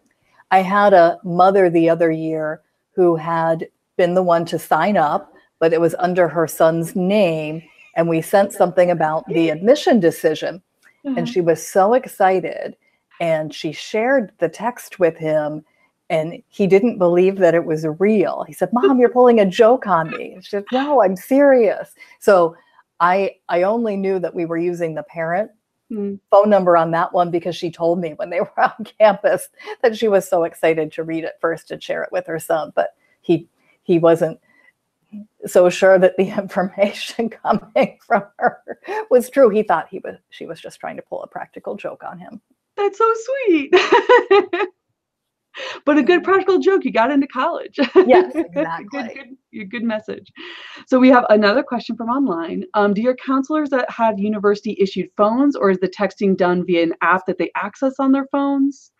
I 0.51 0.61
had 0.61 0.93
a 0.93 1.19
mother 1.23 1.69
the 1.69 1.89
other 1.89 2.11
year 2.11 2.61
who 2.91 3.15
had 3.15 3.67
been 3.95 4.13
the 4.13 4.23
one 4.23 4.45
to 4.45 4.59
sign 4.59 4.97
up, 4.97 5.33
but 5.59 5.73
it 5.73 5.81
was 5.81 5.95
under 5.99 6.27
her 6.27 6.47
son's 6.47 6.95
name. 6.95 7.63
And 7.95 8.07
we 8.07 8.21
sent 8.21 8.53
something 8.53 8.91
about 8.91 9.25
the 9.27 9.49
admission 9.49 9.99
decision. 9.99 10.61
Mm-hmm. 11.05 11.17
And 11.17 11.29
she 11.29 11.41
was 11.41 11.65
so 11.65 11.93
excited 11.93 12.75
and 13.19 13.53
she 13.53 13.71
shared 13.71 14.31
the 14.39 14.49
text 14.49 14.99
with 14.99 15.17
him 15.17 15.63
and 16.09 16.41
he 16.47 16.67
didn't 16.67 16.97
believe 16.97 17.37
that 17.37 17.55
it 17.55 17.65
was 17.65 17.85
real. 17.99 18.43
He 18.47 18.53
said, 18.53 18.71
"Mom, 18.71 18.99
you're 18.99 19.09
pulling 19.09 19.39
a 19.39 19.45
joke 19.45 19.87
on 19.87 20.09
me." 20.11 20.37
She 20.41 20.49
said, 20.49 20.65
"No, 20.71 21.01
I'm 21.03 21.15
serious." 21.15 21.93
So 22.19 22.55
I 22.99 23.35
I 23.49 23.63
only 23.63 23.97
knew 23.97 24.19
that 24.19 24.33
we 24.33 24.45
were 24.45 24.57
using 24.57 24.95
the 24.95 25.03
parent 25.03 25.51
mm. 25.91 26.19
phone 26.31 26.49
number 26.49 26.77
on 26.77 26.91
that 26.91 27.13
one 27.13 27.31
because 27.31 27.55
she 27.55 27.71
told 27.71 27.99
me 27.99 28.13
when 28.13 28.29
they 28.29 28.39
were 28.39 28.59
on 28.61 28.85
campus 28.99 29.49
that 29.81 29.97
she 29.97 30.07
was 30.07 30.27
so 30.27 30.43
excited 30.43 30.91
to 30.93 31.03
read 31.03 31.23
it 31.23 31.37
first 31.41 31.71
and 31.71 31.83
share 31.83 32.03
it 32.03 32.11
with 32.11 32.25
her 32.27 32.39
son, 32.39 32.71
but 32.75 32.95
he 33.21 33.47
he 33.83 33.99
wasn't 33.99 34.39
so 35.45 35.69
sure 35.69 35.97
that 35.99 36.17
the 36.17 36.29
information 36.37 37.29
coming 37.43 37.97
from 38.05 38.23
her 38.37 38.61
was 39.09 39.29
true. 39.29 39.49
He 39.49 39.63
thought 39.63 39.89
he 39.89 39.99
was 39.99 40.15
she 40.29 40.45
was 40.45 40.59
just 40.59 40.79
trying 40.79 40.95
to 40.95 41.01
pull 41.01 41.23
a 41.23 41.27
practical 41.27 41.75
joke 41.75 42.03
on 42.03 42.19
him. 42.19 42.41
That's 42.77 42.97
so 42.97 43.13
sweet. 43.15 43.73
but 45.85 45.97
a 45.97 46.03
good 46.03 46.23
practical 46.23 46.59
joke. 46.59 46.85
You 46.85 46.91
got 46.91 47.11
into 47.11 47.27
college. 47.27 47.79
Yes, 48.07 48.31
exactly. 48.35 48.85
good, 48.91 49.35
good, 49.53 49.71
good 49.71 49.83
message. 49.83 50.31
So 50.87 50.99
we 50.99 51.09
have 51.09 51.25
another 51.29 51.63
question 51.63 51.97
from 51.97 52.09
online. 52.09 52.63
Um, 52.73 52.93
do 52.93 53.01
your 53.01 53.15
counselors 53.15 53.69
that 53.71 53.89
have 53.89 54.19
university 54.19 54.77
issued 54.79 55.09
phones, 55.17 55.55
or 55.55 55.71
is 55.71 55.79
the 55.79 55.89
texting 55.89 56.37
done 56.37 56.65
via 56.65 56.83
an 56.83 56.93
app 57.01 57.25
that 57.25 57.37
they 57.37 57.51
access 57.55 57.95
on 57.99 58.11
their 58.11 58.27
phones? 58.31 58.91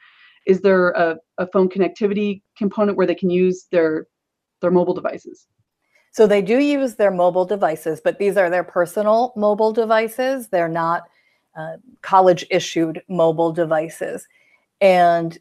Is 0.46 0.62
there 0.62 0.90
a, 0.92 1.18
a 1.38 1.48
phone 1.48 1.70
connectivity 1.70 2.42
component 2.58 2.98
where 2.98 3.08
they 3.08 3.16
can 3.16 3.30
use 3.30 3.68
their 3.72 4.08
their 4.62 4.72
mobile 4.72 4.94
devices? 4.94 5.48
So 6.12 6.26
they 6.26 6.42
do 6.42 6.58
use 6.58 6.96
their 6.96 7.12
mobile 7.12 7.46
devices, 7.46 8.02
but 8.04 8.18
these 8.18 8.38
are 8.38 8.50
their 8.50 8.64
personal 8.64 9.34
mobile 9.36 9.72
devices. 9.72 10.48
They're 10.48 10.68
not 10.68 11.04
uh, 11.58 11.78
college 12.02 12.46
issued 12.50 13.02
mobile 13.10 13.52
devices. 13.52 14.28
And 14.80 15.38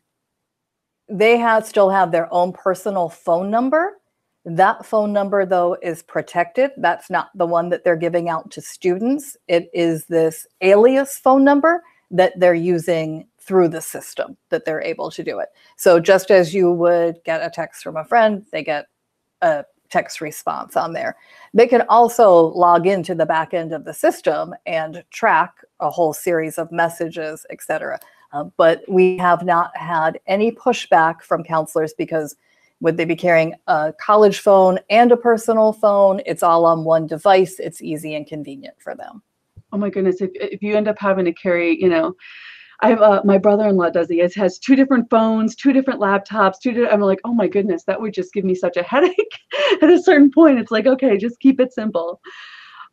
they 1.08 1.36
have 1.36 1.66
still 1.66 1.90
have 1.90 2.10
their 2.10 2.32
own 2.32 2.52
personal 2.52 3.08
phone 3.08 3.50
number. 3.50 4.00
That 4.44 4.86
phone 4.86 5.12
number, 5.12 5.44
though, 5.44 5.76
is 5.82 6.02
protected. 6.02 6.70
That's 6.78 7.10
not 7.10 7.30
the 7.34 7.46
one 7.46 7.68
that 7.68 7.84
they're 7.84 7.96
giving 7.96 8.28
out 8.28 8.50
to 8.52 8.60
students. 8.60 9.36
It 9.46 9.68
is 9.74 10.06
this 10.06 10.46
alias 10.60 11.18
phone 11.18 11.44
number 11.44 11.82
that 12.10 12.38
they're 12.38 12.54
using 12.54 13.26
through 13.40 13.68
the 13.68 13.80
system 13.80 14.36
that 14.48 14.64
they're 14.64 14.82
able 14.82 15.10
to 15.10 15.22
do 15.22 15.38
it. 15.38 15.48
So 15.76 16.00
just 16.00 16.30
as 16.30 16.54
you 16.54 16.72
would 16.72 17.22
get 17.24 17.44
a 17.44 17.50
text 17.50 17.82
from 17.82 17.96
a 17.96 18.04
friend, 18.04 18.44
they 18.52 18.64
get 18.64 18.86
a 19.42 19.64
text 19.91 20.20
response 20.20 20.76
on 20.76 20.93
there. 20.93 21.16
They 21.55 21.66
can 21.66 21.82
also 21.89 22.47
log 22.49 22.87
into 22.87 23.14
the 23.14 23.26
back 23.26 23.55
end 23.55 23.72
of 23.72 23.84
the 23.84 23.95
system 23.95 24.55
and 24.66 25.05
track 25.11 25.55
a 25.80 25.91
whole 25.91 26.12
series 26.12 26.59
of 26.59 26.72
messages, 26.72 27.47
etc. 27.51 27.99
Uh, 28.32 28.45
but 28.57 28.82
we 28.89 29.16
have 29.18 29.45
not 29.45 29.76
had 29.76 30.20
any 30.26 30.53
pushback 30.53 31.22
from 31.22 31.43
counselors 31.43 31.95
because 31.95 32.37
would 32.80 32.97
they 32.97 33.05
be 33.05 33.16
carrying 33.16 33.55
a 33.66 33.95
college 34.01 34.41
phone 34.41 34.78
and 34.91 35.11
a 35.11 35.16
personal 35.16 35.72
phone? 35.72 36.20
It's 36.26 36.43
all 36.43 36.66
on 36.66 36.84
one 36.84 37.07
device. 37.07 37.59
It's 37.59 37.80
easy 37.80 38.14
and 38.14 38.26
convenient 38.26 38.76
for 38.78 38.95
them. 38.95 39.22
Oh 39.72 39.78
my 39.78 39.91
goodness! 39.91 40.20
If 40.20 40.30
if 40.34 40.62
you 40.62 40.76
end 40.76 40.89
up 40.89 40.99
having 40.99 41.24
to 41.24 41.32
carry, 41.32 41.80
you 41.80 41.89
know, 41.89 42.14
I 42.81 42.91
have 42.91 43.01
uh, 43.01 43.22
my 43.24 43.39
brother-in-law 43.39 43.91
does 43.91 44.09
he 44.09 44.18
has 44.18 44.59
two 44.59 44.77
different 44.77 45.09
phones, 45.11 45.57
two 45.57 45.72
different 45.72 46.01
laptops, 46.01 46.61
two. 46.62 46.72
Di- 46.72 46.89
I'm 46.89 47.01
like, 47.01 47.20
oh 47.24 47.33
my 47.33 47.49
goodness, 47.49 47.85
that 47.85 48.01
would 48.01 48.12
just 48.12 48.33
give 48.33 48.45
me 48.45 48.55
such 48.55 48.77
a 48.77 48.83
headache. 48.83 49.16
At 49.83 49.91
a 49.91 50.03
certain 50.03 50.31
point, 50.31 50.59
it's 50.59 50.70
like, 50.70 50.87
okay, 50.87 51.16
just 51.16 51.41
keep 51.41 51.61
it 51.61 51.72
simple. 51.72 52.20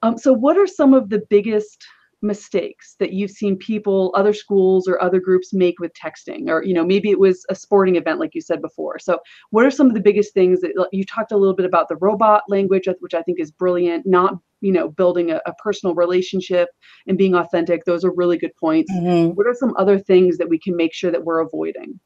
Um, 0.02 0.18
so, 0.18 0.34
what 0.34 0.58
are 0.58 0.68
some 0.68 0.94
of 0.94 1.10
the 1.10 1.24
biggest 1.30 1.86
mistakes 2.24 2.96
that 3.00 3.12
you've 3.12 3.32
seen 3.32 3.58
people 3.58 4.12
other 4.16 4.34
schools 4.34 4.88
or 4.88 5.02
other 5.02 5.20
groups 5.20 5.54
make 5.54 5.78
with 5.80 5.92
texting 5.94 6.48
or 6.48 6.64
you 6.64 6.74
know 6.74 6.86
maybe 6.86 7.10
it 7.10 7.20
was 7.20 7.46
a 7.50 7.56
sporting 7.56 7.98
event 7.98 8.18
like 8.18 8.34
you 8.34 8.40
said 8.40 8.62
before 8.62 8.98
so 8.98 9.20
what 9.50 9.66
are 9.66 9.72
some 9.72 9.88
of 9.88 9.94
the 9.94 10.00
biggest 10.00 10.34
things 10.34 10.62
that 10.62 10.72
you 10.94 11.04
talked 11.04 11.34
a 11.34 11.38
little 11.38 11.54
bit 11.54 11.66
about 11.66 11.90
the 11.90 11.98
robot 11.98 12.44
language 12.48 12.88
which 13.02 13.14
i 13.14 13.22
think 13.22 13.42
is 13.42 13.52
brilliant 13.52 14.06
not 14.06 14.36
you 14.64 14.72
know 14.72 14.90
building 14.90 15.32
a, 15.32 15.40
a 15.46 15.54
personal 15.56 15.94
relationship 15.94 16.70
and 17.08 17.18
being 17.18 17.36
authentic 17.36 17.86
those 17.86 18.04
are 18.04 18.14
really 18.14 18.38
good 18.38 18.56
points 18.56 18.92
mm-hmm. 18.92 19.30
what 19.36 19.46
are 19.46 19.54
some 19.54 19.74
other 19.78 20.00
things 20.00 20.38
that 20.38 20.50
we 20.50 20.58
can 20.58 20.76
make 20.76 20.94
sure 20.94 21.12
that 21.12 21.24
we're 21.24 21.40
avoiding 21.40 22.00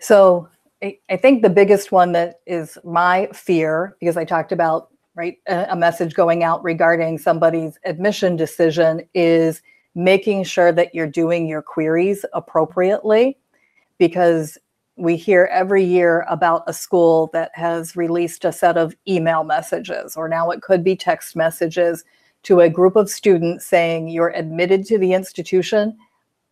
so 0.00 0.48
I 1.08 1.16
think 1.16 1.40
the 1.40 1.48
biggest 1.48 1.92
one 1.92 2.12
that 2.12 2.40
is 2.46 2.76
my 2.84 3.30
fear, 3.32 3.96
because 4.00 4.18
I 4.18 4.26
talked 4.26 4.52
about 4.52 4.90
right? 5.14 5.38
A, 5.46 5.66
a 5.70 5.76
message 5.76 6.14
going 6.14 6.42
out 6.42 6.62
regarding 6.62 7.18
somebody's 7.18 7.78
admission 7.84 8.36
decision 8.36 9.02
is 9.14 9.62
making 9.94 10.44
sure 10.44 10.72
that 10.72 10.94
you're 10.94 11.06
doing 11.06 11.46
your 11.46 11.62
queries 11.62 12.24
appropriately 12.32 13.38
because 13.98 14.58
we 14.96 15.16
hear 15.16 15.48
every 15.50 15.82
year 15.82 16.24
about 16.28 16.62
a 16.66 16.72
school 16.72 17.30
that 17.32 17.50
has 17.54 17.96
released 17.96 18.44
a 18.44 18.52
set 18.52 18.76
of 18.76 18.94
email 19.08 19.42
messages, 19.42 20.16
or 20.16 20.28
now 20.28 20.50
it 20.50 20.62
could 20.62 20.84
be 20.84 20.94
text 20.94 21.34
messages 21.34 22.04
to 22.44 22.60
a 22.60 22.68
group 22.68 22.94
of 22.94 23.10
students 23.10 23.66
saying 23.66 24.08
you're 24.08 24.28
admitted 24.30 24.84
to 24.86 24.98
the 24.98 25.12
institution, 25.12 25.96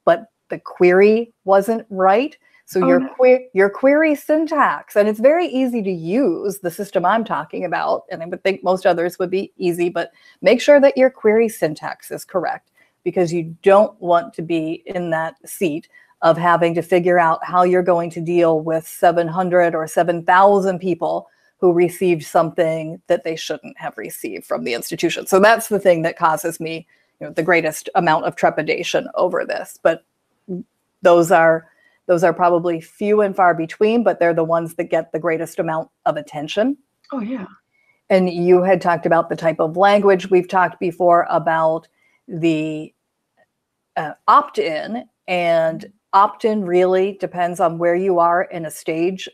but 0.04 0.26
the 0.48 0.58
query 0.58 1.32
wasn't 1.44 1.86
right. 1.90 2.36
So 2.64 2.82
oh, 2.82 2.88
your 2.88 3.10
que- 3.16 3.48
your 3.52 3.68
query 3.68 4.14
syntax, 4.14 4.96
and 4.96 5.08
it's 5.08 5.20
very 5.20 5.46
easy 5.46 5.82
to 5.82 5.90
use 5.90 6.60
the 6.60 6.70
system 6.70 7.04
I'm 7.04 7.24
talking 7.24 7.64
about, 7.64 8.04
and 8.10 8.22
I 8.22 8.26
would 8.26 8.42
think 8.42 8.64
most 8.64 8.86
others 8.86 9.18
would 9.18 9.30
be 9.30 9.52
easy, 9.56 9.88
but 9.88 10.10
make 10.40 10.60
sure 10.60 10.80
that 10.80 10.96
your 10.96 11.10
query 11.10 11.48
syntax 11.48 12.10
is 12.10 12.24
correct 12.24 12.70
because 13.04 13.32
you 13.32 13.56
don't 13.62 14.00
want 14.00 14.32
to 14.34 14.42
be 14.42 14.82
in 14.86 15.10
that 15.10 15.34
seat 15.48 15.88
of 16.22 16.38
having 16.38 16.74
to 16.74 16.82
figure 16.82 17.18
out 17.18 17.44
how 17.44 17.64
you're 17.64 17.82
going 17.82 18.10
to 18.10 18.20
deal 18.20 18.60
with 18.60 18.86
700 18.86 19.74
or 19.74 19.86
7,000 19.86 20.78
people 20.78 21.28
who 21.58 21.72
received 21.72 22.24
something 22.24 23.00
that 23.08 23.24
they 23.24 23.36
shouldn't 23.36 23.78
have 23.78 23.96
received 23.98 24.44
from 24.44 24.64
the 24.64 24.74
institution. 24.74 25.26
So 25.26 25.38
that's 25.40 25.68
the 25.68 25.78
thing 25.78 26.02
that 26.02 26.18
causes 26.18 26.58
me, 26.58 26.86
you 27.20 27.26
know, 27.26 27.32
the 27.32 27.42
greatest 27.42 27.88
amount 27.94 28.24
of 28.24 28.36
trepidation 28.36 29.08
over 29.14 29.44
this. 29.44 29.78
But 29.82 30.04
those 31.02 31.30
are 31.30 31.68
those 32.06 32.24
are 32.24 32.32
probably 32.32 32.80
few 32.80 33.20
and 33.20 33.34
far 33.34 33.54
between, 33.54 34.02
but 34.02 34.18
they're 34.18 34.34
the 34.34 34.42
ones 34.42 34.74
that 34.74 34.90
get 34.90 35.12
the 35.12 35.20
greatest 35.20 35.60
amount 35.60 35.88
of 36.04 36.16
attention. 36.16 36.76
Oh, 37.12 37.20
yeah. 37.20 37.46
And 38.10 38.28
you 38.28 38.62
had 38.62 38.80
talked 38.80 39.06
about 39.06 39.28
the 39.28 39.36
type 39.36 39.60
of 39.60 39.76
language. 39.76 40.28
We've 40.28 40.48
talked 40.48 40.80
before 40.80 41.26
about 41.30 41.86
the 42.26 42.92
uh, 43.96 44.12
opt 44.26 44.58
in, 44.58 45.04
and 45.28 45.92
opt 46.12 46.44
in 46.44 46.64
really 46.64 47.16
depends 47.20 47.60
on 47.60 47.78
where 47.78 47.94
you 47.94 48.18
are 48.18 48.42
in 48.42 48.66
a 48.66 48.70
stage 48.70 49.28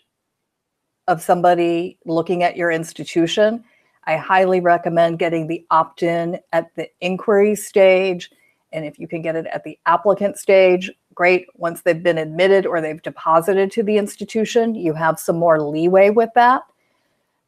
of 1.06 1.22
somebody 1.22 1.98
looking 2.04 2.42
at 2.42 2.56
your 2.56 2.70
institution. 2.70 3.64
I 4.04 4.16
highly 4.16 4.60
recommend 4.60 5.18
getting 5.18 5.46
the 5.46 5.64
opt 5.70 6.02
in 6.02 6.38
at 6.52 6.74
the 6.76 6.88
inquiry 7.00 7.54
stage. 7.54 8.30
And 8.72 8.84
if 8.84 8.98
you 8.98 9.08
can 9.08 9.22
get 9.22 9.36
it 9.36 9.46
at 9.46 9.64
the 9.64 9.78
applicant 9.86 10.38
stage, 10.38 10.90
great. 11.14 11.46
Once 11.56 11.82
they've 11.82 12.02
been 12.02 12.18
admitted 12.18 12.66
or 12.66 12.80
they've 12.80 13.02
deposited 13.02 13.70
to 13.72 13.82
the 13.82 13.96
institution, 13.96 14.74
you 14.74 14.94
have 14.94 15.18
some 15.18 15.36
more 15.36 15.60
leeway 15.60 16.10
with 16.10 16.30
that. 16.34 16.62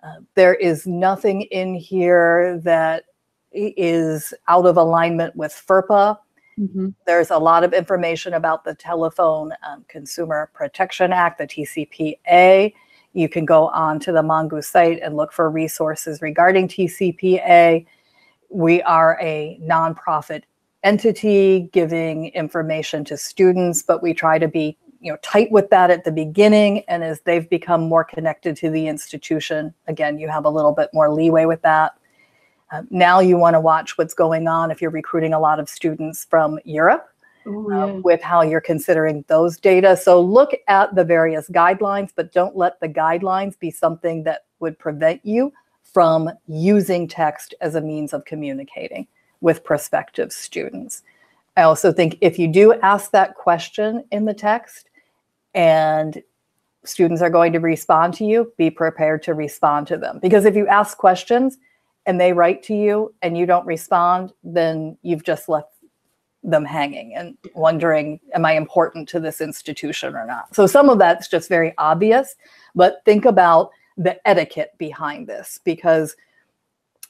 Uh, 0.02 0.16
there 0.34 0.54
is 0.54 0.86
nothing 0.86 1.42
in 1.42 1.74
here 1.74 2.58
that 2.64 3.04
is 3.52 4.32
out 4.48 4.66
of 4.66 4.76
alignment 4.76 5.36
with 5.36 5.52
FERPA. 5.52 6.18
Mm-hmm. 6.60 6.88
There's 7.06 7.30
a 7.30 7.38
lot 7.38 7.64
of 7.64 7.72
information 7.72 8.34
about 8.34 8.64
the 8.64 8.74
Telephone 8.74 9.52
um, 9.66 9.84
Consumer 9.88 10.50
Protection 10.52 11.12
Act, 11.12 11.38
the 11.38 11.46
TCPA. 11.46 12.74
You 13.12 13.28
can 13.28 13.44
go 13.44 13.68
on 13.68 13.98
to 14.00 14.12
the 14.12 14.22
Mongoose 14.22 14.68
site 14.68 15.00
and 15.02 15.16
look 15.16 15.32
for 15.32 15.50
resources 15.50 16.20
regarding 16.20 16.68
TCPA. 16.68 17.86
We 18.50 18.82
are 18.82 19.18
a 19.20 19.58
nonprofit 19.62 20.42
entity 20.82 21.70
giving 21.72 22.28
information 22.28 23.04
to 23.04 23.16
students, 23.16 23.82
but 23.82 24.02
we 24.02 24.12
try 24.12 24.38
to 24.38 24.48
be 24.48 24.76
you 25.00 25.10
know 25.10 25.18
tight 25.22 25.50
with 25.50 25.70
that 25.70 25.90
at 25.90 26.04
the 26.04 26.12
beginning 26.12 26.84
and 26.86 27.02
as 27.02 27.20
they've 27.22 27.48
become 27.48 27.80
more 27.80 28.04
connected 28.04 28.54
to 28.54 28.68
the 28.68 28.86
institution 28.86 29.72
again 29.88 30.18
you 30.18 30.28
have 30.28 30.44
a 30.44 30.50
little 30.50 30.72
bit 30.72 30.90
more 30.92 31.10
leeway 31.10 31.46
with 31.46 31.62
that 31.62 31.92
uh, 32.72 32.82
now 32.90 33.20
you 33.20 33.36
want 33.36 33.54
to 33.54 33.60
watch 33.60 33.98
what's 33.98 34.14
going 34.14 34.48
on 34.48 34.70
if 34.70 34.80
you're 34.80 34.90
recruiting 34.90 35.32
a 35.32 35.40
lot 35.40 35.58
of 35.60 35.68
students 35.68 36.24
from 36.24 36.58
europe 36.64 37.08
Ooh, 37.46 37.72
uh, 37.72 37.86
yeah. 37.86 37.92
with 37.92 38.22
how 38.22 38.42
you're 38.42 38.60
considering 38.60 39.24
those 39.28 39.58
data 39.58 39.96
so 39.96 40.20
look 40.20 40.50
at 40.68 40.94
the 40.94 41.04
various 41.04 41.48
guidelines 41.48 42.10
but 42.14 42.32
don't 42.32 42.56
let 42.56 42.78
the 42.80 42.88
guidelines 42.88 43.58
be 43.58 43.70
something 43.70 44.24
that 44.24 44.44
would 44.60 44.78
prevent 44.78 45.24
you 45.24 45.52
from 45.92 46.30
using 46.46 47.08
text 47.08 47.54
as 47.60 47.74
a 47.74 47.80
means 47.80 48.12
of 48.12 48.24
communicating 48.24 49.06
with 49.40 49.64
prospective 49.64 50.32
students. 50.32 51.02
I 51.56 51.62
also 51.62 51.92
think 51.92 52.16
if 52.20 52.38
you 52.38 52.48
do 52.48 52.74
ask 52.80 53.10
that 53.10 53.34
question 53.34 54.04
in 54.10 54.24
the 54.24 54.34
text 54.34 54.88
and 55.54 56.22
students 56.84 57.22
are 57.22 57.30
going 57.30 57.52
to 57.52 57.58
respond 57.58 58.14
to 58.14 58.24
you, 58.24 58.52
be 58.56 58.70
prepared 58.70 59.22
to 59.24 59.34
respond 59.34 59.86
to 59.88 59.96
them. 59.96 60.18
Because 60.22 60.44
if 60.44 60.54
you 60.54 60.66
ask 60.68 60.96
questions 60.96 61.58
and 62.06 62.20
they 62.20 62.32
write 62.32 62.62
to 62.64 62.74
you 62.74 63.14
and 63.22 63.36
you 63.36 63.46
don't 63.46 63.66
respond, 63.66 64.32
then 64.42 64.96
you've 65.02 65.24
just 65.24 65.48
left 65.48 65.72
them 66.42 66.64
hanging 66.64 67.14
and 67.14 67.36
wondering, 67.54 68.18
am 68.34 68.44
I 68.44 68.52
important 68.52 69.08
to 69.10 69.20
this 69.20 69.40
institution 69.40 70.14
or 70.14 70.26
not? 70.26 70.54
So 70.54 70.66
some 70.66 70.88
of 70.88 70.98
that's 70.98 71.28
just 71.28 71.48
very 71.48 71.74
obvious, 71.76 72.34
but 72.74 73.02
think 73.04 73.24
about 73.24 73.70
the 73.96 74.16
etiquette 74.26 74.72
behind 74.78 75.26
this 75.26 75.60
because 75.64 76.16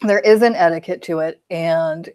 there 0.02 0.20
is 0.20 0.42
an 0.42 0.56
etiquette 0.56 1.02
to 1.02 1.20
it. 1.20 1.40
And 1.50 2.08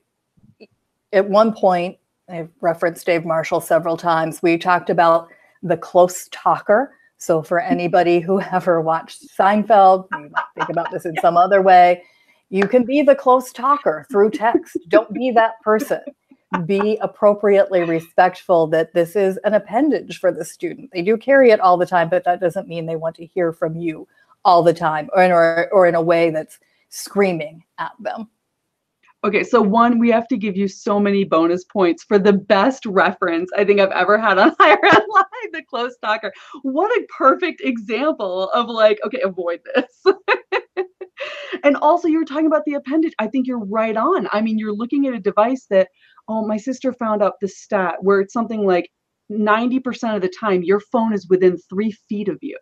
at 1.14 1.30
one 1.30 1.54
point, 1.54 1.98
I've 2.30 2.50
referenced 2.60 3.06
Dave 3.06 3.26
Marshall 3.26 3.62
several 3.62 3.96
times, 3.96 4.42
we 4.42 4.58
talked 4.58 4.90
about 4.90 5.30
the 5.62 5.78
close 5.78 6.28
talker. 6.32 6.96
So 7.18 7.42
for 7.42 7.60
anybody 7.60 8.20
who 8.20 8.42
ever 8.52 8.82
watched 8.82 9.26
Seinfeld, 9.38 10.08
think 10.10 10.70
about 10.70 10.92
this 10.92 11.06
in 11.06 11.16
some 11.22 11.38
other 11.38 11.62
way, 11.62 12.04
you 12.50 12.68
can 12.68 12.86
be 12.86 13.02
the 13.02 13.16
close 13.16 13.52
talker 13.52 14.06
through 14.12 14.32
text. 14.32 14.78
Don't 14.88 15.12
be 15.14 15.32
that 15.32 15.62
person. 15.62 16.02
Be 16.66 16.98
appropriately 17.02 17.84
respectful 17.84 18.68
that 18.68 18.94
this 18.94 19.16
is 19.16 19.38
an 19.44 19.54
appendage 19.54 20.20
for 20.20 20.32
the 20.32 20.46
student. 20.46 20.92
They 20.94 21.02
do 21.02 21.18
carry 21.18 21.52
it 21.52 21.60
all 21.60 21.78
the 21.78 21.86
time, 21.86 22.10
but 22.10 22.24
that 22.26 22.40
doesn't 22.40 22.68
mean 22.68 22.86
they 22.86 22.96
want 22.96 23.16
to 23.18 23.26
hear 23.26 23.52
from 23.52 23.76
you 23.76 24.08
all 24.46 24.64
the 24.64 24.74
time 24.74 25.10
or 25.14 25.24
in, 25.24 25.32
or, 25.32 25.68
or 25.72 25.88
in 25.88 25.96
a 25.96 26.02
way 26.02 26.30
that's 26.30 26.60
screaming 26.90 27.64
at 27.78 27.92
them. 28.00 28.30
Okay, 29.26 29.44
so 29.44 29.60
one, 29.60 29.98
we 29.98 30.12
have 30.12 30.28
to 30.28 30.38
give 30.38 30.56
you 30.56 30.68
so 30.68 31.00
many 31.00 31.24
bonus 31.24 31.64
points 31.64 32.04
for 32.04 32.20
the 32.20 32.32
best 32.32 32.86
reference 32.86 33.50
I 33.58 33.66
think 33.66 33.80
I've 33.80 33.90
ever 33.90 34.20
had 34.20 34.38
on 34.38 34.56
Higher 34.60 34.78
Ed 34.84 35.04
Live, 35.10 35.52
the 35.52 35.64
close 35.68 35.98
talker. 35.98 36.32
What 36.62 36.92
a 36.92 37.08
perfect 37.10 37.62
example 37.62 38.52
of 38.52 38.70
like, 38.70 39.00
okay, 39.04 39.22
avoid 39.22 39.62
this. 39.74 40.06
and 41.64 41.76
also, 41.78 42.08
you 42.08 42.20
were 42.20 42.26
talking 42.26 42.48
about 42.48 42.66
the 42.66 42.74
appendage. 42.74 43.14
I 43.20 43.28
think 43.28 43.48
you're 43.48 43.66
right 43.66 43.96
on. 43.96 44.28
I 44.32 44.42
mean, 44.42 44.58
you're 44.58 44.76
looking 44.76 45.08
at 45.08 45.14
a 45.14 45.20
device 45.20 45.66
that, 45.70 45.90
oh, 46.28 46.46
my 46.46 46.58
sister 46.58 46.94
found 46.94 47.22
out 47.22 47.34
the 47.42 47.48
stat 47.48 47.96
where 48.02 48.20
it's 48.22 48.34
something 48.34 48.66
like 48.66 48.90
90% 49.32 50.16
of 50.16 50.22
the 50.22 50.32
time 50.40 50.64
your 50.64 50.80
phone 50.80 51.14
is 51.14 51.28
within 51.30 51.58
three 51.70 51.92
feet 51.92 52.28
of 52.28 52.38
you. 52.42 52.58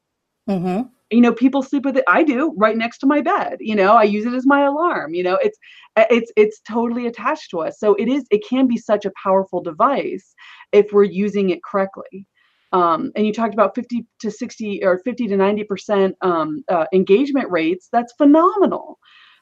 Mm-hmm. 0.49 0.89
you 1.09 1.21
know 1.21 1.31
people 1.31 1.63
sleep 1.63 1.85
with 1.85 1.95
it 1.95 2.03
i 2.05 2.21
do 2.21 2.53
right 2.57 2.75
next 2.75 2.97
to 2.97 3.05
my 3.05 3.21
bed 3.21 3.55
you 3.61 3.73
know 3.73 3.93
i 3.93 4.03
use 4.03 4.25
it 4.25 4.33
as 4.33 4.45
my 4.45 4.65
alarm 4.65 5.13
you 5.13 5.23
know 5.23 5.39
it's 5.41 5.57
it's 5.95 6.33
it's 6.35 6.59
totally 6.67 7.07
attached 7.07 7.49
to 7.51 7.61
us 7.61 7.79
so 7.79 7.95
it 7.95 8.09
is 8.09 8.25
it 8.29 8.43
can 8.45 8.67
be 8.67 8.75
such 8.75 9.05
a 9.05 9.11
powerful 9.23 9.61
device 9.61 10.35
if 10.73 10.91
we're 10.91 11.05
using 11.05 11.49
it 11.49 11.63
correctly 11.63 12.27
um, 12.73 13.11
and 13.15 13.25
you 13.25 13.31
talked 13.31 13.53
about 13.53 13.75
50 13.75 14.05
to 14.19 14.29
60 14.29 14.83
or 14.83 14.99
50 14.99 15.27
to 15.27 15.37
90 15.37 15.63
percent 15.63 16.15
um, 16.21 16.63
uh, 16.67 16.85
engagement 16.93 17.49
rates. 17.49 17.87
That's 17.91 18.13
phenomenal. 18.13 18.99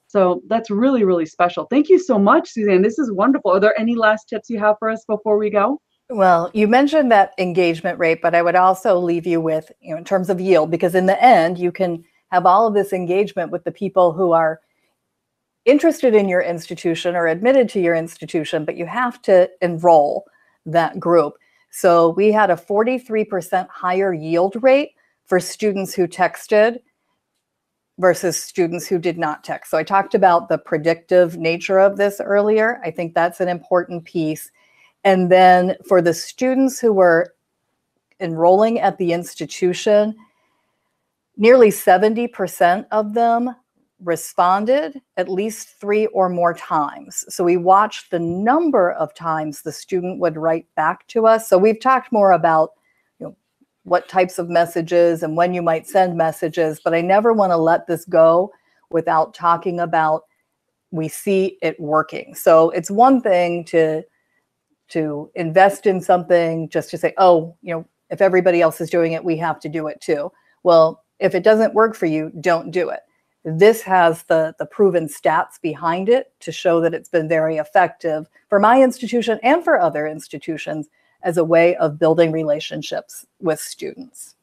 So 0.08 0.42
that's 0.48 0.70
really 0.70 1.04
really 1.04 1.26
special. 1.26 1.66
Thank 1.66 1.90
you 1.90 1.98
so 1.98 2.20
much 2.20 2.50
suzanne. 2.50 2.82
This 2.82 3.00
is 3.00 3.12
wonderful. 3.12 3.52
Are 3.52 3.60
there 3.60 3.80
any 3.80 3.96
last 3.96 4.30
tips 4.30 4.50
you 4.50 4.60
have 4.60 4.76
for 4.78 4.90
us 4.90 5.04
before 5.08 5.38
we 5.38 5.50
go? 5.50 5.82
Well, 6.10 6.52
you 6.54 6.68
mentioned 6.68 7.10
that 7.14 7.34
engagement 7.38 7.98
rate, 7.98 8.22
but 8.22 8.36
I 8.36 8.42
would 8.42 8.58
also 8.58 9.00
leave 9.00 9.26
you 9.26 9.40
with, 9.40 9.72
you 9.80 9.92
know, 9.92 9.98
in 9.98 10.04
terms 10.04 10.30
of 10.30 10.42
yield, 10.42 10.70
because 10.70 10.94
in 10.94 11.06
the 11.06 11.22
end, 11.24 11.58
you 11.58 11.72
can 11.72 12.04
have 12.32 12.46
all 12.46 12.68
of 12.68 12.74
this 12.74 12.92
engagement 12.92 13.50
with 13.50 13.64
the 13.64 13.72
people 13.72 14.12
who 14.12 14.34
are 14.34 14.60
interested 15.64 16.14
in 16.14 16.28
your 16.28 16.42
institution 16.42 17.16
or 17.16 17.28
admitted 17.28 17.70
to 17.70 17.80
your 17.80 17.96
institution, 17.96 18.66
but 18.66 18.76
you 18.76 18.86
have 18.86 19.22
to 19.22 19.50
enroll 19.62 20.26
that 20.66 21.00
group. 21.00 21.36
So 21.72 22.10
we 22.10 22.32
had 22.32 22.52
a 22.52 22.56
43% 22.56 23.68
higher 23.70 24.14
yield 24.14 24.62
rate 24.62 24.92
for 25.26 25.40
students 25.40 25.94
who 25.94 26.08
texted 26.08 26.80
versus 27.98 28.42
students 28.42 28.88
who 28.88 29.00
did 29.00 29.18
not 29.18 29.44
text. 29.44 29.72
So 29.72 29.78
I 29.78 29.84
talked 29.84 30.14
about 30.14 30.50
the 30.50 30.58
predictive 30.58 31.38
nature 31.38 31.80
of 31.80 31.98
this 31.98 32.20
earlier. 32.20 32.82
I 32.84 32.92
think 32.92 33.14
that's 33.14 33.40
an 33.40 33.48
important 33.48 34.04
piece. 34.04 34.52
And 35.04 35.32
then 35.32 35.76
for 35.88 36.02
the 36.02 36.14
students 36.14 36.80
who 36.80 36.94
were 36.94 37.36
enrolling 38.20 38.80
at 38.80 38.98
the 38.98 39.14
institution, 39.14 40.16
nearly 41.38 41.70
70% 41.70 42.86
of 42.92 43.14
them 43.14 43.56
responded 44.04 45.02
at 45.18 45.30
least 45.30 45.80
three 45.80 46.08
or 46.08 46.30
more 46.30 46.54
times. 46.54 47.24
So 47.30 47.44
we 47.44 47.58
watched 47.58 48.12
the 48.12 48.20
number 48.20 48.92
of 48.94 49.14
times 49.14 49.62
the 49.62 49.72
student 49.72 50.20
would 50.20 50.38
write 50.38 50.66
back 50.76 51.08
to 51.08 51.28
us. 51.28 51.48
So 51.48 51.58
we've 51.58 51.80
talked 51.80 52.12
more 52.12 52.32
about 52.32 52.72
you 53.20 53.28
know, 53.28 53.36
what 53.84 54.10
types 54.10 54.40
of 54.40 54.50
messages 54.50 55.24
and 55.24 55.38
when 55.38 55.54
you 55.54 55.62
might 55.62 55.88
send 55.88 56.18
messages, 56.18 56.82
but 56.84 56.94
I 56.94 57.02
never 57.02 57.34
want 57.34 57.52
to 57.52 57.58
let 57.58 57.88
this 57.88 58.06
go 58.06 58.52
without 58.90 59.34
talking 59.34 59.80
about 59.80 60.24
we 60.92 61.08
see 61.08 61.58
it 61.62 61.80
working. 61.80 62.36
So 62.36 62.70
it's 62.72 62.92
one 62.92 63.22
thing 63.22 63.64
to 63.66 64.04
to 64.90 65.32
invest 65.36 65.86
in 65.86 66.02
something 66.02 66.68
just 66.68 66.90
to 66.92 66.98
say, 66.98 67.14
oh, 67.18 67.56
you 67.62 67.74
know, 67.74 67.86
if 68.10 68.20
everybody 68.20 68.62
else 68.62 68.82
is 68.82 68.90
doing 68.90 69.14
it, 69.14 69.24
we 69.24 69.38
have 69.38 69.58
to 69.62 69.70
do 69.70 69.88
it 69.88 70.02
too. 70.02 70.30
Well, 70.64 71.06
if 71.20 71.34
it 71.34 71.44
doesn't 71.44 71.74
work 71.74 71.96
for 71.96 72.08
you, 72.08 72.30
don't 72.42 72.72
do 72.72 72.90
it. 72.90 73.00
This 73.44 73.82
has 73.82 74.24
the, 74.24 74.54
the 74.60 74.66
proven 74.66 75.08
stats 75.08 75.60
behind 75.62 76.10
it 76.10 76.32
to 76.42 76.52
show 76.52 76.80
that 76.82 76.94
it's 76.94 77.10
been 77.10 77.28
very 77.28 77.58
effective 77.58 78.28
for 78.50 78.60
my 78.60 78.82
institution 78.82 79.40
and 79.42 79.64
for 79.64 79.80
other 79.80 80.06
institutions 80.06 80.90
as 81.24 81.38
a 81.38 81.44
way 81.44 81.76
of 81.78 82.00
building 82.00 82.32
relationships 82.32 83.26
with 83.40 83.60
students. 83.60 84.36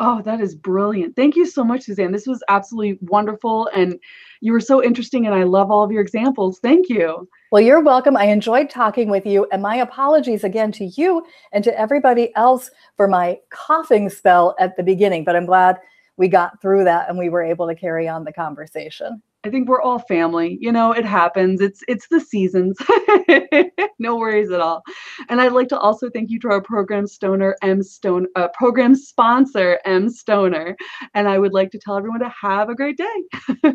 Oh, 0.00 0.20
that 0.22 0.40
is 0.40 0.56
brilliant. 0.56 1.14
Thank 1.14 1.36
you 1.36 1.46
so 1.46 1.62
much, 1.62 1.82
Suzanne. 1.82 2.10
This 2.10 2.26
was 2.26 2.42
absolutely 2.48 2.98
wonderful. 3.02 3.68
And 3.72 4.00
you 4.40 4.52
were 4.52 4.58
so 4.58 4.82
interesting, 4.82 5.24
and 5.24 5.34
I 5.34 5.44
love 5.44 5.70
all 5.70 5.84
of 5.84 5.92
your 5.92 6.02
examples. 6.02 6.58
Thank 6.58 6.88
you. 6.88 7.28
Well, 7.52 7.62
you're 7.62 7.80
welcome. 7.80 8.16
I 8.16 8.24
enjoyed 8.24 8.70
talking 8.70 9.08
with 9.08 9.24
you. 9.24 9.46
And 9.52 9.62
my 9.62 9.76
apologies 9.76 10.42
again 10.42 10.72
to 10.72 10.86
you 10.86 11.24
and 11.52 11.62
to 11.62 11.78
everybody 11.78 12.34
else 12.34 12.72
for 12.96 13.06
my 13.06 13.38
coughing 13.50 14.10
spell 14.10 14.56
at 14.58 14.76
the 14.76 14.82
beginning. 14.82 15.22
But 15.22 15.36
I'm 15.36 15.46
glad 15.46 15.78
we 16.16 16.28
got 16.28 16.60
through 16.60 16.84
that 16.84 17.08
and 17.08 17.18
we 17.18 17.28
were 17.28 17.42
able 17.42 17.66
to 17.66 17.74
carry 17.74 18.08
on 18.08 18.24
the 18.24 18.32
conversation. 18.32 19.22
I 19.44 19.50
think 19.50 19.68
we're 19.68 19.82
all 19.82 19.98
family. 19.98 20.56
You 20.60 20.72
know, 20.72 20.92
it 20.92 21.04
happens. 21.04 21.60
It's 21.60 21.82
it's 21.86 22.08
the 22.08 22.20
seasons. 22.20 22.78
no 23.98 24.16
worries 24.16 24.50
at 24.50 24.60
all. 24.60 24.82
And 25.28 25.40
I'd 25.40 25.52
like 25.52 25.68
to 25.68 25.78
also 25.78 26.08
thank 26.08 26.30
you 26.30 26.40
to 26.40 26.48
our 26.48 26.62
program 26.62 27.06
stoner 27.06 27.54
M 27.62 27.82
Stone 27.82 28.26
uh, 28.36 28.48
program 28.54 28.94
sponsor 28.94 29.78
mStoner. 29.86 30.74
And 31.12 31.28
I 31.28 31.38
would 31.38 31.52
like 31.52 31.70
to 31.72 31.78
tell 31.78 31.96
everyone 31.96 32.20
to 32.20 32.32
have 32.40 32.70
a 32.70 32.74
great 32.74 32.96
day. 32.96 33.72